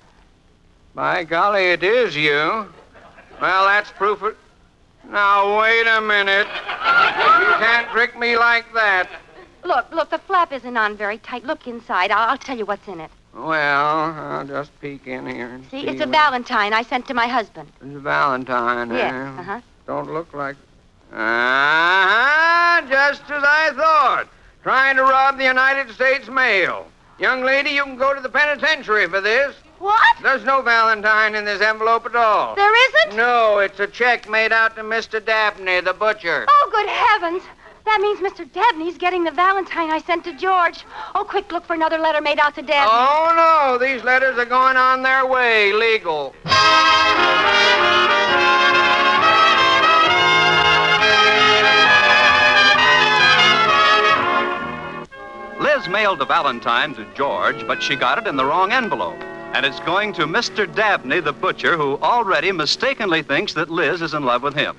By 0.96 1.26
golly, 1.26 1.66
it 1.72 1.84
is 1.84 2.16
you. 2.16 2.66
Well, 3.42 3.66
that's 3.66 3.92
proof 3.92 4.22
of. 4.22 4.36
Now, 5.10 5.60
wait 5.60 5.86
a 5.88 6.00
minute. 6.00 6.48
You 6.48 7.54
can't 7.60 7.90
trick 7.92 8.18
me 8.18 8.38
like 8.38 8.66
that. 8.74 9.10
Look, 9.66 9.92
look, 9.92 10.10
the 10.10 10.20
flap 10.20 10.54
isn't 10.54 10.78
on 10.78 10.96
very 10.96 11.18
tight. 11.18 11.44
Look 11.44 11.68
inside. 11.68 12.12
I'll, 12.12 12.30
I'll 12.32 12.38
tell 12.38 12.58
you 12.58 12.66
what's 12.66 12.88
in 12.88 13.02
it. 13.02 13.12
Well, 13.34 13.86
I'll 13.86 14.46
just 14.48 14.72
peek 14.80 15.06
in 15.06 15.28
here 15.28 15.50
and 15.50 15.64
See, 15.66 15.82
see. 15.82 15.88
it's 15.88 16.00
a 16.02 16.06
what- 16.06 16.10
Valentine 16.16 16.72
I 16.74 16.82
sent 16.84 17.08
to 17.10 17.14
my 17.14 17.28
husband. 17.28 17.70
It's 17.82 17.96
a 17.96 18.00
Valentine, 18.00 18.90
Yes, 18.92 19.14
eh? 19.14 19.42
uh-huh. 19.42 19.62
Don't 19.86 20.12
look 20.14 20.34
like. 20.34 20.56
Ah, 21.14 22.86
just 22.90 23.24
as 23.30 23.44
I 23.44 23.72
thought. 23.76 24.28
Trying 24.64 24.98
to 24.98 25.04
rob 25.04 25.38
the 25.38 25.46
United 25.46 25.90
States 25.94 26.28
mail. 26.28 26.88
Young 27.20 27.44
lady, 27.44 27.72
you 27.72 27.84
can 27.84 27.98
go 27.98 28.14
to 28.14 28.22
the 28.22 28.30
penitentiary 28.30 29.08
for 29.08 29.22
this. 29.22 29.56
What? 29.80 30.02
There's 30.22 30.44
no 30.44 30.62
Valentine 30.62 31.36
in 31.36 31.46
this 31.46 31.62
envelope 31.62 32.06
at 32.06 32.16
all. 32.16 32.56
There 32.56 32.90
isn't? 32.90 33.16
No, 33.16 33.60
it's 33.60 33.80
a 33.80 33.88
check 33.88 34.30
made 34.30 34.52
out 34.52 34.76
to 34.76 34.82
Mr. 34.82 35.24
Dabney, 35.24 35.82
the 35.82 35.94
butcher. 35.94 36.46
Oh, 36.50 36.70
good 36.72 36.88
heavens. 36.90 37.44
That 37.86 38.02
means 38.02 38.20
Mr. 38.20 38.46
Dabney's 38.52 38.98
getting 38.98 39.24
the 39.24 39.32
Valentine 39.32 39.90
I 39.92 40.00
sent 40.00 40.26
to 40.26 40.34
George. 40.34 40.84
Oh, 41.16 41.24
quick, 41.24 41.52
look 41.52 41.66
for 41.66 41.74
another 41.74 41.98
letter 41.98 42.22
made 42.22 42.40
out 42.40 42.56
to 42.56 42.62
Dabney. 42.62 42.92
Oh, 42.92 43.34
no, 43.36 43.78
these 43.78 44.04
letters 44.04 44.38
are 44.38 44.46
going 44.46 44.76
on 44.76 45.04
their 45.04 45.26
way, 45.26 45.72
legal. 45.72 46.36
Liz 55.60 55.88
mailed 55.88 56.22
a 56.22 56.26
Valentine 56.26 56.94
to 56.94 57.06
George, 57.16 57.66
but 57.66 57.82
she 57.82 57.96
got 57.96 58.20
it 58.20 58.28
in 58.28 58.36
the 58.36 58.46
wrong 58.46 58.72
envelope. 58.72 59.20
And 59.54 59.66
it's 59.66 59.80
going 59.80 60.14
to 60.14 60.28
Mr. 60.28 60.72
Dabney, 60.74 61.20
the 61.20 61.34
butcher, 61.34 61.76
who 61.76 61.98
already 61.98 62.52
mistakenly 62.52 63.24
thinks 63.24 63.54
that 63.54 63.70
Liz 63.70 64.04
is 64.04 64.14
in 64.14 64.24
love 64.24 64.44
with 64.44 64.54
him. 64.54 64.78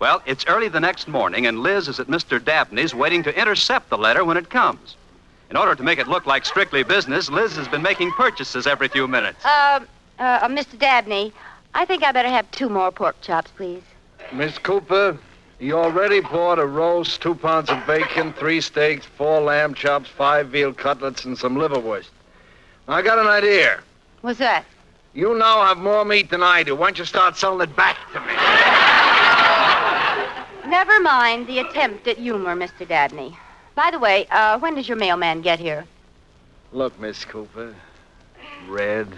Well, 0.00 0.20
it's 0.26 0.46
early 0.46 0.68
the 0.68 0.80
next 0.80 1.06
morning, 1.06 1.46
and 1.46 1.60
Liz 1.60 1.86
is 1.86 2.00
at 2.00 2.08
Mr. 2.08 2.42
Dabney's 2.42 2.92
waiting 2.92 3.22
to 3.22 3.40
intercept 3.40 3.88
the 3.88 3.98
letter 3.98 4.24
when 4.24 4.36
it 4.36 4.50
comes. 4.50 4.96
In 5.48 5.56
order 5.56 5.76
to 5.76 5.82
make 5.82 5.98
it 5.98 6.08
look 6.08 6.26
like 6.26 6.44
strictly 6.44 6.82
business, 6.82 7.30
Liz 7.30 7.54
has 7.56 7.68
been 7.68 7.82
making 7.82 8.10
purchases 8.12 8.66
every 8.66 8.88
few 8.88 9.06
minutes. 9.06 9.44
Uh, 9.44 9.80
uh, 10.18 10.22
uh, 10.22 10.48
Mr. 10.48 10.76
Dabney, 10.76 11.32
I 11.74 11.84
think 11.84 12.02
I 12.02 12.10
better 12.10 12.28
have 12.28 12.50
two 12.50 12.68
more 12.68 12.90
pork 12.90 13.20
chops, 13.20 13.50
please. 13.56 13.82
Miss 14.32 14.58
Cooper, 14.58 15.18
you 15.60 15.78
already 15.78 16.20
bought 16.20 16.58
a 16.58 16.66
roast, 16.66 17.20
two 17.20 17.34
pounds 17.34 17.68
of 17.68 17.86
bacon, 17.86 18.32
three 18.32 18.62
steaks, 18.62 19.04
four 19.04 19.40
lamb 19.40 19.74
chops, 19.74 20.08
five 20.08 20.48
veal 20.48 20.72
cutlets, 20.72 21.26
and 21.26 21.36
some 21.36 21.54
liverwurst. 21.54 22.08
I 22.88 23.02
got 23.02 23.18
an 23.18 23.26
idea. 23.26 23.80
What's 24.22 24.38
that? 24.38 24.64
You 25.12 25.36
now 25.36 25.62
have 25.62 25.78
more 25.78 26.04
meat 26.04 26.30
than 26.30 26.42
I 26.42 26.62
do. 26.62 26.74
Why 26.74 26.86
don't 26.86 26.98
you 26.98 27.04
start 27.04 27.36
selling 27.36 27.60
it 27.68 27.76
back 27.76 27.96
to 28.12 28.20
me? 28.20 28.32
Never 30.70 31.00
mind 31.00 31.46
the 31.46 31.58
attempt 31.58 32.08
at 32.08 32.16
humor, 32.16 32.56
Mr. 32.56 32.88
Dabney. 32.88 33.36
By 33.74 33.90
the 33.90 33.98
way, 33.98 34.26
uh, 34.30 34.58
when 34.60 34.74
does 34.76 34.88
your 34.88 34.96
mailman 34.96 35.42
get 35.42 35.58
here? 35.58 35.84
Look, 36.72 36.98
Miss 36.98 37.24
Cooper. 37.24 37.74
Red. 38.66 39.08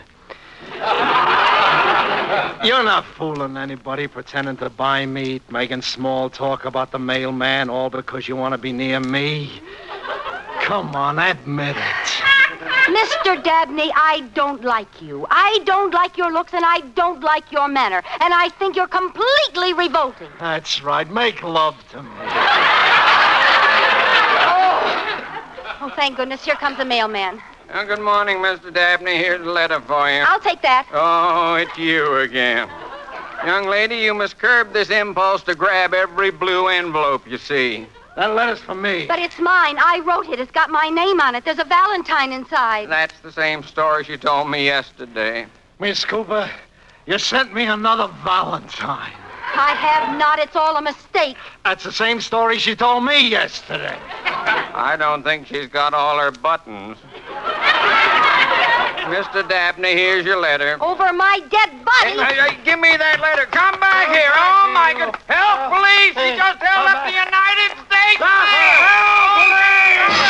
You're 2.65 2.85
not 2.85 3.05
fooling 3.05 3.57
anybody 3.57 4.07
pretending 4.07 4.57
to 4.59 4.71
buy 4.71 5.05
meat, 5.05 5.43
making 5.51 5.83
small 5.83 6.31
talk 6.31 6.65
about 6.65 6.93
the 6.93 6.99
mailman, 6.99 7.69
all 7.69 7.91
because 7.91 8.29
you 8.29 8.37
want 8.37 8.53
to 8.53 8.59
be 8.59 8.73
near 8.73 9.01
me. 9.01 9.61
Come 10.61 10.95
on, 10.95 11.19
admit 11.19 11.77
it. 11.77 12.23
Mr. 12.87 13.43
Dabney, 13.43 13.91
I 13.95 14.29
don't 14.35 14.65
like 14.65 15.03
you. 15.03 15.27
I 15.31 15.61
don't 15.65 15.93
like 15.93 16.17
your 16.17 16.33
looks, 16.33 16.55
and 16.55 16.65
I 16.65 16.81
don't 16.95 17.21
like 17.21 17.51
your 17.53 17.69
manner. 17.69 18.03
And 18.21 18.33
I 18.35 18.49
think 18.59 18.77
you're 18.77 18.87
completely 18.89 19.73
revolting. 19.73 20.29
That's 20.39 20.83
right. 20.83 21.09
Make 21.11 21.43
love 21.43 21.77
to 21.91 22.03
me. 22.03 22.11
Oh, 24.55 24.79
oh, 25.81 25.93
thank 25.97 26.17
goodness. 26.17 26.45
Here 26.45 26.55
comes 26.55 26.77
the 26.79 26.85
mailman. 26.85 27.41
Oh, 27.75 27.87
good 27.87 28.01
morning, 28.01 28.37
Mr. 28.37 28.71
Dabney. 28.71 29.17
Here's 29.17 29.41
a 29.41 29.51
letter 29.51 29.81
for 29.81 30.11
you. 30.11 30.19
I'll 30.27 30.39
take 30.41 30.61
that. 30.61 30.87
Oh, 30.93 31.55
it's 31.55 31.79
you 31.79 32.17
again. 32.19 32.69
Young 33.47 33.67
lady, 33.67 33.97
you 33.97 34.13
must 34.13 34.39
curb 34.39 34.75
this 34.75 34.91
impulse 34.91 35.43
to 35.45 35.55
grab 35.55 35.95
every 35.95 36.31
blue 36.31 36.69
envelope 36.69 37.27
you 37.27 37.39
see. 37.39 37.87
That 38.15 38.35
letter's 38.35 38.61
for 38.61 38.75
me. 38.75 39.07
But 39.07 39.21
it's 39.21 39.39
mine. 39.39 39.77
I 39.79 40.03
wrote 40.05 40.29
it. 40.29 40.39
It's 40.39 40.53
got 40.53 40.69
my 40.69 40.91
name 40.91 41.19
on 41.19 41.35
it. 41.35 41.47
There's 41.47 41.59
a 41.59 41.65
Valentine 41.65 42.31
inside. 42.33 42.91
That's 42.91 43.19
the 43.21 43.33
same 43.33 43.63
story 43.63 44.05
she 44.05 44.19
told 44.19 44.51
me 44.51 44.67
yesterday. 44.67 45.47
Miss 45.81 46.05
Cooper, 46.05 46.51
you 47.07 47.19
sent 47.19 47.55
me 47.55 47.65
another 47.65 48.13
Valentine. 48.23 49.15
I 49.55 49.75
have 49.75 50.19
not. 50.19 50.39
It's 50.39 50.57
all 50.57 50.77
a 50.77 50.83
mistake. 50.83 51.39
That's 51.65 51.85
the 51.85 51.93
same 51.93 52.21
story 52.21 52.59
she 52.59 52.77
told 52.77 53.03
me 53.05 53.31
yesterday. 53.31 53.99
I 54.25 54.95
don't 54.99 55.23
think 55.23 55.47
she's 55.47 55.69
got 55.69 55.95
all 55.95 56.19
her 56.19 56.31
buttons. 56.31 56.99
Mr. 59.13 59.47
Dabney, 59.47 59.93
here's 59.93 60.25
your 60.25 60.41
letter. 60.41 60.79
Over 60.81 61.13
my 61.13 61.41
dead 61.51 61.85
body. 61.85 62.17
Hey, 62.17 62.17
hey, 62.17 62.35
hey, 62.49 62.65
give 62.65 62.81
me 62.81 62.97
that 62.97 63.21
letter. 63.21 63.45
Come 63.53 63.77
back 63.77 64.09
here. 64.09 64.33
Oh, 64.33 64.73
my 64.73 64.97
God. 64.97 65.13
Help, 65.29 65.69
police. 65.69 66.17
He 66.17 66.33
just 66.33 66.61
held 66.65 66.89
up 66.89 67.05
the 67.05 67.13
United 67.13 67.71
States. 67.85 68.21
Help, 68.25 68.49
Now, 70.09 70.22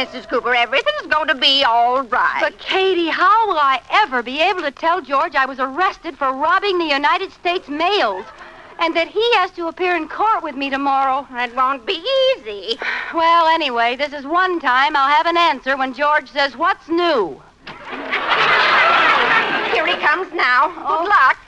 Mrs. 0.00 0.26
Cooper. 0.30 0.54
Everything's 0.54 1.12
going 1.12 1.28
to 1.28 1.34
be 1.34 1.62
all 1.62 2.02
right. 2.04 2.38
But, 2.40 2.58
Katie, 2.58 3.08
how 3.08 3.46
will 3.46 3.58
I 3.58 3.82
ever 3.90 4.22
be 4.22 4.40
able 4.40 4.62
to 4.62 4.70
tell 4.70 5.02
George 5.02 5.34
I 5.34 5.44
was 5.44 5.60
arrested 5.60 6.16
for 6.16 6.32
robbing 6.32 6.78
the 6.78 6.86
United 6.86 7.30
States 7.32 7.68
mails? 7.68 8.24
And 8.78 8.96
that 8.96 9.08
he 9.08 9.22
has 9.34 9.50
to 9.52 9.68
appear 9.68 9.94
in 9.94 10.08
court 10.08 10.42
with 10.42 10.56
me 10.56 10.70
tomorrow. 10.70 11.26
That 11.32 11.54
won't 11.54 11.84
be 11.84 12.02
easy. 12.38 12.78
Well, 13.12 13.48
anyway, 13.48 13.96
this 13.96 14.12
is 14.12 14.24
one 14.24 14.60
time 14.60 14.94
I'll 14.96 15.14
have 15.14 15.26
an 15.26 15.36
answer 15.36 15.76
when 15.76 15.92
George 15.92 16.30
says, 16.30 16.56
What's 16.56 16.88
new? 16.88 17.42
Here 19.74 19.86
he 19.86 19.96
comes 19.96 20.32
now. 20.32 20.68
Good 20.68 20.86
oh. 20.86 21.06
luck. 21.10 21.38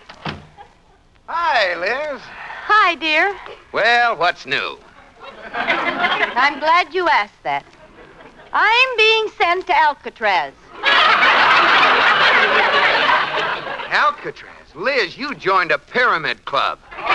Hi, 1.27 1.77
Liz. 1.77 2.21
Hi, 2.67 2.97
dear. 2.97 3.35
Well, 3.71 4.17
what's 4.17 4.45
new? 4.45 4.77
I'm 5.55 6.59
glad 6.59 6.93
you 6.93 7.09
asked 7.09 7.43
that. 7.45 7.65
I'm 8.53 8.97
being 8.99 9.29
sent 9.39 9.67
to 9.67 9.77
Alcatraz. 9.77 10.53
Alcatraz. 13.91 14.75
Liz, 14.75 15.17
you 15.17 15.35
joined 15.35 15.71
a 15.71 15.79
pyramid 15.79 16.45
club. 16.45 16.79
No, 16.93 17.07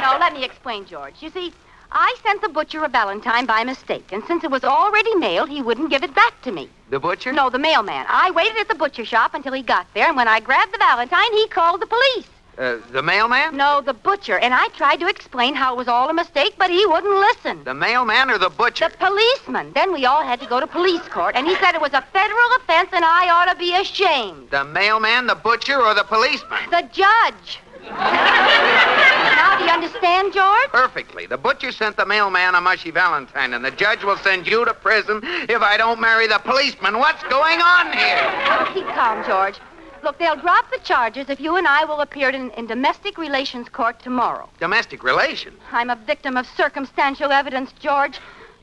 no, 0.00 0.18
let 0.18 0.32
me 0.32 0.44
explain, 0.44 0.84
George. 0.84 1.14
You 1.20 1.30
see, 1.30 1.52
I 1.92 2.16
sent 2.24 2.42
the 2.42 2.48
butcher 2.48 2.84
a 2.84 2.88
valentine 2.88 3.46
by 3.46 3.62
mistake, 3.62 4.12
and 4.12 4.24
since 4.24 4.42
it 4.42 4.50
was 4.50 4.64
already 4.64 5.14
mailed, 5.14 5.48
he 5.48 5.62
wouldn't 5.62 5.90
give 5.90 6.02
it 6.02 6.14
back 6.14 6.42
to 6.42 6.50
me. 6.50 6.68
The 6.90 6.98
butcher? 6.98 7.32
No, 7.32 7.50
the 7.50 7.58
mailman. 7.58 8.06
I 8.08 8.32
waited 8.32 8.58
at 8.58 8.68
the 8.68 8.74
butcher 8.74 9.04
shop 9.04 9.34
until 9.34 9.52
he 9.52 9.62
got 9.62 9.86
there, 9.94 10.08
and 10.08 10.16
when 10.16 10.28
I 10.28 10.40
grabbed 10.40 10.74
the 10.74 10.78
valentine, 10.78 11.32
he 11.32 11.46
called 11.48 11.80
the 11.80 11.86
police. 11.86 12.26
Uh, 12.58 12.78
the 12.90 13.02
mailman? 13.02 13.54
No, 13.54 13.82
the 13.82 13.92
butcher. 13.92 14.38
And 14.38 14.54
I 14.54 14.68
tried 14.68 14.98
to 15.00 15.08
explain 15.08 15.54
how 15.54 15.74
it 15.74 15.76
was 15.76 15.88
all 15.88 16.08
a 16.08 16.14
mistake, 16.14 16.54
but 16.56 16.70
he 16.70 16.86
wouldn't 16.86 17.14
listen. 17.14 17.64
The 17.64 17.74
mailman 17.74 18.30
or 18.30 18.38
the 18.38 18.48
butcher? 18.48 18.88
The 18.88 18.96
policeman. 18.96 19.72
Then 19.74 19.92
we 19.92 20.06
all 20.06 20.22
had 20.22 20.40
to 20.40 20.46
go 20.46 20.58
to 20.60 20.66
police 20.66 21.06
court, 21.08 21.36
and 21.36 21.46
he 21.46 21.54
said 21.56 21.74
it 21.74 21.80
was 21.80 21.92
a 21.92 22.02
federal 22.12 22.56
offense 22.56 22.88
and 22.92 23.04
I 23.04 23.28
ought 23.28 23.52
to 23.52 23.58
be 23.58 23.76
ashamed. 23.76 24.50
The 24.50 24.64
mailman, 24.64 25.26
the 25.26 25.34
butcher, 25.34 25.78
or 25.78 25.94
the 25.94 26.04
policeman? 26.04 26.70
The 26.70 26.88
judge. 26.92 27.60
now, 27.86 29.58
do 29.58 29.64
you 29.64 29.70
understand, 29.70 30.32
George? 30.32 30.68
Perfectly. 30.70 31.26
The 31.26 31.36
butcher 31.36 31.70
sent 31.72 31.96
the 31.96 32.06
mailman 32.06 32.54
a 32.54 32.60
mushy 32.60 32.90
valentine, 32.90 33.52
and 33.52 33.64
the 33.64 33.70
judge 33.70 34.02
will 34.02 34.16
send 34.16 34.46
you 34.46 34.64
to 34.64 34.72
prison 34.72 35.20
if 35.22 35.60
I 35.60 35.76
don't 35.76 36.00
marry 36.00 36.26
the 36.26 36.38
policeman. 36.38 36.98
What's 36.98 37.22
going 37.24 37.60
on 37.60 37.92
here? 37.92 38.18
Oh, 38.48 38.70
keep 38.72 38.86
calm, 38.88 39.24
George. 39.26 39.60
Look, 40.06 40.20
they'll 40.20 40.36
drop 40.36 40.70
the 40.70 40.78
charges 40.84 41.28
if 41.30 41.40
you 41.40 41.56
and 41.56 41.66
I 41.66 41.84
will 41.84 42.00
appear 42.00 42.28
in, 42.28 42.52
in 42.52 42.68
domestic 42.68 43.18
relations 43.18 43.68
court 43.68 43.98
tomorrow. 43.98 44.48
Domestic 44.60 45.02
relations? 45.02 45.58
I'm 45.72 45.90
a 45.90 45.96
victim 45.96 46.36
of 46.36 46.46
circumstantial 46.56 47.32
evidence, 47.32 47.72
George. 47.80 48.20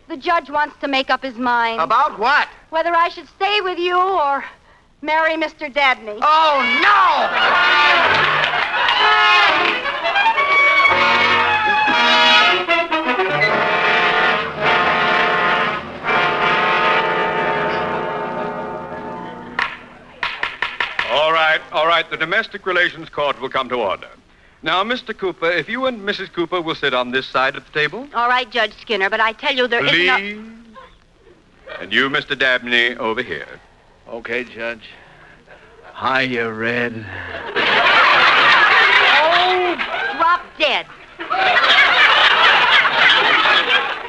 The 0.07 0.15
judge 0.15 0.49
wants 0.49 0.77
to 0.79 0.87
make 0.87 1.09
up 1.09 1.21
his 1.21 1.35
mind. 1.35 1.81
About 1.81 2.17
what? 2.17 2.47
Whether 2.69 2.95
I 2.95 3.09
should 3.09 3.27
stay 3.27 3.59
with 3.59 3.77
you 3.77 3.99
or 3.99 4.45
marry 5.01 5.33
Mr. 5.33 5.67
Dabney. 5.67 6.17
Oh, 6.21 6.79
no! 6.81 6.93
All 21.73 21.79
right, 21.79 21.83
all 21.83 21.87
right. 21.87 22.09
The 22.09 22.17
domestic 22.17 22.65
relations 22.65 23.09
court 23.09 23.41
will 23.41 23.49
come 23.49 23.67
to 23.69 23.75
order. 23.75 24.07
Now, 24.61 24.83
Mr. 24.83 25.17
Cooper, 25.17 25.51
if 25.51 25.67
you 25.67 25.85
and 25.87 25.99
Mrs. 26.01 26.31
Cooper 26.31 26.61
will 26.61 26.75
sit 26.75 26.93
on 26.93 27.11
this 27.11 27.25
side 27.25 27.55
of 27.55 27.65
the 27.65 27.71
table. 27.71 28.07
All 28.13 28.29
right, 28.29 28.49
Judge 28.49 28.73
Skinner, 28.79 29.09
but 29.09 29.19
I 29.19 29.33
tell 29.33 29.53
you 29.53 29.67
there 29.67 29.81
Please. 29.81 30.09
isn't 30.09 30.77
And 31.81 31.91
you, 31.91 32.09
Mr. 32.09 32.37
Dabney, 32.37 32.95
over 32.97 33.21
here. 33.21 33.59
Okay, 34.07 34.43
Judge. 34.43 34.87
Hiya, 35.99 36.51
Red. 36.51 36.93
a... 36.93 37.03
Oh, 39.25 39.75
drop 40.15 40.41
dead. 40.57 40.85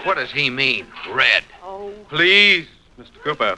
What 0.04 0.16
does 0.16 0.30
he 0.30 0.50
mean, 0.50 0.86
red? 1.10 1.44
Oh. 1.62 1.92
Please, 2.10 2.66
Mr. 3.00 3.22
Cooper, 3.22 3.56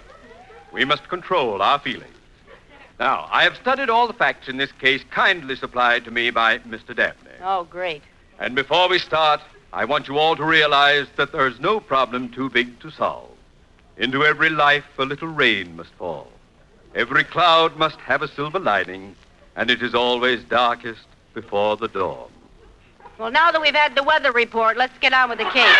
we 0.72 0.84
must 0.84 1.08
control 1.08 1.60
our 1.60 1.78
feelings. 1.80 2.15
Now, 2.98 3.28
I 3.30 3.42
have 3.42 3.56
studied 3.56 3.90
all 3.90 4.06
the 4.06 4.14
facts 4.14 4.48
in 4.48 4.56
this 4.56 4.72
case 4.72 5.02
kindly 5.10 5.56
supplied 5.56 6.04
to 6.06 6.10
me 6.10 6.30
by 6.30 6.58
Mr. 6.60 6.96
Dabney. 6.96 7.30
Oh, 7.42 7.64
great. 7.64 8.02
And 8.38 8.54
before 8.54 8.88
we 8.88 8.98
start, 8.98 9.40
I 9.72 9.84
want 9.84 10.08
you 10.08 10.16
all 10.18 10.34
to 10.36 10.44
realize 10.44 11.06
that 11.16 11.32
there's 11.32 11.60
no 11.60 11.78
problem 11.78 12.30
too 12.30 12.48
big 12.48 12.80
to 12.80 12.90
solve. 12.90 13.30
Into 13.98 14.24
every 14.24 14.48
life 14.48 14.84
a 14.98 15.04
little 15.04 15.28
rain 15.28 15.76
must 15.76 15.92
fall. 15.94 16.30
Every 16.94 17.24
cloud 17.24 17.76
must 17.76 17.98
have 17.98 18.22
a 18.22 18.28
silver 18.28 18.58
lining, 18.58 19.14
and 19.54 19.70
it 19.70 19.82
is 19.82 19.94
always 19.94 20.42
darkest 20.44 21.04
before 21.34 21.76
the 21.76 21.88
dawn. 21.88 22.30
Well, 23.18 23.30
now 23.30 23.50
that 23.50 23.60
we've 23.60 23.74
had 23.74 23.94
the 23.94 24.02
weather 24.02 24.32
report, 24.32 24.78
let's 24.78 24.96
get 24.98 25.12
on 25.12 25.28
with 25.28 25.38
the 25.38 25.44
case. 25.44 25.76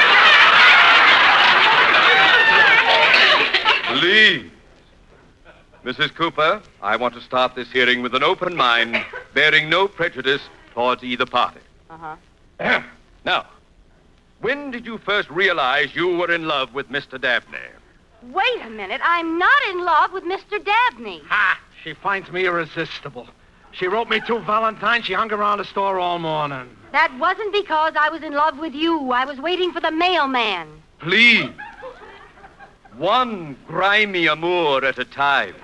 Please. 3.99 4.51
Mrs. 5.87 6.13
Cooper, 6.17 6.61
I 6.83 6.97
want 6.97 7.15
to 7.15 7.21
start 7.21 7.55
this 7.55 7.71
hearing 7.71 8.03
with 8.03 8.13
an 8.17 8.25
open 8.25 8.57
mind, 8.57 9.01
bearing 9.35 9.71
no 9.71 9.87
prejudice 9.87 10.43
towards 10.75 11.05
either 11.05 11.27
party. 11.27 11.61
Uh-huh. 11.89 12.83
now, 13.25 13.47
when 14.41 14.73
did 14.73 14.85
you 14.85 14.99
first 14.99 15.31
realize 15.31 15.95
you 15.95 16.17
were 16.17 16.33
in 16.33 16.49
love 16.49 16.75
with 16.75 16.89
Mr. 16.91 17.21
Dabney? 17.21 17.59
Wait 18.33 18.63
a 18.65 18.69
minute. 18.71 19.01
I'm 19.05 19.39
not 19.39 19.63
in 19.71 19.85
love 19.85 20.13
with 20.13 20.25
Mr. 20.25 20.59
Dabney. 20.59 21.23
Ha! 21.29 21.61
She 21.85 21.95
finds 21.95 22.33
me 22.33 22.47
irresistible. 22.47 23.29
She 23.71 23.87
wrote 23.87 24.11
me 24.11 24.21
two 24.27 24.41
Valentines. 24.41 25.05
She 25.05 25.13
hung 25.13 25.33
around 25.33 25.59
the 25.59 25.65
store 25.65 26.01
all 26.01 26.19
morning. 26.19 26.69
That 26.91 27.17
wasn't 27.21 27.53
because 27.53 27.95
I 27.97 28.09
was 28.09 28.25
in 28.25 28.33
love 28.33 28.59
with 28.59 28.75
you. 28.75 29.13
I 29.13 29.25
was 29.25 29.39
waiting 29.39 29.71
for 29.71 29.79
the 29.79 29.93
mailman. 29.93 30.67
Please. 30.99 31.49
One 32.97 33.59
grimy 33.67 34.27
amour 34.27 34.83
at 34.83 34.99
a 34.99 35.05
time. 35.05 35.55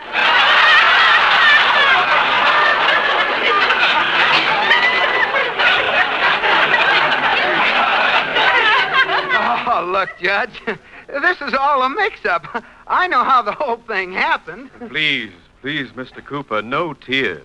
Oh, 9.64 9.88
look, 9.90 10.10
Judge. 10.20 10.60
This 10.66 11.40
is 11.40 11.54
all 11.54 11.82
a 11.82 11.88
mix-up. 11.88 12.62
I 12.86 13.06
know 13.06 13.24
how 13.24 13.40
the 13.40 13.52
whole 13.52 13.78
thing 13.78 14.12
happened. 14.12 14.70
Please, 14.88 15.32
please, 15.62 15.90
Mr. 15.92 16.22
Cooper, 16.22 16.60
no 16.60 16.92
tears. 16.92 17.42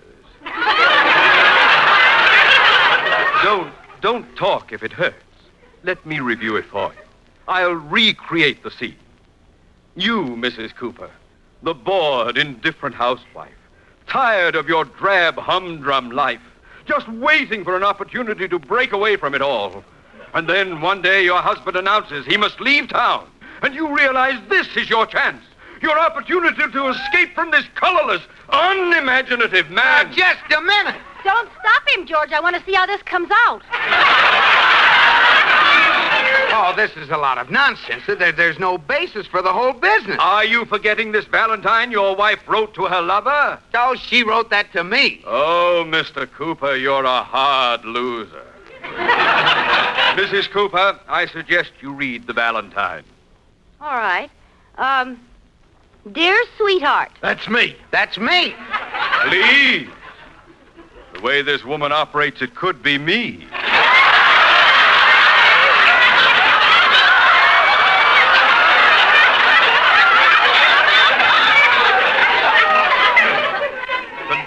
don't, 3.44 3.74
don't 4.02 4.36
talk 4.36 4.74
if 4.74 4.84
it 4.84 4.92
hurts. 4.92 5.16
Let 5.84 6.06
me 6.06 6.20
review 6.20 6.58
it 6.58 6.66
for 6.66 6.92
you. 6.94 7.02
I'll 7.48 7.72
recreate 7.72 8.64
the 8.64 8.72
scene. 8.72 8.96
You, 9.98 10.24
Mrs. 10.26 10.76
Cooper, 10.76 11.10
the 11.64 11.74
bored, 11.74 12.38
indifferent 12.38 12.94
housewife, 12.94 13.50
tired 14.06 14.56
of 14.56 14.70
your 14.70 14.86
drab, 14.86 15.38
humdrum 15.38 16.12
life, 16.12 16.42
just 16.86 17.10
waiting 17.10 17.64
for 17.64 17.76
an 17.76 17.82
opportunity 17.82 18.48
to 18.48 18.60
break 18.60 18.94
away 18.94 19.16
from 19.16 19.34
it 19.34 19.42
all. 19.42 19.84
And 20.36 20.48
then 20.48 20.82
one 20.82 21.02
day 21.02 21.24
your 21.24 21.42
husband 21.42 21.76
announces 21.78 22.28
he 22.28 22.38
must 22.38 22.62
leave 22.62 22.90
town, 22.90 23.28
and 23.64 23.74
you 23.74 23.92
realize 23.98 24.40
this 24.50 24.68
is 24.78 24.88
your 24.88 25.08
chance. 25.08 25.44
Your 25.82 25.98
opportunity 25.98 26.62
to 26.72 26.90
escape 26.90 27.34
from 27.34 27.50
this 27.50 27.66
colorless, 27.74 28.22
unimaginative 28.50 29.72
man. 29.72 30.14
just 30.14 30.54
a 30.56 30.62
minute. 30.62 31.02
Don't 31.24 31.50
stop 31.60 31.90
him, 31.90 32.06
George. 32.06 32.32
I 32.34 32.40
want 32.40 32.56
to 32.56 32.64
see 32.66 32.74
how 32.74 32.86
this 32.86 33.02
comes 33.02 33.30
out. 33.48 33.64
Oh, 36.60 36.74
this 36.76 36.90
is 36.98 37.12
a 37.12 37.18
lot 37.18 37.38
of 37.38 37.52
nonsense. 37.52 38.02
There, 38.08 38.32
there's 38.32 38.58
no 38.58 38.80
basis 38.80 39.28
for 39.28 39.44
the 39.44 39.54
whole 39.54 39.74
business. 39.74 40.18
Are 40.20 40.44
you 40.44 40.66
forgetting 40.66 41.12
this 41.12 41.26
Valentine 41.26 41.92
your 41.92 42.16
wife 42.16 42.40
wrote 42.48 42.74
to 42.74 42.86
her 42.86 43.00
lover? 43.00 43.60
Oh, 43.76 43.96
she 43.96 44.24
wrote 44.24 44.50
that 44.50 44.72
to 44.72 44.84
me. 44.84 45.22
Oh, 45.28 45.86
Mr. 45.88 46.28
Cooper, 46.32 46.76
you're 46.76 47.04
a 47.04 47.22
hard 47.22 47.86
loser. 47.86 48.44
Mrs. 48.82 50.50
Cooper, 50.50 51.00
I 51.08 51.28
suggest 51.28 51.74
you 51.80 51.94
read 51.94 52.26
the 52.26 52.34
Valentine. 52.34 53.04
All 53.80 53.96
right. 53.96 54.32
Um, 54.80 55.20
dear 56.12 56.36
sweetheart. 56.58 57.12
That's 57.22 57.48
me. 57.48 57.76
That's 57.92 58.18
me. 58.18 58.56
Please. 59.28 59.90
The 61.14 61.22
way 61.22 61.44
this 61.44 61.64
woman 61.64 61.92
operates, 61.92 62.42
it 62.42 62.56
could 62.56 62.82
be 62.82 62.98
me. 62.98 63.46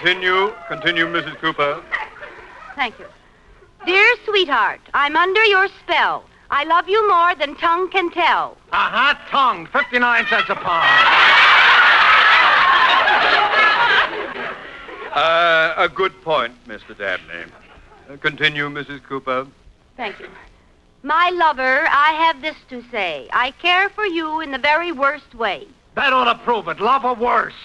Continue, 0.00 0.50
continue, 0.66 1.06
Mrs. 1.06 1.36
Cooper. 1.40 1.82
Thank 2.74 2.98
you. 2.98 3.04
Dear 3.84 4.16
sweetheart, 4.24 4.80
I'm 4.94 5.14
under 5.14 5.44
your 5.44 5.68
spell. 5.82 6.24
I 6.50 6.64
love 6.64 6.88
you 6.88 7.06
more 7.06 7.34
than 7.34 7.54
tongue 7.56 7.90
can 7.90 8.10
tell. 8.10 8.56
A 8.72 8.76
hot 8.76 9.20
tongue, 9.28 9.66
59 9.66 10.26
cents 10.26 10.48
a 10.48 10.54
pound. 10.54 11.36
Uh, 15.12 15.74
a 15.76 15.88
good 15.88 16.12
point, 16.22 16.54
Mr. 16.68 16.96
Dabney. 16.96 17.50
Uh, 18.08 18.16
continue, 18.18 18.68
Mrs. 18.68 19.02
Cooper. 19.02 19.44
Thank 19.96 20.20
you. 20.20 20.28
My 21.02 21.30
lover, 21.30 21.84
I 21.90 22.12
have 22.12 22.40
this 22.40 22.54
to 22.68 22.80
say. 22.92 23.28
I 23.32 23.50
care 23.50 23.88
for 23.88 24.06
you 24.06 24.38
in 24.38 24.52
the 24.52 24.58
very 24.58 24.92
worst 24.92 25.34
way. 25.34 25.66
That 25.96 26.12
ought 26.12 26.32
to 26.32 26.38
prove 26.44 26.68
it. 26.68 26.78
Love 26.78 27.04
or 27.04 27.14
worst. 27.16 27.56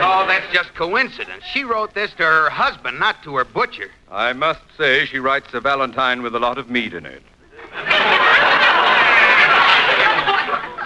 Oh, 0.00 0.24
that's 0.26 0.52
just 0.52 0.74
coincidence. 0.74 1.44
She 1.52 1.64
wrote 1.64 1.94
this 1.94 2.10
to 2.14 2.22
her 2.24 2.50
husband, 2.50 2.98
not 2.98 3.22
to 3.22 3.36
her 3.36 3.44
butcher. 3.44 3.90
I 4.10 4.32
must 4.32 4.60
say 4.76 5.06
she 5.06 5.18
writes 5.18 5.54
a 5.54 5.60
Valentine 5.60 6.22
with 6.22 6.34
a 6.34 6.38
lot 6.38 6.58
of 6.58 6.68
meat 6.68 6.94
in 6.94 7.06
it. 7.06 7.22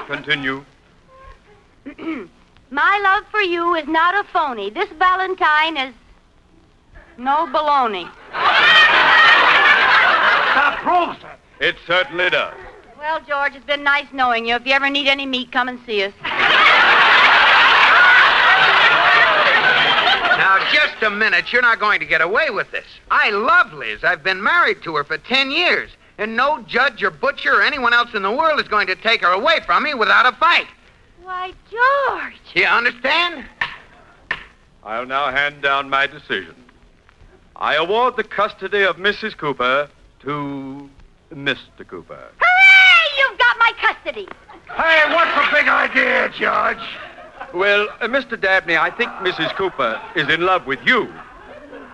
Continue. 0.06 0.64
My 2.70 3.00
love 3.02 3.24
for 3.30 3.40
you 3.40 3.74
is 3.74 3.86
not 3.88 4.14
a 4.14 4.24
phony. 4.28 4.70
This 4.70 4.90
Valentine 4.98 5.76
is 5.76 5.94
no 7.16 7.46
baloney. 7.46 8.10
That 10.54 10.78
proves 10.82 11.18
it. 11.24 11.38
It 11.64 11.76
certainly 11.86 12.30
does. 12.30 12.54
Well, 12.98 13.20
George, 13.26 13.54
it's 13.54 13.64
been 13.64 13.82
nice 13.84 14.06
knowing 14.12 14.46
you. 14.46 14.54
If 14.54 14.66
you 14.66 14.72
ever 14.72 14.90
need 14.90 15.08
any 15.08 15.24
meat, 15.24 15.50
come 15.50 15.68
and 15.68 15.80
see 15.86 16.04
us. 16.04 16.12
Now, 20.38 20.58
just 20.98 21.12
a 21.12 21.14
minute. 21.14 21.52
You're 21.52 21.62
not 21.62 21.78
going 21.78 22.00
to 22.00 22.06
get 22.06 22.20
away 22.20 22.50
with 22.50 22.70
this. 22.70 22.86
I 23.10 23.30
love 23.30 23.72
Liz. 23.72 24.04
I've 24.04 24.22
been 24.22 24.42
married 24.42 24.82
to 24.82 24.96
her 24.96 25.04
for 25.04 25.18
ten 25.18 25.50
years. 25.50 25.90
And 26.18 26.36
no 26.36 26.62
judge 26.62 27.02
or 27.02 27.10
butcher 27.10 27.60
or 27.60 27.62
anyone 27.62 27.94
else 27.94 28.10
in 28.14 28.22
the 28.22 28.30
world 28.30 28.58
is 28.60 28.66
going 28.66 28.88
to 28.88 28.96
take 28.96 29.22
her 29.22 29.30
away 29.30 29.60
from 29.64 29.84
me 29.84 29.94
without 29.94 30.26
a 30.26 30.36
fight. 30.36 30.66
Why, 31.22 31.52
George. 31.70 32.34
You 32.54 32.64
understand? 32.64 33.44
I'll 34.82 35.06
now 35.06 35.30
hand 35.30 35.62
down 35.62 35.88
my 35.88 36.06
decision. 36.06 36.56
I 37.54 37.74
award 37.74 38.16
the 38.16 38.24
custody 38.24 38.82
of 38.82 38.96
Mrs. 38.96 39.36
Cooper 39.36 39.88
to 40.20 40.90
Mr. 41.32 41.86
Cooper. 41.86 42.28
Hooray! 42.40 43.18
You've 43.18 43.38
got 43.38 43.56
my 43.58 43.72
custody. 43.80 44.28
Hey, 44.74 45.14
what's 45.14 45.34
the 45.34 45.56
big 45.56 45.68
idea, 45.68 46.30
Judge? 46.36 47.07
Well, 47.54 47.88
uh, 48.00 48.08
Mr. 48.08 48.38
Dabney, 48.38 48.76
I 48.76 48.90
think 48.90 49.10
Mrs. 49.10 49.54
Cooper 49.54 50.00
is 50.14 50.28
in 50.28 50.42
love 50.42 50.66
with 50.66 50.80
you. 50.84 51.12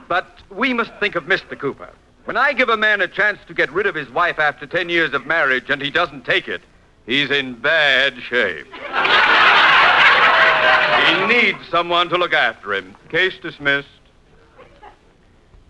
But 0.09 0.27
we 0.51 0.75
must 0.75 0.93
think 1.01 1.15
of 1.15 1.25
Mr. 1.25 1.59
Cooper. 1.59 1.91
When 2.25 2.37
I 2.37 2.53
give 2.53 2.69
a 2.69 2.77
man 2.77 3.01
a 3.01 3.09
chance 3.09 3.39
to 3.47 3.55
get 3.55 3.71
rid 3.73 3.87
of 3.87 3.95
his 3.95 4.11
wife 4.11 4.39
after 4.39 4.67
10 4.67 4.89
years 4.89 5.13
of 5.13 5.27
marriage 5.27 5.71
and 5.71 5.81
he 5.81 5.91
doesn't 5.91 6.25
take 6.25 6.49
it, 6.49 6.63
he's 7.07 7.31
in 7.31 7.55
bad 7.55 8.15
shape. 8.23 8.67
he 11.07 11.27
needs 11.27 11.59
someone 11.71 12.09
to 12.09 12.17
look 12.17 12.33
after 12.33 12.75
him. 12.75 12.95
Case 13.09 13.39
dismissed. 13.41 13.89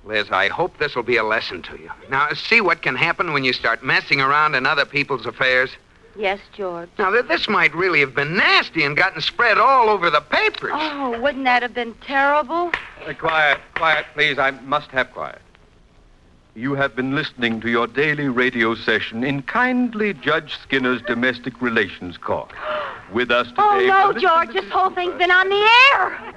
Liz, 0.04 0.30
I 0.30 0.48
hope 0.48 0.78
this 0.78 0.94
will 0.94 1.02
be 1.02 1.16
a 1.16 1.24
lesson 1.24 1.62
to 1.62 1.78
you. 1.78 1.90
Now, 2.10 2.28
see 2.34 2.60
what 2.60 2.82
can 2.82 2.94
happen 2.94 3.32
when 3.32 3.42
you 3.42 3.52
start 3.52 3.82
messing 3.82 4.20
around 4.20 4.54
in 4.54 4.66
other 4.66 4.84
people's 4.84 5.26
affairs. 5.26 5.70
Yes, 6.16 6.38
George. 6.56 6.88
Now, 6.98 7.10
th- 7.10 7.26
this 7.26 7.48
might 7.48 7.74
really 7.74 8.00
have 8.00 8.14
been 8.14 8.36
nasty 8.36 8.84
and 8.84 8.96
gotten 8.96 9.20
spread 9.20 9.58
all 9.58 9.88
over 9.88 10.10
the 10.10 10.20
papers. 10.20 10.70
Oh, 10.72 11.20
wouldn't 11.20 11.44
that 11.44 11.62
have 11.62 11.74
been 11.74 11.94
terrible? 12.06 12.70
Uh, 13.06 13.12
quiet, 13.14 13.58
quiet, 13.74 14.06
please. 14.14 14.38
I 14.38 14.52
must 14.52 14.90
have 14.90 15.12
quiet. 15.12 15.40
You 16.54 16.74
have 16.74 16.94
been 16.94 17.16
listening 17.16 17.60
to 17.62 17.68
your 17.68 17.88
daily 17.88 18.28
radio 18.28 18.76
session 18.76 19.24
in 19.24 19.42
kindly 19.42 20.14
Judge 20.14 20.56
Skinner's 20.62 21.02
domestic 21.02 21.60
relations 21.60 22.16
court. 22.16 22.52
With 23.12 23.30
us 23.30 23.48
today. 23.48 23.58
Oh, 23.58 24.12
no, 24.12 24.18
George. 24.18 24.52
This 24.52 24.70
whole 24.70 24.90
thing's 24.90 25.18
been 25.18 25.30
on 25.30 25.48
the 25.48 25.68
air. 25.92 26.34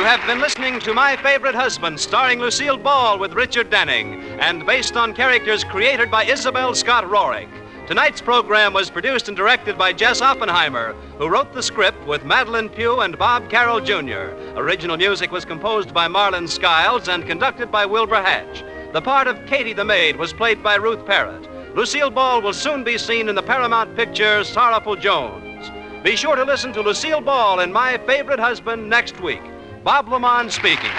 You 0.00 0.06
have 0.06 0.26
been 0.26 0.40
listening 0.40 0.80
to 0.80 0.94
My 0.94 1.14
Favorite 1.14 1.54
Husband, 1.54 2.00
starring 2.00 2.40
Lucille 2.40 2.78
Ball 2.78 3.18
with 3.18 3.34
Richard 3.34 3.68
Denning, 3.68 4.14
and 4.40 4.64
based 4.64 4.96
on 4.96 5.12
characters 5.12 5.62
created 5.62 6.10
by 6.10 6.24
Isabel 6.24 6.74
Scott 6.74 7.04
Rorick. 7.04 7.50
Tonight's 7.86 8.22
program 8.22 8.72
was 8.72 8.88
produced 8.88 9.28
and 9.28 9.36
directed 9.36 9.76
by 9.76 9.92
Jess 9.92 10.22
Oppenheimer, 10.22 10.94
who 11.18 11.28
wrote 11.28 11.52
the 11.52 11.62
script 11.62 12.02
with 12.06 12.24
Madelyn 12.24 12.74
Pugh 12.74 13.00
and 13.00 13.18
Bob 13.18 13.50
Carroll 13.50 13.78
Jr. 13.78 14.32
Original 14.58 14.96
music 14.96 15.30
was 15.32 15.44
composed 15.44 15.92
by 15.92 16.08
Marlin 16.08 16.48
Skiles 16.48 17.08
and 17.08 17.26
conducted 17.26 17.70
by 17.70 17.84
Wilbur 17.84 18.22
Hatch. 18.22 18.64
The 18.94 19.02
part 19.02 19.26
of 19.26 19.44
Katie 19.44 19.74
the 19.74 19.84
Maid 19.84 20.16
was 20.16 20.32
played 20.32 20.62
by 20.62 20.76
Ruth 20.76 21.04
Perrott. 21.04 21.76
Lucille 21.76 22.10
Ball 22.10 22.40
will 22.40 22.54
soon 22.54 22.84
be 22.84 22.96
seen 22.96 23.28
in 23.28 23.34
the 23.34 23.42
Paramount 23.42 23.94
picture 23.94 24.44
Sorrowful 24.44 24.96
Jones. 24.96 25.70
Be 26.02 26.16
sure 26.16 26.36
to 26.36 26.44
listen 26.44 26.72
to 26.72 26.80
Lucille 26.80 27.20
Ball 27.20 27.60
in 27.60 27.70
My 27.70 27.98
Favorite 28.06 28.40
Husband 28.40 28.88
next 28.88 29.20
week. 29.20 29.42
Bob 29.82 30.08
LeMond 30.08 30.52
speaking. 30.52 30.92